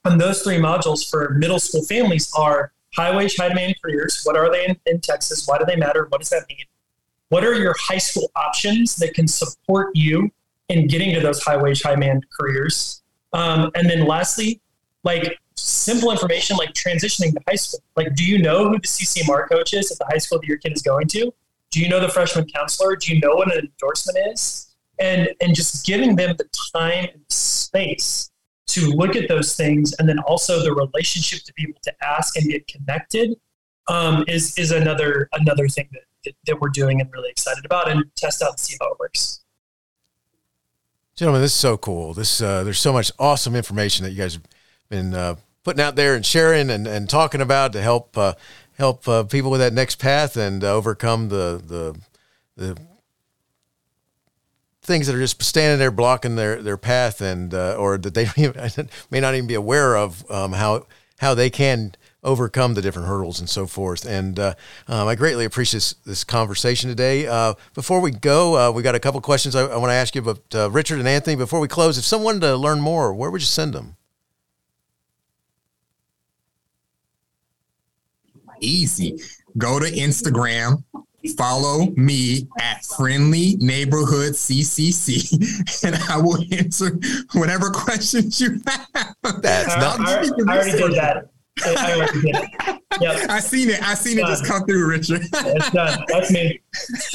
And 0.05 0.21
those 0.21 0.43
three 0.43 0.57
modules 0.57 1.09
for 1.09 1.31
middle 1.31 1.61
school 1.61 1.85
families 1.85 2.31
are 2.37 2.73
high 2.95 3.15
wage, 3.15 3.37
high 3.37 3.49
demand 3.49 3.77
careers. 3.83 4.21
What 4.25 4.37
are 4.37 4.51
they 4.51 4.67
in, 4.67 4.77
in 4.87 5.01
Texas? 5.01 5.47
Why 5.47 5.59
do 5.59 5.65
they 5.65 5.77
matter? 5.77 6.07
What 6.09 6.21
does 6.21 6.31
that 6.31 6.45
mean? 6.49 6.65
What 7.29 7.45
are 7.45 7.55
your 7.55 7.75
high 7.79 7.99
school 7.99 8.31
options 8.37 8.97
that 8.97 9.15
can 9.15 9.27
support 9.27 9.91
you 9.95 10.31
in 10.69 10.87
getting 10.87 11.15
to 11.15 11.21
those 11.21 11.43
high 11.43 11.57
wage, 11.57 11.83
high 11.83 11.93
demand 11.93 12.27
careers? 12.39 13.03
Um, 13.33 13.71
and 13.75 13.89
then 13.89 14.07
lastly, 14.07 14.61
like 15.05 15.39
simple 15.57 16.11
information 16.11 16.57
like 16.57 16.73
transitioning 16.73 17.33
to 17.33 17.41
high 17.49 17.55
school. 17.55 17.81
Like, 17.97 18.15
do 18.15 18.25
you 18.25 18.39
know 18.39 18.69
who 18.69 18.75
the 18.75 18.87
CCMR 18.87 19.49
coach 19.49 19.73
is 19.75 19.91
at 19.91 19.99
the 19.99 20.07
high 20.07 20.19
school 20.19 20.41
that 20.41 20.47
your 20.47 20.59
kid 20.59 20.73
is 20.73 20.83
going 20.83 21.09
to? 21.09 21.33
Do 21.73 21.81
you 21.81 21.89
know 21.89 21.99
the 21.99 22.09
freshman 22.09 22.47
counselor? 22.47 22.95
Do 22.97 23.13
you 23.13 23.21
know 23.21 23.35
what 23.35 23.53
an 23.53 23.59
endorsement 23.59 24.19
is? 24.33 24.75
And 25.01 25.29
and 25.41 25.55
just 25.55 25.85
giving 25.85 26.15
them 26.15 26.37
the 26.37 26.49
time 26.73 27.09
and 27.13 27.23
space 27.29 28.31
to 28.69 28.91
look 28.91 29.17
at 29.17 29.29
those 29.29 29.57
things 29.57 29.93
and 29.99 30.09
then 30.09 30.19
also 30.21 30.63
the 30.63 30.73
relationship 30.73 31.41
to 31.45 31.53
be 31.55 31.65
able 31.65 31.81
to 31.83 31.93
ask 32.03 32.37
and 32.37 32.49
get 32.49 32.69
connected 32.69 33.35
um, 33.89 34.25
is 34.29 34.57
is 34.59 34.71
another 34.71 35.29
another 35.33 35.67
thing 35.67 35.89
that, 35.93 36.03
that, 36.25 36.35
that 36.47 36.61
we're 36.61 36.69
doing 36.69 37.01
and 37.01 37.11
really 37.13 37.31
excited 37.31 37.65
about 37.65 37.91
and 37.91 38.05
test 38.17 38.43
out 38.43 38.51
and 38.51 38.61
see 38.61 38.77
how 38.81 38.93
it 38.93 38.99
works. 39.01 39.41
Gentlemen, 41.17 41.43
this 41.43 41.53
is 41.53 41.59
so 41.59 41.77
cool. 41.77 42.13
This 42.13 42.41
uh, 42.43 42.65
there's 42.65 42.79
so 42.79 42.93
much 42.93 43.11
awesome 43.19 43.57
information 43.57 44.05
that 44.05 44.11
you 44.11 44.19
guys 44.19 44.35
have 44.35 44.45
been 44.91 45.15
uh, 45.15 45.37
putting 45.63 45.83
out 45.83 45.97
there 45.97 46.15
and 46.15 46.25
sharing 46.25 46.71
and, 46.71 46.87
and 46.87 47.09
talking 47.09 47.41
about 47.41 47.73
to 47.73 47.83
help 47.83 48.17
uh, 48.17 48.35
help 48.83 49.07
uh, 49.07 49.23
people 49.23 49.49
with 49.49 49.61
that 49.61 49.73
next 49.73 50.01
path 50.01 50.37
and 50.37 50.65
overcome 50.65 51.29
the 51.29 51.63
the 51.65 51.97
the 52.57 52.77
things 54.83 55.07
that 55.07 55.15
are 55.15 55.21
just 55.21 55.41
standing 55.41 55.79
there 55.79 55.93
blocking 55.93 56.35
their, 56.35 56.61
their 56.61 56.77
path 56.77 57.21
and 57.21 57.55
uh, 57.55 57.77
or 57.79 57.97
that 57.97 58.15
they 58.15 58.27
may 59.11 59.21
not 59.21 59.35
even 59.37 59.47
be 59.47 59.55
aware 59.55 59.97
of 59.97 60.29
um, 60.29 60.53
how 60.53 60.85
how 61.19 61.33
they 61.33 61.49
can 61.49 61.95
overcome 62.25 62.75
the 62.75 62.83
different 62.83 63.07
hurdles 63.07 63.39
and 63.39 63.49
so 63.49 63.69
forth. 63.69 64.05
And 64.05 64.39
uh, 64.41 64.55
um, 64.89 65.07
I 65.07 65.15
greatly 65.15 65.45
appreciate 65.45 65.79
this, 65.79 65.93
this 66.05 66.25
conversation 66.25 66.91
today. 66.91 67.29
Uh, 67.29 67.55
before 67.75 68.01
we 68.01 68.11
go, 68.11 68.57
uh, 68.57 68.71
we 68.73 68.83
got 68.83 68.97
a 68.97 69.01
couple 69.01 69.21
questions 69.21 69.55
I, 69.55 69.63
I 69.63 69.77
want 69.77 69.91
to 69.91 69.95
ask 69.95 70.15
you 70.17 70.23
about 70.23 70.43
uh, 70.55 70.71
Richard 70.71 70.99
and 70.99 71.07
Anthony. 71.07 71.37
Before 71.37 71.61
we 71.61 71.69
close, 71.69 71.99
if 71.99 72.05
someone 72.05 72.41
to 72.41 72.57
learn 72.57 72.81
more, 72.81 73.15
where 73.15 73.31
would 73.31 73.41
you 73.41 73.47
send 73.47 73.73
them? 73.73 73.97
Easy. 78.63 79.19
Go 79.59 79.79
to 79.79 79.87
Instagram, 79.87 80.83
follow 81.37 81.87
me 81.97 82.49
at 82.61 82.85
friendly 82.85 83.55
neighborhood 83.61 84.33
ccc 84.33 85.85
and 85.85 85.95
i 86.11 86.17
will 86.17 86.43
answer 86.53 86.99
whatever 87.35 87.71
questions 87.71 88.41
you 88.41 88.61
have 88.67 89.15
that's 89.41 89.77
not 89.77 90.01
I, 90.01 90.15
I, 90.15 90.17
I 90.17 90.59
already 90.59 90.73
did 90.73 90.95
that 90.95 91.29
I, 91.65 91.93
already 91.95 92.21
did 92.23 92.35
it. 92.35 92.81
Yep. 93.01 93.27
I 93.31 93.39
seen 93.39 93.69
it. 93.69 93.83
I 93.83 93.93
seen 93.93 94.19
it 94.19 94.25
just 94.25 94.47
come 94.47 94.65
through, 94.65 94.89
Richard. 94.89 95.21
it's 95.31 95.71
done. 95.71 96.03
That's 96.09 96.31
me. 96.31 96.61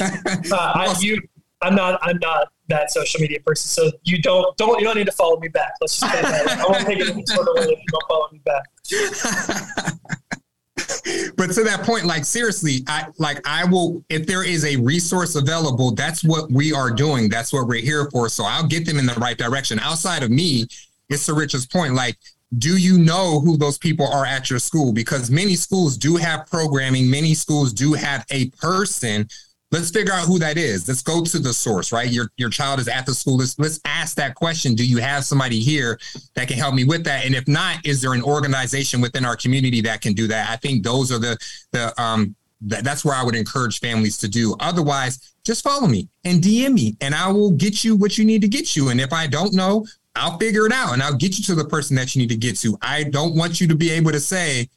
Uh, 0.00 0.72
I, 0.74 0.96
you, 1.00 1.20
I'm 1.60 1.74
not. 1.74 1.98
I'm 2.02 2.18
not 2.22 2.52
that 2.68 2.92
social 2.92 3.20
media 3.20 3.40
person. 3.40 3.68
So 3.68 3.90
you 4.04 4.22
don't 4.22 4.56
don't 4.56 4.78
you 4.78 4.86
don't 4.86 4.96
need 4.96 5.06
to 5.06 5.12
follow 5.12 5.40
me 5.40 5.48
back. 5.48 5.72
Let's 5.80 5.98
just 5.98 6.12
get 6.12 6.22
that. 6.22 6.60
I 6.60 6.64
won't 6.64 6.86
take 6.86 7.00
it 7.00 7.08
any 7.08 7.26
sort 7.26 7.48
of 7.48 7.54
way 7.56 7.64
if 7.64 7.78
you 7.80 7.84
don't 7.90 8.08
follow 8.08 8.28
me 8.30 8.40
back 8.44 8.62
but 11.36 11.50
to 11.52 11.64
that 11.64 11.82
point, 11.84 12.04
like 12.04 12.24
seriously, 12.24 12.84
I 12.86 13.06
like 13.18 13.46
I 13.46 13.64
will 13.64 14.02
if 14.08 14.26
there 14.26 14.44
is 14.44 14.64
a 14.64 14.76
resource 14.76 15.34
available, 15.36 15.92
that's 15.92 16.24
what 16.24 16.50
we 16.50 16.72
are 16.72 16.90
doing. 16.90 17.28
That's 17.28 17.52
what 17.52 17.66
we're 17.66 17.82
here 17.82 18.08
for. 18.10 18.28
So 18.28 18.44
I'll 18.44 18.66
get 18.66 18.86
them 18.86 18.98
in 18.98 19.06
the 19.06 19.14
right 19.14 19.36
direction. 19.36 19.78
Outside 19.78 20.22
of 20.22 20.30
me, 20.30 20.66
it's 21.08 21.26
to 21.26 21.34
Richard's 21.34 21.66
point. 21.66 21.94
Like, 21.94 22.16
do 22.56 22.76
you 22.76 22.98
know 22.98 23.40
who 23.40 23.56
those 23.56 23.78
people 23.78 24.06
are 24.06 24.24
at 24.24 24.48
your 24.48 24.58
school? 24.58 24.92
Because 24.92 25.30
many 25.30 25.54
schools 25.54 25.96
do 25.96 26.16
have 26.16 26.46
programming, 26.46 27.10
many 27.10 27.34
schools 27.34 27.72
do 27.72 27.92
have 27.92 28.24
a 28.30 28.50
person 28.50 29.28
let's 29.70 29.90
figure 29.90 30.12
out 30.12 30.26
who 30.26 30.38
that 30.38 30.56
is. 30.56 30.88
Let's 30.88 31.02
go 31.02 31.22
to 31.22 31.38
the 31.38 31.52
source, 31.52 31.92
right? 31.92 32.10
Your 32.10 32.30
your 32.36 32.50
child 32.50 32.80
is 32.80 32.88
at 32.88 33.06
the 33.06 33.14
school. 33.14 33.36
Let's 33.36 33.58
let's 33.58 33.80
ask 33.84 34.16
that 34.16 34.34
question. 34.34 34.74
Do 34.74 34.86
you 34.86 34.98
have 34.98 35.24
somebody 35.24 35.60
here 35.60 35.98
that 36.34 36.48
can 36.48 36.58
help 36.58 36.74
me 36.74 36.84
with 36.84 37.04
that? 37.04 37.24
And 37.24 37.34
if 37.34 37.46
not, 37.46 37.84
is 37.84 38.00
there 38.00 38.12
an 38.12 38.22
organization 38.22 39.00
within 39.00 39.24
our 39.24 39.36
community 39.36 39.80
that 39.82 40.00
can 40.00 40.12
do 40.12 40.26
that? 40.28 40.50
I 40.50 40.56
think 40.56 40.82
those 40.82 41.12
are 41.12 41.18
the 41.18 41.36
the 41.72 42.00
um 42.00 42.34
that, 42.62 42.82
that's 42.82 43.04
where 43.04 43.14
I 43.14 43.22
would 43.22 43.36
encourage 43.36 43.80
families 43.80 44.16
to 44.18 44.28
do. 44.28 44.56
Otherwise, 44.60 45.34
just 45.44 45.62
follow 45.62 45.86
me 45.86 46.08
and 46.24 46.42
DM 46.42 46.74
me 46.74 46.96
and 47.00 47.14
I 47.14 47.30
will 47.30 47.52
get 47.52 47.84
you 47.84 47.96
what 47.96 48.18
you 48.18 48.24
need 48.24 48.42
to 48.42 48.48
get 48.48 48.74
you. 48.74 48.88
And 48.88 49.00
if 49.00 49.12
I 49.12 49.26
don't 49.26 49.54
know, 49.54 49.86
I'll 50.16 50.38
figure 50.38 50.66
it 50.66 50.72
out 50.72 50.92
and 50.92 51.02
I'll 51.02 51.14
get 51.14 51.38
you 51.38 51.44
to 51.44 51.54
the 51.54 51.64
person 51.64 51.94
that 51.96 52.14
you 52.14 52.20
need 52.20 52.30
to 52.30 52.36
get 52.36 52.56
to. 52.58 52.76
I 52.82 53.04
don't 53.04 53.36
want 53.36 53.60
you 53.60 53.68
to 53.68 53.76
be 53.76 53.90
able 53.90 54.10
to 54.10 54.20
say, 54.20 54.68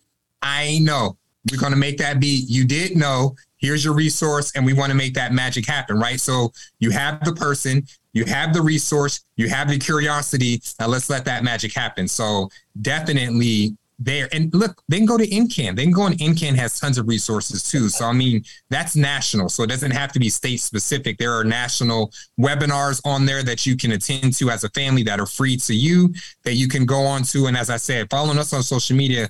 I 0.41 0.79
know. 0.81 1.17
We're 1.49 1.59
going 1.59 1.71
to 1.71 1.77
make 1.77 1.97
that 1.97 2.19
be 2.19 2.45
you 2.47 2.65
did 2.65 2.95
know 2.95 3.35
here's 3.57 3.85
your 3.85 3.93
resource 3.93 4.51
and 4.55 4.65
we 4.65 4.73
want 4.73 4.91
to 4.91 4.95
make 4.95 5.13
that 5.13 5.31
magic 5.31 5.65
happen 5.65 5.97
right? 5.97 6.19
So 6.19 6.51
you 6.79 6.91
have 6.91 7.23
the 7.23 7.33
person 7.33 7.85
you 8.13 8.25
have 8.25 8.53
the 8.53 8.61
resource 8.61 9.23
you 9.37 9.49
have 9.49 9.69
the 9.69 9.79
curiosity 9.79 10.61
now 10.79 10.87
let's 10.87 11.09
let 11.09 11.25
that 11.25 11.43
magic 11.43 11.73
happen. 11.73 12.07
So 12.07 12.49
definitely 12.81 13.75
there 14.03 14.27
and 14.31 14.51
look 14.53 14.81
they 14.89 14.97
can 14.97 15.05
go 15.05 15.17
to 15.17 15.27
NCAN 15.27 15.75
they 15.75 15.83
can 15.83 15.91
go 15.91 16.01
on 16.01 16.13
NCAN 16.13 16.55
has 16.55 16.79
tons 16.79 16.97
of 16.97 17.07
resources 17.07 17.63
too. 17.63 17.89
So 17.89 18.05
i 18.05 18.13
mean 18.13 18.43
that's 18.69 18.95
national 18.95 19.49
so 19.49 19.63
it 19.63 19.67
doesn't 19.67 19.91
have 19.91 20.11
to 20.11 20.19
be 20.19 20.29
state 20.29 20.59
specific. 20.59 21.17
There 21.17 21.33
are 21.33 21.43
national 21.43 22.11
webinars 22.39 23.01
on 23.05 23.25
there 23.25 23.43
that 23.43 23.65
you 23.65 23.75
can 23.75 23.93
attend 23.93 24.35
to 24.37 24.49
as 24.51 24.63
a 24.63 24.69
family 24.69 25.03
that 25.03 25.19
are 25.19 25.25
free 25.25 25.57
to 25.57 25.73
you 25.73 26.13
that 26.43 26.53
you 26.53 26.67
can 26.67 26.85
go 26.85 27.01
on 27.01 27.23
to 27.23 27.47
and 27.47 27.57
as 27.57 27.69
i 27.69 27.77
said 27.77 28.09
following 28.09 28.37
us 28.37 28.53
on 28.53 28.63
social 28.63 28.95
media 28.95 29.29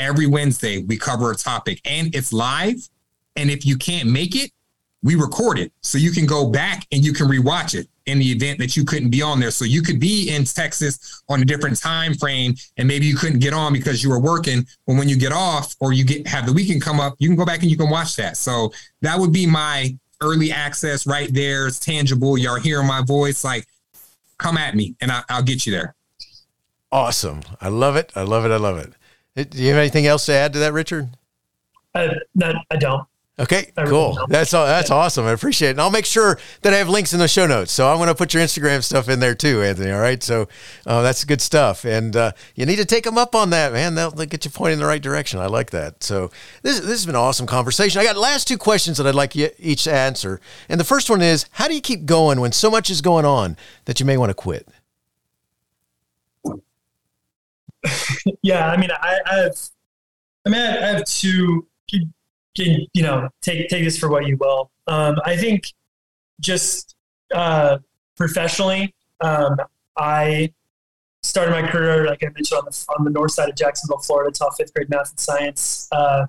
every 0.00 0.26
wednesday 0.26 0.82
we 0.82 0.96
cover 0.96 1.30
a 1.30 1.36
topic 1.36 1.80
and 1.84 2.14
it's 2.14 2.32
live 2.32 2.88
and 3.36 3.50
if 3.50 3.64
you 3.64 3.76
can't 3.76 4.08
make 4.08 4.36
it, 4.36 4.50
we 5.02 5.14
record 5.14 5.58
it 5.58 5.72
so 5.80 5.96
you 5.96 6.10
can 6.10 6.26
go 6.26 6.50
back 6.50 6.86
and 6.92 7.02
you 7.02 7.14
can 7.14 7.26
rewatch 7.26 7.74
it 7.74 7.88
in 8.04 8.18
the 8.18 8.26
event 8.26 8.58
that 8.58 8.76
you 8.76 8.84
couldn't 8.84 9.08
be 9.08 9.22
on 9.22 9.40
there. 9.40 9.50
So 9.50 9.64
you 9.64 9.80
could 9.80 9.98
be 9.98 10.28
in 10.28 10.44
Texas 10.44 11.22
on 11.30 11.40
a 11.40 11.44
different 11.44 11.80
time 11.80 12.12
frame 12.12 12.54
and 12.76 12.86
maybe 12.86 13.06
you 13.06 13.16
couldn't 13.16 13.38
get 13.38 13.54
on 13.54 13.72
because 13.72 14.02
you 14.02 14.10
were 14.10 14.18
working. 14.18 14.66
But 14.86 14.96
when 14.96 15.08
you 15.08 15.16
get 15.16 15.32
off 15.32 15.74
or 15.80 15.94
you 15.94 16.04
get 16.04 16.26
have 16.26 16.44
the 16.44 16.52
weekend 16.52 16.82
come 16.82 17.00
up, 17.00 17.14
you 17.18 17.28
can 17.28 17.36
go 17.36 17.46
back 17.46 17.62
and 17.62 17.70
you 17.70 17.78
can 17.78 17.88
watch 17.88 18.16
that. 18.16 18.36
So 18.36 18.72
that 19.00 19.18
would 19.18 19.32
be 19.32 19.46
my 19.46 19.96
early 20.20 20.52
access 20.52 21.06
right 21.06 21.32
there. 21.32 21.66
It's 21.66 21.80
tangible. 21.80 22.36
Y'all 22.36 22.60
hearing 22.60 22.86
my 22.86 23.02
voice. 23.02 23.42
Like, 23.42 23.66
come 24.36 24.58
at 24.58 24.74
me 24.74 24.96
and 25.00 25.10
I, 25.10 25.22
will 25.30 25.42
get 25.42 25.64
you 25.64 25.72
there. 25.72 25.94
Awesome. 26.92 27.40
I 27.58 27.68
love 27.68 27.96
it. 27.96 28.12
I 28.14 28.22
love 28.22 28.44
it. 28.44 28.50
I 28.50 28.56
love 28.56 28.76
it. 28.76 28.92
Do 29.36 29.46
you 29.62 29.68
have 29.68 29.78
anything 29.78 30.06
else 30.06 30.26
to 30.26 30.32
add 30.32 30.52
to 30.54 30.58
that, 30.60 30.72
Richard? 30.72 31.08
Uh, 31.94 32.08
no, 32.34 32.52
I 32.70 32.76
don't. 32.76 33.06
Okay, 33.40 33.72
cool. 33.86 34.18
That's 34.28 34.52
all. 34.52 34.66
That's 34.66 34.90
awesome. 34.90 35.24
I 35.24 35.30
appreciate 35.30 35.68
it. 35.68 35.72
And 35.72 35.80
I'll 35.80 35.90
make 35.90 36.04
sure 36.04 36.38
that 36.60 36.74
I 36.74 36.76
have 36.76 36.90
links 36.90 37.14
in 37.14 37.20
the 37.20 37.26
show 37.26 37.46
notes. 37.46 37.72
So 37.72 37.88
I'm 37.88 37.96
going 37.96 38.08
to 38.08 38.14
put 38.14 38.34
your 38.34 38.42
Instagram 38.42 38.84
stuff 38.84 39.08
in 39.08 39.18
there 39.18 39.34
too, 39.34 39.62
Anthony. 39.62 39.90
All 39.92 40.00
right. 40.00 40.22
So 40.22 40.46
uh, 40.86 41.00
that's 41.00 41.24
good 41.24 41.40
stuff. 41.40 41.86
And 41.86 42.14
uh, 42.14 42.32
you 42.54 42.66
need 42.66 42.76
to 42.76 42.84
take 42.84 43.04
them 43.04 43.16
up 43.16 43.34
on 43.34 43.48
that, 43.50 43.72
man. 43.72 43.94
They'll, 43.94 44.10
they'll, 44.10 44.26
get 44.26 44.44
you 44.44 44.50
pointing 44.50 44.74
in 44.74 44.78
the 44.80 44.86
right 44.86 45.00
direction. 45.00 45.40
I 45.40 45.46
like 45.46 45.70
that. 45.70 46.02
So 46.02 46.30
this, 46.62 46.80
this 46.80 46.90
has 46.90 47.06
been 47.06 47.14
an 47.14 47.22
awesome 47.22 47.46
conversation. 47.46 47.98
I 47.98 48.04
got 48.04 48.18
last 48.18 48.46
two 48.46 48.58
questions 48.58 48.98
that 48.98 49.06
I'd 49.06 49.14
like 49.14 49.34
you 49.34 49.48
each 49.58 49.84
to 49.84 49.92
answer. 49.92 50.38
And 50.68 50.78
the 50.78 50.84
first 50.84 51.08
one 51.08 51.22
is 51.22 51.46
how 51.52 51.66
do 51.66 51.74
you 51.74 51.80
keep 51.80 52.04
going 52.04 52.40
when 52.40 52.52
so 52.52 52.70
much 52.70 52.90
is 52.90 53.00
going 53.00 53.24
on 53.24 53.56
that 53.86 54.00
you 54.00 54.04
may 54.04 54.18
want 54.18 54.28
to 54.28 54.34
quit? 54.34 54.68
yeah. 58.42 58.70
I 58.70 58.76
mean, 58.76 58.90
I, 58.90 59.20
I 59.26 59.34
have, 59.36 59.56
I 60.46 60.50
mean, 60.50 60.60
I 60.60 60.86
have 60.86 61.04
two 61.04 61.66
you 62.94 63.02
know 63.02 63.28
take 63.42 63.68
take 63.68 63.84
this 63.84 63.98
for 63.98 64.08
what 64.08 64.26
you 64.26 64.36
will. 64.36 64.70
Um, 64.86 65.16
I 65.24 65.36
think 65.36 65.64
just 66.40 66.96
uh, 67.34 67.78
professionally, 68.16 68.94
um, 69.20 69.56
I 69.96 70.52
started 71.22 71.52
my 71.52 71.68
career 71.68 72.06
like 72.06 72.22
I 72.22 72.26
mentioned 72.26 72.58
on 72.58 72.64
the 72.64 72.86
on 72.98 73.04
the 73.04 73.10
north 73.10 73.32
side 73.32 73.48
of 73.48 73.56
Jacksonville, 73.56 73.98
Florida, 73.98 74.30
taught 74.30 74.56
fifth 74.56 74.74
grade 74.74 74.90
math 74.90 75.10
and 75.10 75.20
science. 75.20 75.88
Uh, 75.92 76.26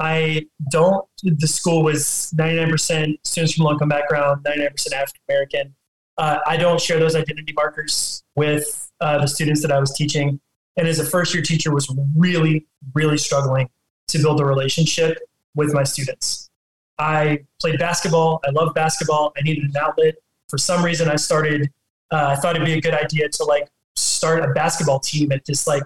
I 0.00 0.46
don't. 0.70 1.06
The 1.22 1.46
school 1.46 1.82
was 1.84 2.32
ninety 2.36 2.56
nine 2.56 2.70
percent 2.70 3.18
students 3.24 3.54
from 3.54 3.64
low 3.64 3.72
income 3.72 3.88
background, 3.88 4.42
ninety 4.44 4.62
nine 4.62 4.70
percent 4.70 4.94
African 4.94 5.22
American. 5.28 5.74
Uh, 6.16 6.38
I 6.46 6.56
don't 6.56 6.80
share 6.80 7.00
those 7.00 7.16
identity 7.16 7.52
markers 7.56 8.22
with 8.36 8.88
uh, 9.00 9.18
the 9.18 9.26
students 9.26 9.62
that 9.62 9.72
I 9.72 9.80
was 9.80 9.92
teaching, 9.92 10.40
and 10.76 10.88
as 10.88 10.98
a 10.98 11.04
first 11.04 11.34
year 11.34 11.42
teacher, 11.42 11.72
was 11.72 11.92
really 12.16 12.66
really 12.94 13.18
struggling 13.18 13.68
to 14.08 14.18
build 14.18 14.40
a 14.40 14.44
relationship 14.44 15.18
with 15.54 15.72
my 15.72 15.84
students. 15.84 16.50
I 16.98 17.44
played 17.60 17.78
basketball. 17.78 18.40
I 18.46 18.50
loved 18.50 18.74
basketball. 18.74 19.32
I 19.36 19.42
needed 19.42 19.64
an 19.64 19.76
outlet. 19.76 20.14
For 20.48 20.58
some 20.58 20.84
reason, 20.84 21.08
I 21.08 21.16
started. 21.16 21.70
Uh, 22.10 22.26
I 22.26 22.36
thought 22.36 22.54
it'd 22.54 22.66
be 22.66 22.74
a 22.74 22.80
good 22.80 22.94
idea 22.94 23.28
to 23.28 23.44
like 23.44 23.68
start 23.96 24.44
a 24.44 24.52
basketball 24.52 25.00
team 25.00 25.32
at 25.32 25.44
this 25.44 25.66
like 25.66 25.82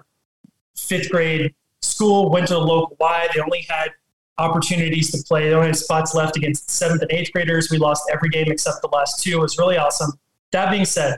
fifth 0.75 1.09
grade 1.09 1.53
school. 1.81 2.29
Went 2.29 2.47
to 2.47 2.53
the 2.55 2.59
local 2.59 2.95
Y. 2.99 3.27
They 3.33 3.41
only 3.41 3.65
had 3.69 3.89
opportunities 4.37 5.11
to 5.11 5.23
play. 5.27 5.49
They 5.49 5.55
only 5.55 5.67
had 5.67 5.77
spots 5.77 6.13
left 6.13 6.37
against 6.37 6.69
seventh 6.69 7.01
and 7.01 7.11
eighth 7.11 7.31
graders. 7.31 7.69
We 7.69 7.77
lost 7.77 8.03
every 8.11 8.29
game 8.29 8.51
except 8.51 8.81
the 8.81 8.89
last 8.89 9.23
two. 9.23 9.31
It 9.31 9.39
was 9.39 9.57
really 9.57 9.77
awesome. 9.77 10.11
That 10.51 10.71
being 10.71 10.85
said, 10.85 11.17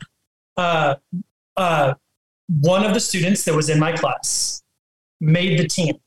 uh, 0.58 0.96
uh, 1.58 1.94
one 2.60 2.84
of 2.84 2.94
the 2.94 3.00
students 3.00 3.46
that 3.46 3.56
was 3.56 3.70
in 3.70 3.80
my 3.80 3.94
class 3.94 4.62
made 5.22 5.58
the 5.58 5.68
team. 5.68 5.98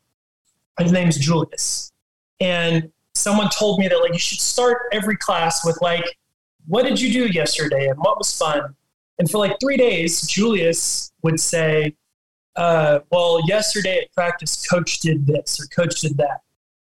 His 0.78 0.92
name's 0.92 1.16
Julius. 1.16 1.92
And 2.40 2.90
someone 3.14 3.48
told 3.56 3.78
me 3.78 3.88
that 3.88 3.98
like 3.98 4.12
you 4.12 4.18
should 4.18 4.40
start 4.40 4.82
every 4.92 5.16
class 5.16 5.64
with 5.64 5.78
like, 5.80 6.04
what 6.66 6.82
did 6.82 7.00
you 7.00 7.12
do 7.12 7.32
yesterday 7.32 7.86
and 7.86 7.98
what 7.98 8.18
was 8.18 8.36
fun? 8.36 8.74
And 9.18 9.30
for 9.30 9.38
like 9.38 9.56
three 9.60 9.76
days, 9.76 10.22
Julius 10.22 11.12
would 11.22 11.38
say, 11.38 11.94
uh, 12.56 13.00
well, 13.10 13.40
yesterday 13.46 14.00
at 14.02 14.12
practice, 14.12 14.66
coach 14.66 15.00
did 15.00 15.26
this 15.26 15.58
or 15.60 15.66
coach 15.66 16.00
did 16.00 16.16
that. 16.16 16.40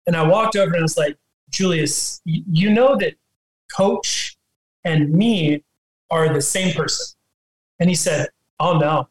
And 0.06 0.16
I 0.16 0.26
walked 0.26 0.56
over 0.56 0.72
and 0.72 0.80
I 0.80 0.82
was 0.82 0.96
like, 0.96 1.16
Julius, 1.50 2.20
you 2.24 2.70
know 2.70 2.96
that 2.96 3.14
coach 3.74 4.36
and 4.84 5.10
me 5.12 5.62
are 6.10 6.32
the 6.32 6.42
same 6.42 6.74
person. 6.74 7.16
And 7.78 7.88
he 7.88 7.94
said, 7.94 8.28
Oh 8.60 8.78
no, 8.78 9.08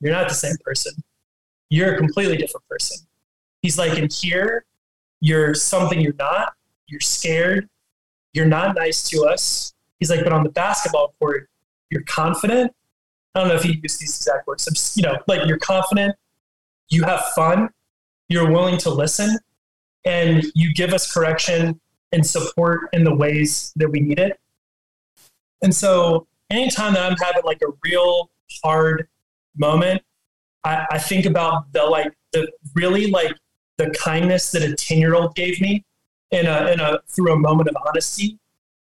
you're 0.00 0.12
not 0.12 0.28
the 0.28 0.34
same 0.34 0.56
person. 0.64 0.92
You're 1.68 1.94
a 1.94 1.98
completely 1.98 2.36
different 2.36 2.66
person. 2.68 3.06
He's 3.62 3.78
like, 3.78 3.98
in 3.98 4.08
here, 4.10 4.64
you're 5.20 5.54
something 5.54 6.00
you're 6.00 6.14
not. 6.18 6.54
You're 6.86 7.00
scared. 7.00 7.68
You're 8.32 8.46
not 8.46 8.74
nice 8.74 9.08
to 9.10 9.24
us. 9.24 9.74
He's 9.98 10.10
like, 10.10 10.24
but 10.24 10.32
on 10.32 10.42
the 10.42 10.50
basketball 10.50 11.14
court, 11.18 11.48
you're 11.90 12.02
confident. 12.04 12.72
I 13.34 13.40
don't 13.40 13.48
know 13.48 13.54
if 13.54 13.62
he 13.62 13.78
used 13.82 14.00
these 14.00 14.16
exact 14.16 14.46
words. 14.46 14.94
You 14.96 15.02
know, 15.02 15.18
like 15.28 15.46
you're 15.46 15.58
confident. 15.58 16.16
You 16.88 17.04
have 17.04 17.24
fun. 17.36 17.68
You're 18.28 18.50
willing 18.50 18.78
to 18.78 18.90
listen, 18.90 19.38
and 20.04 20.44
you 20.54 20.72
give 20.72 20.92
us 20.92 21.12
correction 21.12 21.80
and 22.12 22.24
support 22.24 22.88
in 22.92 23.04
the 23.04 23.14
ways 23.14 23.72
that 23.76 23.88
we 23.88 24.00
need 24.00 24.18
it. 24.18 24.38
And 25.62 25.74
so, 25.74 26.26
anytime 26.48 26.94
that 26.94 27.10
I'm 27.10 27.16
having 27.22 27.42
like 27.44 27.60
a 27.62 27.72
real 27.84 28.30
hard 28.64 29.08
moment, 29.56 30.02
I, 30.64 30.86
I 30.92 30.98
think 30.98 31.26
about 31.26 31.72
the 31.72 31.84
like 31.84 32.12
the 32.32 32.50
really 32.74 33.10
like 33.10 33.32
the 33.78 33.90
kindness 33.90 34.50
that 34.52 34.62
a 34.62 34.74
10 34.74 34.98
year 34.98 35.14
old 35.14 35.34
gave 35.34 35.60
me 35.60 35.84
in 36.30 36.46
a, 36.46 36.72
in 36.72 36.80
a 36.80 37.00
through 37.08 37.32
a 37.32 37.38
moment 37.38 37.68
of 37.68 37.76
honesty. 37.86 38.38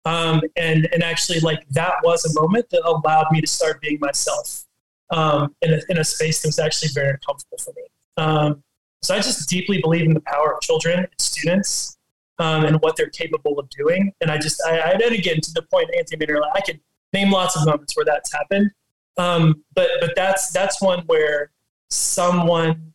Um, 0.06 0.42
and 0.56 0.86
and 0.92 1.02
actually 1.02 1.40
like 1.40 1.66
that 1.70 1.94
was 2.02 2.24
a 2.26 2.40
moment 2.40 2.66
that 2.70 2.82
allowed 2.84 3.26
me 3.30 3.40
to 3.40 3.46
start 3.46 3.80
being 3.80 3.98
myself 4.00 4.64
um, 5.10 5.54
in, 5.62 5.72
a, 5.72 5.80
in 5.88 5.98
a 5.98 6.04
space 6.04 6.42
that 6.42 6.48
was 6.48 6.58
actually 6.58 6.90
very 6.94 7.10
uncomfortable 7.10 7.58
for 7.58 7.72
me. 7.74 7.82
Um, 8.16 8.62
so 9.02 9.14
i 9.14 9.18
just 9.18 9.48
deeply 9.48 9.80
believe 9.80 10.06
in 10.06 10.14
the 10.14 10.20
power 10.20 10.54
of 10.54 10.60
children 10.62 11.00
and 11.00 11.08
students 11.18 11.98
um, 12.38 12.64
and 12.64 12.80
what 12.80 12.96
they're 12.96 13.10
capable 13.10 13.58
of 13.58 13.68
doing. 13.70 14.12
And 14.20 14.30
i 14.30 14.38
just 14.38 14.60
i, 14.66 14.78
I 14.78 14.90
and 14.92 15.02
again 15.02 15.40
to 15.40 15.52
the 15.52 15.62
point 15.62 15.90
anthony 15.96 16.26
i 16.54 16.60
could 16.60 16.80
name 17.12 17.30
lots 17.30 17.56
of 17.56 17.66
moments 17.66 17.96
where 17.96 18.04
that's 18.04 18.32
happened 18.32 18.70
um, 19.16 19.62
but 19.74 19.88
but 20.00 20.12
that's 20.16 20.50
that's 20.50 20.80
one 20.80 21.02
where 21.06 21.50
someone 21.90 22.92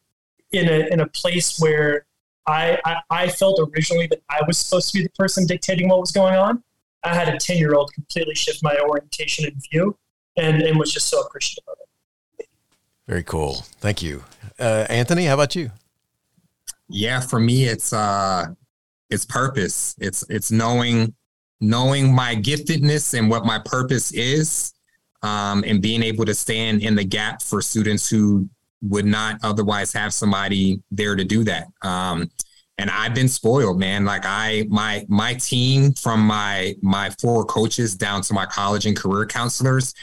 in 0.51 0.67
a 0.67 0.87
in 0.91 0.99
a 0.99 1.07
place 1.07 1.59
where 1.59 2.05
I, 2.47 2.79
I, 2.83 2.95
I 3.09 3.27
felt 3.29 3.59
originally 3.73 4.07
that 4.07 4.21
I 4.29 4.41
was 4.47 4.57
supposed 4.57 4.91
to 4.91 4.97
be 4.97 5.03
the 5.03 5.11
person 5.11 5.45
dictating 5.45 5.89
what 5.89 5.99
was 5.99 6.11
going 6.11 6.35
on. 6.35 6.63
I 7.03 7.13
had 7.13 7.29
a 7.29 7.37
ten 7.37 7.57
year 7.57 7.73
old 7.75 7.93
completely 7.93 8.35
shift 8.35 8.63
my 8.63 8.77
orientation 8.79 9.45
and 9.45 9.55
view, 9.71 9.97
and 10.35 10.61
and 10.61 10.77
was 10.77 10.91
just 10.91 11.07
so 11.07 11.21
appreciative 11.21 11.63
of 11.67 11.77
it. 12.39 12.47
Very 13.07 13.23
cool. 13.23 13.65
Thank 13.79 14.01
you, 14.01 14.23
uh, 14.59 14.85
Anthony. 14.89 15.25
How 15.25 15.35
about 15.35 15.55
you? 15.55 15.71
Yeah, 16.89 17.21
for 17.21 17.39
me, 17.39 17.65
it's 17.65 17.93
uh, 17.93 18.47
it's 19.09 19.25
purpose. 19.25 19.95
It's 19.99 20.25
it's 20.29 20.51
knowing 20.51 21.13
knowing 21.61 22.13
my 22.13 22.35
giftedness 22.35 23.17
and 23.17 23.29
what 23.29 23.45
my 23.45 23.59
purpose 23.59 24.11
is, 24.11 24.73
um, 25.21 25.63
and 25.67 25.81
being 25.81 26.03
able 26.03 26.25
to 26.25 26.33
stand 26.33 26.81
in 26.81 26.95
the 26.95 27.03
gap 27.03 27.41
for 27.41 27.61
students 27.61 28.09
who 28.09 28.49
would 28.81 29.05
not 29.05 29.39
otherwise 29.43 29.91
have 29.93 30.13
somebody 30.13 30.81
there 30.91 31.15
to 31.15 31.23
do 31.23 31.43
that. 31.43 31.67
Um, 31.83 32.29
and 32.77 32.89
I've 32.89 33.13
been 33.13 33.27
spoiled, 33.27 33.77
man. 33.77 34.05
Like 34.05 34.23
I, 34.25 34.65
my, 34.69 35.05
my 35.09 35.33
team 35.33 35.93
from 35.93 36.21
my, 36.21 36.75
my 36.81 37.09
four 37.19 37.43
coaches 37.43 37.95
down 37.95 38.21
to 38.21 38.33
my 38.33 38.45
college 38.45 38.85
and 38.85 38.95
career 38.95 39.25
counselors, 39.25 39.93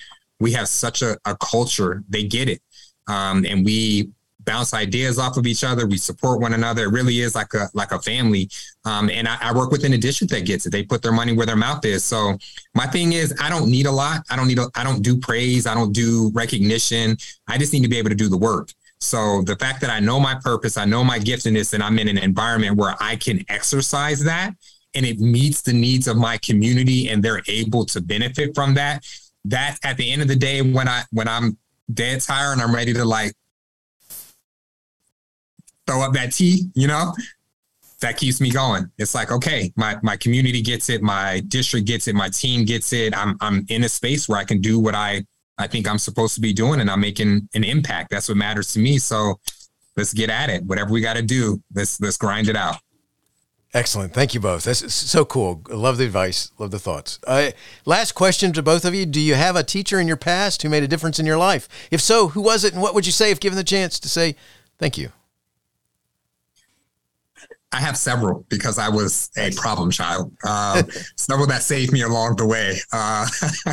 we 0.40 0.52
have 0.52 0.68
such 0.68 1.00
a, 1.00 1.16
a 1.24 1.34
culture. 1.36 2.04
They 2.10 2.24
get 2.24 2.50
it. 2.50 2.60
Um, 3.08 3.46
and 3.48 3.64
we 3.64 4.10
bounce 4.46 4.72
ideas 4.72 5.18
off 5.18 5.36
of 5.36 5.46
each 5.46 5.64
other. 5.64 5.86
We 5.86 5.98
support 5.98 6.40
one 6.40 6.54
another. 6.54 6.84
It 6.84 6.92
really 6.92 7.20
is 7.20 7.34
like 7.34 7.52
a 7.52 7.68
like 7.74 7.92
a 7.92 7.98
family. 7.98 8.48
Um, 8.84 9.10
and 9.10 9.28
I, 9.28 9.36
I, 9.42 9.52
work 9.52 9.70
within 9.70 9.92
a 9.92 9.98
district 9.98 10.32
that 10.32 10.46
gets 10.46 10.64
it. 10.64 10.70
They 10.70 10.84
put 10.84 11.02
their 11.02 11.12
money 11.12 11.32
where 11.32 11.44
their 11.44 11.56
mouth 11.56 11.84
is. 11.84 12.04
So 12.04 12.38
my 12.74 12.86
thing 12.86 13.12
is, 13.12 13.34
I 13.40 13.50
don't 13.50 13.68
need 13.70 13.86
a 13.86 13.92
lot. 13.92 14.22
I 14.30 14.36
don't 14.36 14.48
need. 14.48 14.58
A, 14.58 14.68
I 14.74 14.84
don't 14.84 15.02
do 15.02 15.18
praise. 15.18 15.66
I 15.66 15.74
don't 15.74 15.92
do 15.92 16.30
recognition. 16.32 17.16
I 17.48 17.58
just 17.58 17.72
need 17.72 17.82
to 17.82 17.88
be 17.88 17.98
able 17.98 18.10
to 18.10 18.16
do 18.16 18.28
the 18.28 18.38
work. 18.38 18.70
So 19.00 19.42
the 19.42 19.56
fact 19.56 19.80
that 19.82 19.90
I 19.90 20.00
know 20.00 20.18
my 20.18 20.36
purpose, 20.42 20.78
I 20.78 20.86
know 20.86 21.04
my 21.04 21.18
giftedness, 21.18 21.74
and 21.74 21.82
I'm 21.82 21.98
in 21.98 22.08
an 22.08 22.16
environment 22.16 22.76
where 22.76 22.94
I 22.98 23.16
can 23.16 23.44
exercise 23.48 24.24
that, 24.24 24.54
and 24.94 25.04
it 25.04 25.18
meets 25.18 25.60
the 25.60 25.74
needs 25.74 26.08
of 26.08 26.16
my 26.16 26.38
community, 26.38 27.10
and 27.10 27.22
they're 27.22 27.42
able 27.48 27.84
to 27.86 28.00
benefit 28.00 28.54
from 28.54 28.74
that. 28.74 29.04
That 29.44 29.78
at 29.84 29.96
the 29.96 30.10
end 30.10 30.22
of 30.22 30.28
the 30.28 30.36
day, 30.36 30.62
when 30.62 30.88
I 30.88 31.02
when 31.10 31.28
I'm 31.28 31.58
dead 31.92 32.20
tired 32.20 32.52
and 32.52 32.62
I'm 32.62 32.74
ready 32.74 32.92
to 32.94 33.04
like 33.04 33.32
throw 35.86 36.02
up 36.02 36.12
that 36.14 36.32
tea, 36.32 36.68
you 36.74 36.86
know, 36.86 37.14
that 38.00 38.16
keeps 38.16 38.40
me 38.40 38.50
going. 38.50 38.90
It's 38.98 39.14
like, 39.14 39.30
okay, 39.32 39.72
my 39.76 39.96
my 40.02 40.16
community 40.16 40.60
gets 40.62 40.90
it, 40.90 41.02
my 41.02 41.40
district 41.48 41.86
gets 41.86 42.08
it, 42.08 42.14
my 42.14 42.28
team 42.28 42.64
gets 42.64 42.92
it. 42.92 43.16
I'm 43.16 43.36
I'm 43.40 43.64
in 43.68 43.84
a 43.84 43.88
space 43.88 44.28
where 44.28 44.38
I 44.38 44.44
can 44.44 44.60
do 44.60 44.78
what 44.78 44.94
I 44.94 45.24
I 45.58 45.66
think 45.66 45.88
I'm 45.88 45.98
supposed 45.98 46.34
to 46.34 46.40
be 46.40 46.52
doing 46.52 46.80
and 46.80 46.90
I'm 46.90 47.00
making 47.00 47.48
an 47.54 47.64
impact. 47.64 48.10
That's 48.10 48.28
what 48.28 48.36
matters 48.36 48.72
to 48.74 48.78
me. 48.78 48.98
So 48.98 49.40
let's 49.96 50.12
get 50.12 50.28
at 50.28 50.50
it. 50.50 50.64
Whatever 50.64 50.92
we 50.92 51.00
got 51.00 51.16
to 51.16 51.22
do, 51.22 51.62
let's 51.74 52.00
let's 52.00 52.16
grind 52.16 52.48
it 52.48 52.56
out. 52.56 52.76
Excellent. 53.74 54.14
Thank 54.14 54.32
you 54.32 54.40
both. 54.40 54.64
That's 54.64 54.94
so 54.94 55.24
cool. 55.24 55.62
Love 55.68 55.98
the 55.98 56.04
advice. 56.04 56.50
Love 56.58 56.70
the 56.70 56.78
thoughts. 56.78 57.18
Uh, 57.26 57.50
last 57.84 58.12
question 58.12 58.52
to 58.54 58.62
both 58.62 58.86
of 58.86 58.94
you. 58.94 59.04
Do 59.04 59.20
you 59.20 59.34
have 59.34 59.54
a 59.54 59.62
teacher 59.62 60.00
in 60.00 60.06
your 60.06 60.16
past 60.16 60.62
who 60.62 60.70
made 60.70 60.82
a 60.82 60.88
difference 60.88 61.18
in 61.18 61.26
your 61.26 61.36
life? 61.36 61.68
If 61.90 62.00
so, 62.00 62.28
who 62.28 62.40
was 62.40 62.64
it 62.64 62.72
and 62.72 62.80
what 62.80 62.94
would 62.94 63.04
you 63.04 63.12
say 63.12 63.30
if 63.30 63.40
given 63.40 63.56
the 63.56 63.64
chance 63.64 63.98
to 64.00 64.08
say 64.08 64.36
thank 64.78 64.96
you? 64.96 65.10
I 67.72 67.80
have 67.80 67.96
several 67.96 68.46
because 68.48 68.78
I 68.78 68.88
was 68.88 69.28
a 69.36 69.50
problem 69.52 69.90
child. 69.90 70.32
Uh, 70.44 70.82
several 71.16 71.46
that 71.48 71.62
saved 71.62 71.92
me 71.92 72.02
along 72.02 72.36
the 72.36 72.46
way. 72.46 72.78
Uh, 72.92 73.26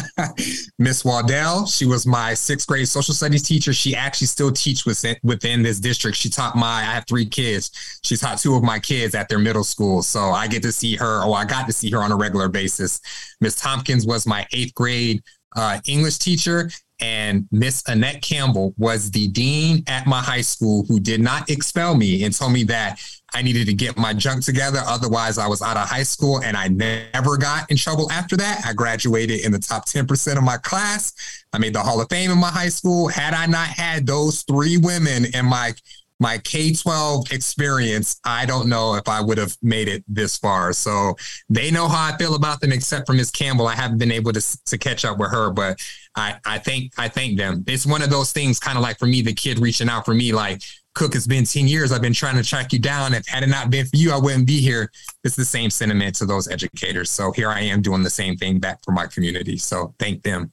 Miss 0.80 1.06
Waddell, 1.06 1.68
she 1.68 1.86
was 1.86 2.06
my 2.06 2.34
sixth 2.34 2.68
grade 2.68 2.88
social 2.88 3.14
studies 3.14 3.44
teacher. 3.44 3.72
She 3.72 3.96
actually 3.96 4.28
still 4.28 4.52
teaches 4.52 4.86
within, 4.86 5.16
within 5.24 5.62
this 5.62 5.80
district. 5.80 6.18
She 6.18 6.30
taught 6.30 6.56
my, 6.56 6.80
I 6.82 6.94
have 6.96 7.06
three 7.08 7.26
kids. 7.26 8.00
She 8.04 8.18
taught 8.18 8.40
two 8.40 8.56
of 8.56 8.64
my 8.64 8.80
kids 8.80 9.16
at 9.16 9.30
their 9.30 9.40
middle 9.40 9.64
school. 9.64 10.02
So 10.02 10.20
I 10.20 10.48
get 10.48 10.64
to 10.64 10.72
see 10.72 10.96
her, 10.96 11.24
or 11.24 11.38
I 11.38 11.46
got 11.46 11.68
to 11.68 11.74
see 11.74 11.92
her 11.92 12.00
on 12.00 12.12
a 12.12 12.16
regular 12.16 12.50
basis. 12.50 13.00
Miss 13.42 13.56
Tompkins 13.56 14.06
was 14.06 14.26
my 14.26 14.46
eighth 14.54 14.74
grade 14.74 15.22
uh, 15.56 15.80
English 15.88 16.18
teacher. 16.18 16.70
And 17.00 17.48
Miss 17.52 17.84
Annette 17.88 18.22
Campbell 18.22 18.74
was 18.78 19.12
the 19.12 19.28
dean 19.28 19.84
at 19.88 20.08
my 20.08 20.22
high 20.22 20.42
school 20.42 20.86
who 20.88 21.00
did 21.00 21.22
not 21.22 21.50
expel 21.50 21.96
me 21.96 22.24
and 22.24 22.34
told 22.34 22.54
me 22.54 22.64
that 22.66 22.98
I 23.34 23.42
needed 23.42 23.66
to 23.68 23.74
get 23.74 23.98
my 23.98 24.14
junk 24.14 24.44
together. 24.44 24.80
Otherwise, 24.86 25.38
I 25.38 25.48
was 25.48 25.62
out 25.62 25.78
of 25.78 25.88
high 25.88 26.04
school 26.04 26.42
and 26.42 26.56
I 26.56 26.68
never 26.68 27.38
got 27.38 27.70
in 27.72 27.78
trouble 27.78 28.12
after 28.12 28.38
that. 28.38 28.64
I 28.66 28.74
graduated 28.74 29.46
in 29.46 29.52
the 29.52 29.60
top 29.60 29.88
10% 29.88 30.38
of 30.38 30.44
my 30.44 30.58
class. 30.58 31.14
I 31.52 31.58
made 31.58 31.74
the 31.74 31.82
Hall 31.82 32.00
of 32.02 32.10
Fame 32.10 32.32
in 32.32 32.38
my 32.38 32.50
high 32.50 32.70
school. 32.70 33.08
Had 33.08 33.34
I 33.34 33.46
not 33.46 33.68
had 33.68 34.06
those 34.06 34.44
three 34.44 34.78
women 34.78 35.26
in 35.34 35.46
my 35.46 35.74
my 36.20 36.38
K 36.38 36.74
12 36.74 37.32
experience, 37.32 38.20
I 38.24 38.46
don't 38.46 38.70
know 38.70 38.96
if 38.96 39.10
I 39.10 39.20
would 39.20 39.38
have 39.38 39.58
made 39.62 39.90
it 39.90 40.06
this 40.08 40.38
far. 40.38 40.72
So 40.72 41.16
they 41.50 41.70
know 41.70 41.88
how 41.90 42.14
I 42.14 42.18
feel 42.18 42.36
about 42.36 42.62
them, 42.62 42.72
except 42.72 43.08
for 43.08 43.14
Miss 43.14 43.30
Campbell. 43.30 43.68
I 43.68 43.76
haven't 43.76 43.98
been 43.98 44.12
able 44.12 44.32
to, 44.32 44.66
to 44.66 44.78
catch 44.78 45.04
up 45.04 45.18
with 45.18 45.32
her, 45.32 45.52
but 45.52 45.80
I, 46.16 46.38
I 46.46 46.60
think 46.60 46.94
I 46.98 47.10
thank 47.10 47.38
them. 47.38 47.66
It's 47.68 47.86
one 47.86 48.02
of 48.02 48.10
those 48.10 48.32
things, 48.32 48.58
kind 48.58 48.78
of 48.78 48.84
like 48.84 49.00
for 49.00 49.06
me, 49.06 49.22
the 49.22 49.34
kid 49.34 49.60
reaching 49.60 49.90
out 49.90 50.06
for 50.06 50.14
me, 50.14 50.32
like, 50.32 50.62
Cook, 50.94 51.16
it's 51.16 51.26
been 51.26 51.44
10 51.44 51.68
years. 51.68 51.92
I've 51.92 52.02
been 52.02 52.14
trying 52.14 52.36
to 52.36 52.44
track 52.44 52.72
you 52.72 52.80
down. 52.80 53.14
If 53.14 53.28
had 53.28 53.44
it 53.44 53.50
not 53.50 53.72
been 53.72 53.86
for 53.86 53.96
you, 53.96 54.12
I 54.12 54.18
wouldn't 54.18 54.46
be 54.46 54.60
here. 54.60 54.92
It's 55.24 55.36
the 55.36 55.46
same 55.46 55.70
sentiment 55.70 56.16
to 56.16 56.26
those 56.26 56.48
educators. 56.48 57.10
So 57.10 57.32
here 57.32 57.50
I 57.50 57.62
am 57.62 57.82
doing 57.82 58.04
the 58.04 58.10
same 58.10 58.38
thing 58.38 58.60
back 58.60 58.84
for 58.84 58.92
my 58.92 59.08
community. 59.08 59.58
So 59.58 59.96
thank 59.98 60.22
them. 60.22 60.52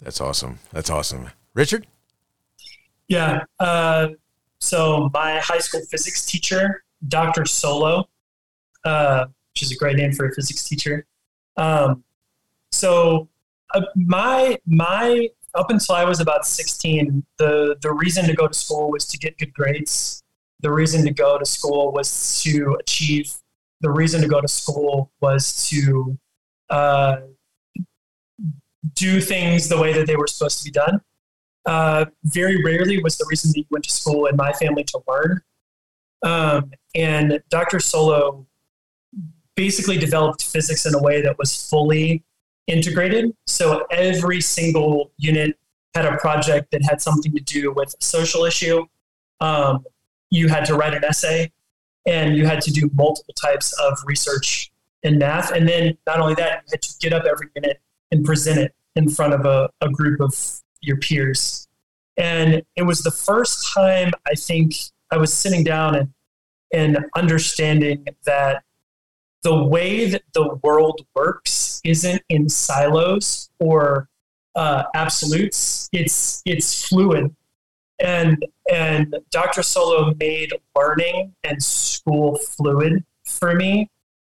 That's 0.00 0.20
awesome. 0.20 0.58
That's 0.72 0.88
awesome. 0.88 1.30
Richard? 1.54 1.86
Yeah. 3.08 3.44
Uh, 3.58 4.08
so 4.60 5.10
my 5.12 5.40
high 5.40 5.58
school 5.58 5.80
physics 5.90 6.24
teacher, 6.24 6.84
Dr. 7.08 7.44
Solo, 7.44 8.08
uh, 8.84 9.26
which 9.52 9.62
is 9.62 9.72
a 9.72 9.76
great 9.76 9.96
name 9.96 10.12
for 10.12 10.26
a 10.26 10.34
physics 10.34 10.68
teacher. 10.68 11.06
Um, 11.56 12.04
so 12.70 13.28
uh, 13.74 13.82
my 13.96 14.58
my 14.66 15.28
up 15.54 15.70
until 15.70 15.94
I 15.94 16.04
was 16.04 16.20
about 16.20 16.46
16, 16.46 17.24
the, 17.38 17.76
the 17.80 17.92
reason 17.92 18.26
to 18.26 18.34
go 18.34 18.48
to 18.48 18.54
school 18.54 18.90
was 18.90 19.06
to 19.06 19.18
get 19.18 19.38
good 19.38 19.52
grades. 19.52 20.22
The 20.60 20.72
reason 20.72 21.04
to 21.04 21.12
go 21.12 21.38
to 21.38 21.44
school 21.44 21.92
was 21.92 22.40
to 22.42 22.76
achieve. 22.80 23.34
The 23.80 23.90
reason 23.90 24.22
to 24.22 24.28
go 24.28 24.40
to 24.40 24.48
school 24.48 25.10
was 25.20 25.68
to 25.68 26.18
uh, 26.70 27.16
do 28.94 29.20
things 29.20 29.68
the 29.68 29.78
way 29.78 29.92
that 29.92 30.06
they 30.06 30.16
were 30.16 30.26
supposed 30.26 30.58
to 30.58 30.64
be 30.64 30.70
done. 30.70 31.00
Uh, 31.66 32.06
very 32.24 32.62
rarely 32.64 33.02
was 33.02 33.18
the 33.18 33.26
reason 33.28 33.50
that 33.50 33.58
you 33.58 33.64
went 33.70 33.84
to 33.84 33.90
school 33.90 34.26
in 34.26 34.36
my 34.36 34.52
family 34.52 34.84
to 34.84 35.00
learn. 35.06 35.40
Um, 36.22 36.72
and 36.94 37.42
Dr. 37.50 37.80
Solo 37.80 38.46
basically 39.54 39.98
developed 39.98 40.44
physics 40.44 40.86
in 40.86 40.94
a 40.94 41.02
way 41.02 41.20
that 41.22 41.38
was 41.38 41.68
fully 41.68 42.24
integrated. 42.66 43.34
So 43.46 43.86
every 43.90 44.40
single 44.40 45.12
unit 45.18 45.58
had 45.94 46.06
a 46.06 46.16
project 46.18 46.70
that 46.72 46.82
had 46.82 47.02
something 47.02 47.34
to 47.34 47.42
do 47.42 47.72
with 47.72 47.94
a 48.00 48.04
social 48.04 48.44
issue. 48.44 48.86
Um, 49.40 49.84
you 50.30 50.48
had 50.48 50.64
to 50.66 50.74
write 50.74 50.94
an 50.94 51.04
essay 51.04 51.52
and 52.06 52.36
you 52.36 52.46
had 52.46 52.60
to 52.62 52.72
do 52.72 52.90
multiple 52.94 53.34
types 53.34 53.72
of 53.80 53.98
research 54.06 54.72
in 55.02 55.18
math. 55.18 55.52
And 55.52 55.68
then 55.68 55.96
not 56.06 56.20
only 56.20 56.34
that, 56.34 56.62
you 56.66 56.70
had 56.72 56.82
to 56.82 56.94
get 57.00 57.12
up 57.12 57.24
every 57.24 57.48
minute 57.54 57.80
and 58.10 58.24
present 58.24 58.58
it 58.58 58.74
in 58.96 59.08
front 59.08 59.34
of 59.34 59.44
a, 59.44 59.70
a 59.80 59.88
group 59.88 60.20
of 60.20 60.34
your 60.80 60.96
peers. 60.96 61.68
And 62.16 62.62
it 62.76 62.82
was 62.82 63.00
the 63.00 63.10
first 63.10 63.72
time 63.72 64.12
I 64.26 64.34
think 64.34 64.74
I 65.10 65.16
was 65.16 65.32
sitting 65.32 65.64
down 65.64 65.94
and, 65.94 66.12
and 66.72 67.06
understanding 67.16 68.06
that 68.24 68.64
the 69.42 69.62
way 69.62 70.08
that 70.08 70.22
the 70.32 70.58
world 70.62 71.04
works 71.14 71.71
isn't 71.84 72.22
in 72.28 72.48
silos 72.48 73.50
or 73.58 74.08
uh, 74.54 74.84
absolutes. 74.94 75.88
It's 75.92 76.42
it's 76.44 76.88
fluid, 76.88 77.34
and 78.00 78.44
and 78.70 79.14
Dr. 79.30 79.62
Solo 79.62 80.14
made 80.14 80.52
learning 80.76 81.34
and 81.44 81.62
school 81.62 82.36
fluid 82.36 83.04
for 83.24 83.54
me. 83.54 83.88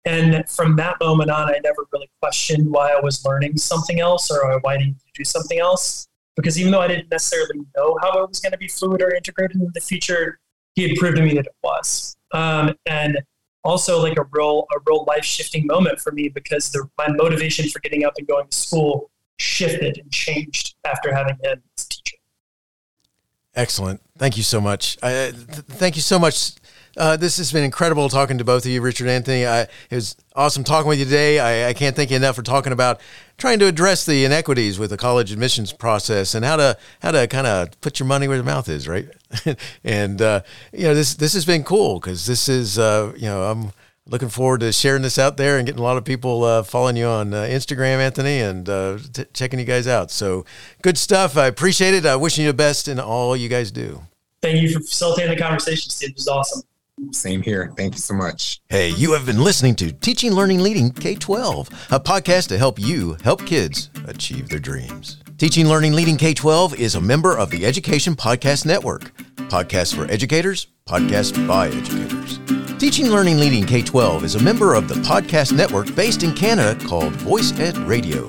And 0.06 0.48
from 0.50 0.76
that 0.76 0.98
moment 1.00 1.32
on, 1.32 1.50
I 1.50 1.60
never 1.64 1.86
really 1.94 2.10
questioned 2.22 2.70
why 2.70 2.92
I 2.92 3.00
was 3.00 3.24
learning 3.26 3.58
something 3.58 4.02
else 4.02 4.30
or 4.30 4.60
why 4.60 4.76
I 4.76 4.78
needed 4.78 5.00
to 5.00 5.12
do 5.16 5.24
something 5.24 5.60
else. 5.60 6.08
Because 6.36 6.60
even 6.60 6.72
though 6.72 6.82
I 6.82 6.88
didn't 6.88 7.10
necessarily 7.10 7.62
know 7.78 7.98
how 8.02 8.22
it 8.24 8.28
was 8.28 8.40
going 8.40 8.52
to 8.52 8.58
be 8.58 8.68
fluid 8.68 9.02
or 9.02 9.14
integrated 9.14 9.56
in 9.62 9.72
the 9.74 9.80
future, 9.80 10.40
he 10.76 10.90
had 10.90 10.98
proved 10.98 11.18
to 11.18 11.24
me 11.24 11.36
that 11.36 11.46
it 11.46 11.56
was. 11.64 12.18
Um, 12.34 12.76
and 12.86 13.20
also 13.64 14.02
like 14.02 14.18
a 14.18 14.26
real 14.32 14.68
a 14.76 14.80
real 14.86 15.06
life 15.06 15.26
shifting 15.26 15.66
moment 15.66 16.00
for 16.00 16.12
me 16.12 16.30
because 16.30 16.72
the, 16.72 16.88
my 16.98 17.08
motivation 17.10 17.68
for 17.70 17.80
getting 17.80 18.04
up 18.04 18.14
and 18.18 18.28
going 18.28 18.48
to 18.48 18.56
school 18.56 19.10
shifted 19.38 19.98
and 19.98 20.12
changed 20.12 20.76
after 20.86 21.14
having 21.14 21.36
him 21.44 21.62
as 21.78 21.86
a 21.86 21.90
teacher. 21.90 22.18
Excellent. 23.56 24.02
Thank 24.18 24.38
you 24.38 24.44
so 24.44 24.60
much. 24.60 24.98
th- 24.98 25.34
thank 25.34 25.96
you 25.96 26.02
so 26.02 26.18
much. 26.18 26.54
Uh, 26.96 27.18
this 27.18 27.38
has 27.38 27.52
been 27.52 27.64
incredible 27.64 28.08
talking 28.08 28.38
to 28.38 28.44
both 28.44 28.66
of 28.66 28.72
you, 28.72 28.80
Richard 28.82 29.08
Anthony. 29.08 29.48
I, 29.48 29.62
it 29.62 29.70
was 29.92 30.16
awesome 30.36 30.64
talking 30.64 30.90
with 30.90 31.00
you 31.00 31.06
today. 31.06 31.40
I, 31.40 31.70
I, 31.70 31.74
can't 31.74 31.96
thank 31.96 32.12
you 32.12 32.18
enough 32.18 32.36
for 32.36 32.44
talking 32.44 32.72
about 32.72 33.02
trying 33.38 33.58
to 33.60 33.66
address 33.66 34.06
the 34.06 34.26
inequities 34.26 34.78
with 34.78 34.92
the 34.92 34.98
college 34.98 35.32
admissions 35.32 35.74
process 35.74 36.36
and 36.36 36.46
how 36.46 36.56
to 36.58 36.78
how 37.02 37.10
to 37.10 37.28
kind 37.28 37.48
of 37.48 37.82
put 37.82 38.00
your 38.00 38.06
money 38.06 38.28
where 38.28 38.38
your 38.38 38.46
mouth 38.46 38.70
is, 38.70 38.88
right? 38.88 39.08
and 39.84 40.22
uh, 40.22 40.42
you 40.72 40.84
know 40.84 40.94
this 40.94 41.16
this 41.16 41.34
has 41.34 41.46
been 41.46 41.64
cool 41.64 42.00
because 42.00 42.28
this 42.28 42.48
is 42.48 42.78
uh, 42.78 43.12
you 43.16 43.26
know 43.26 43.44
I'm 43.44 43.72
looking 44.06 44.30
forward 44.30 44.60
to 44.60 44.72
sharing 44.72 45.02
this 45.02 45.18
out 45.18 45.38
there 45.38 45.58
and 45.58 45.66
getting 45.66 45.80
a 45.80 45.84
lot 45.84 45.98
of 45.98 46.06
people 46.06 46.44
uh, 46.44 46.62
following 46.62 46.98
you 46.98 47.06
on 47.06 47.34
uh, 47.34 47.44
Instagram, 47.44 47.98
Anthony, 48.00 48.40
and 48.40 48.70
uh, 48.70 49.00
t- 49.14 49.26
checking 49.34 49.58
you 49.58 49.66
guys 49.66 49.88
out. 49.88 50.12
So 50.12 50.46
good 50.84 50.98
stuff. 51.00 51.38
I 51.38 51.48
appreciate 51.48 51.96
it. 51.96 52.06
I 52.06 52.16
wishing 52.18 52.46
you 52.46 52.52
the 52.52 52.58
best 52.58 52.88
in 52.88 53.00
all 53.00 53.36
you 53.36 53.50
guys 53.50 53.72
do. 53.72 54.04
Thank 54.44 54.62
you 54.62 54.74
for 54.74 54.82
facilitating 54.82 55.36
the 55.36 55.42
conversation, 55.42 55.90
Steve. 55.90 56.10
It 56.10 56.16
was 56.16 56.28
awesome. 56.28 56.64
Same 57.12 57.42
here. 57.42 57.72
Thank 57.76 57.96
you 57.96 58.00
so 58.00 58.14
much. 58.14 58.62
Hey, 58.70 58.90
you 58.90 59.14
have 59.14 59.26
been 59.26 59.44
listening 59.44 59.76
to 59.76 59.92
Teaching, 59.92 60.34
Learning, 60.34 60.60
Leading 60.62 60.92
K 60.92 61.16
12, 61.16 61.70
a 61.92 62.00
podcast 62.00 62.48
to 62.50 62.58
help 62.58 62.80
you 62.80 63.18
help 63.24 63.46
kids 63.46 63.90
achieve 64.06 64.50
their 64.50 64.60
dreams. 64.60 65.18
Teaching, 65.38 65.68
Learning, 65.68 65.94
Leading 65.94 66.18
K 66.18 66.34
12 66.34 66.76
is 66.76 66.96
a 66.96 67.02
member 67.02 67.38
of 67.38 67.50
the 67.50 67.66
Education 67.66 68.16
Podcast 68.16 68.66
Network. 68.66 69.16
Podcasts 69.50 69.96
for 69.96 70.10
educators, 70.12 70.68
podcasts 70.88 71.48
by 71.48 71.68
educators. 71.68 72.40
Teaching, 72.80 73.08
Learning, 73.10 73.40
Leading 73.40 73.66
K 73.66 73.82
12 73.82 74.24
is 74.24 74.36
a 74.36 74.44
member 74.44 74.76
of 74.76 74.88
the 74.88 74.96
podcast 74.96 75.52
network 75.52 75.94
based 75.96 76.22
in 76.24 76.34
Canada 76.34 76.80
called 76.86 77.14
Voice 77.14 77.58
Ed 77.60 77.78
Radio. 77.78 78.28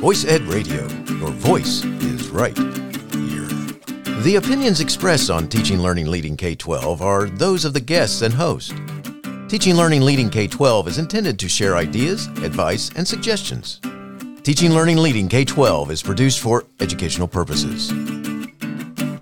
Voice 0.00 0.24
Ed 0.24 0.42
Radio, 0.42 0.88
your 1.18 1.30
voice 1.30 1.84
is 1.84 2.30
right. 2.30 2.56
The 4.20 4.36
opinions 4.36 4.80
expressed 4.80 5.30
on 5.30 5.48
Teaching 5.48 5.80
Learning 5.80 6.06
Leading 6.06 6.36
K 6.36 6.54
12 6.54 7.00
are 7.00 7.24
those 7.30 7.64
of 7.64 7.72
the 7.72 7.80
guests 7.80 8.20
and 8.20 8.34
host. 8.34 8.74
Teaching 9.48 9.76
Learning 9.76 10.02
Leading 10.02 10.28
K 10.28 10.46
12 10.46 10.88
is 10.88 10.98
intended 10.98 11.38
to 11.38 11.48
share 11.48 11.74
ideas, 11.74 12.26
advice, 12.42 12.90
and 12.96 13.08
suggestions. 13.08 13.80
Teaching 14.42 14.72
Learning 14.72 14.98
Leading 14.98 15.26
K 15.26 15.46
12 15.46 15.90
is 15.90 16.02
produced 16.02 16.40
for 16.40 16.66
educational 16.80 17.28
purposes. 17.28 17.88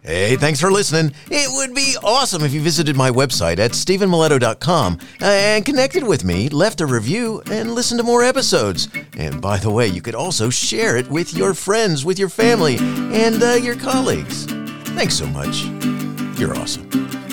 Hey, 0.03 0.35
thanks 0.35 0.61
for 0.61 0.73
listening. 0.73 1.15
It 1.31 1.49
would 1.53 1.77
be 1.77 1.97
awesome 2.03 2.43
if 2.43 2.53
you 2.53 2.61
visited 2.61 2.97
my 2.97 3.11
website 3.11 3.61
at 3.61 3.73
stephenmiletto.com 3.73 4.99
and 5.21 5.65
connected 5.65 6.03
with 6.03 6.25
me, 6.25 6.49
left 6.49 6.81
a 6.81 6.87
review, 6.87 7.41
and 7.53 7.71
listened 7.77 8.01
to 8.01 8.05
more 8.05 8.25
episodes. 8.25 8.89
And 9.17 9.41
by 9.41 9.59
the 9.59 9.71
way, 9.71 9.87
you 9.87 10.03
could 10.03 10.17
also 10.17 10.51
share 10.51 10.97
it 10.97 11.09
with 11.09 11.35
your 11.35 11.55
friends, 11.55 12.05
with 12.05 12.19
your 12.19 12.31
family, 12.31 12.79
and 12.79 13.41
uh, 13.41 13.53
your 13.53 13.77
colleagues. 13.77 14.49
Thanks 14.99 15.15
so 15.15 15.29
much. 15.29 15.63
You're 16.41 16.57
awesome. 16.57 17.28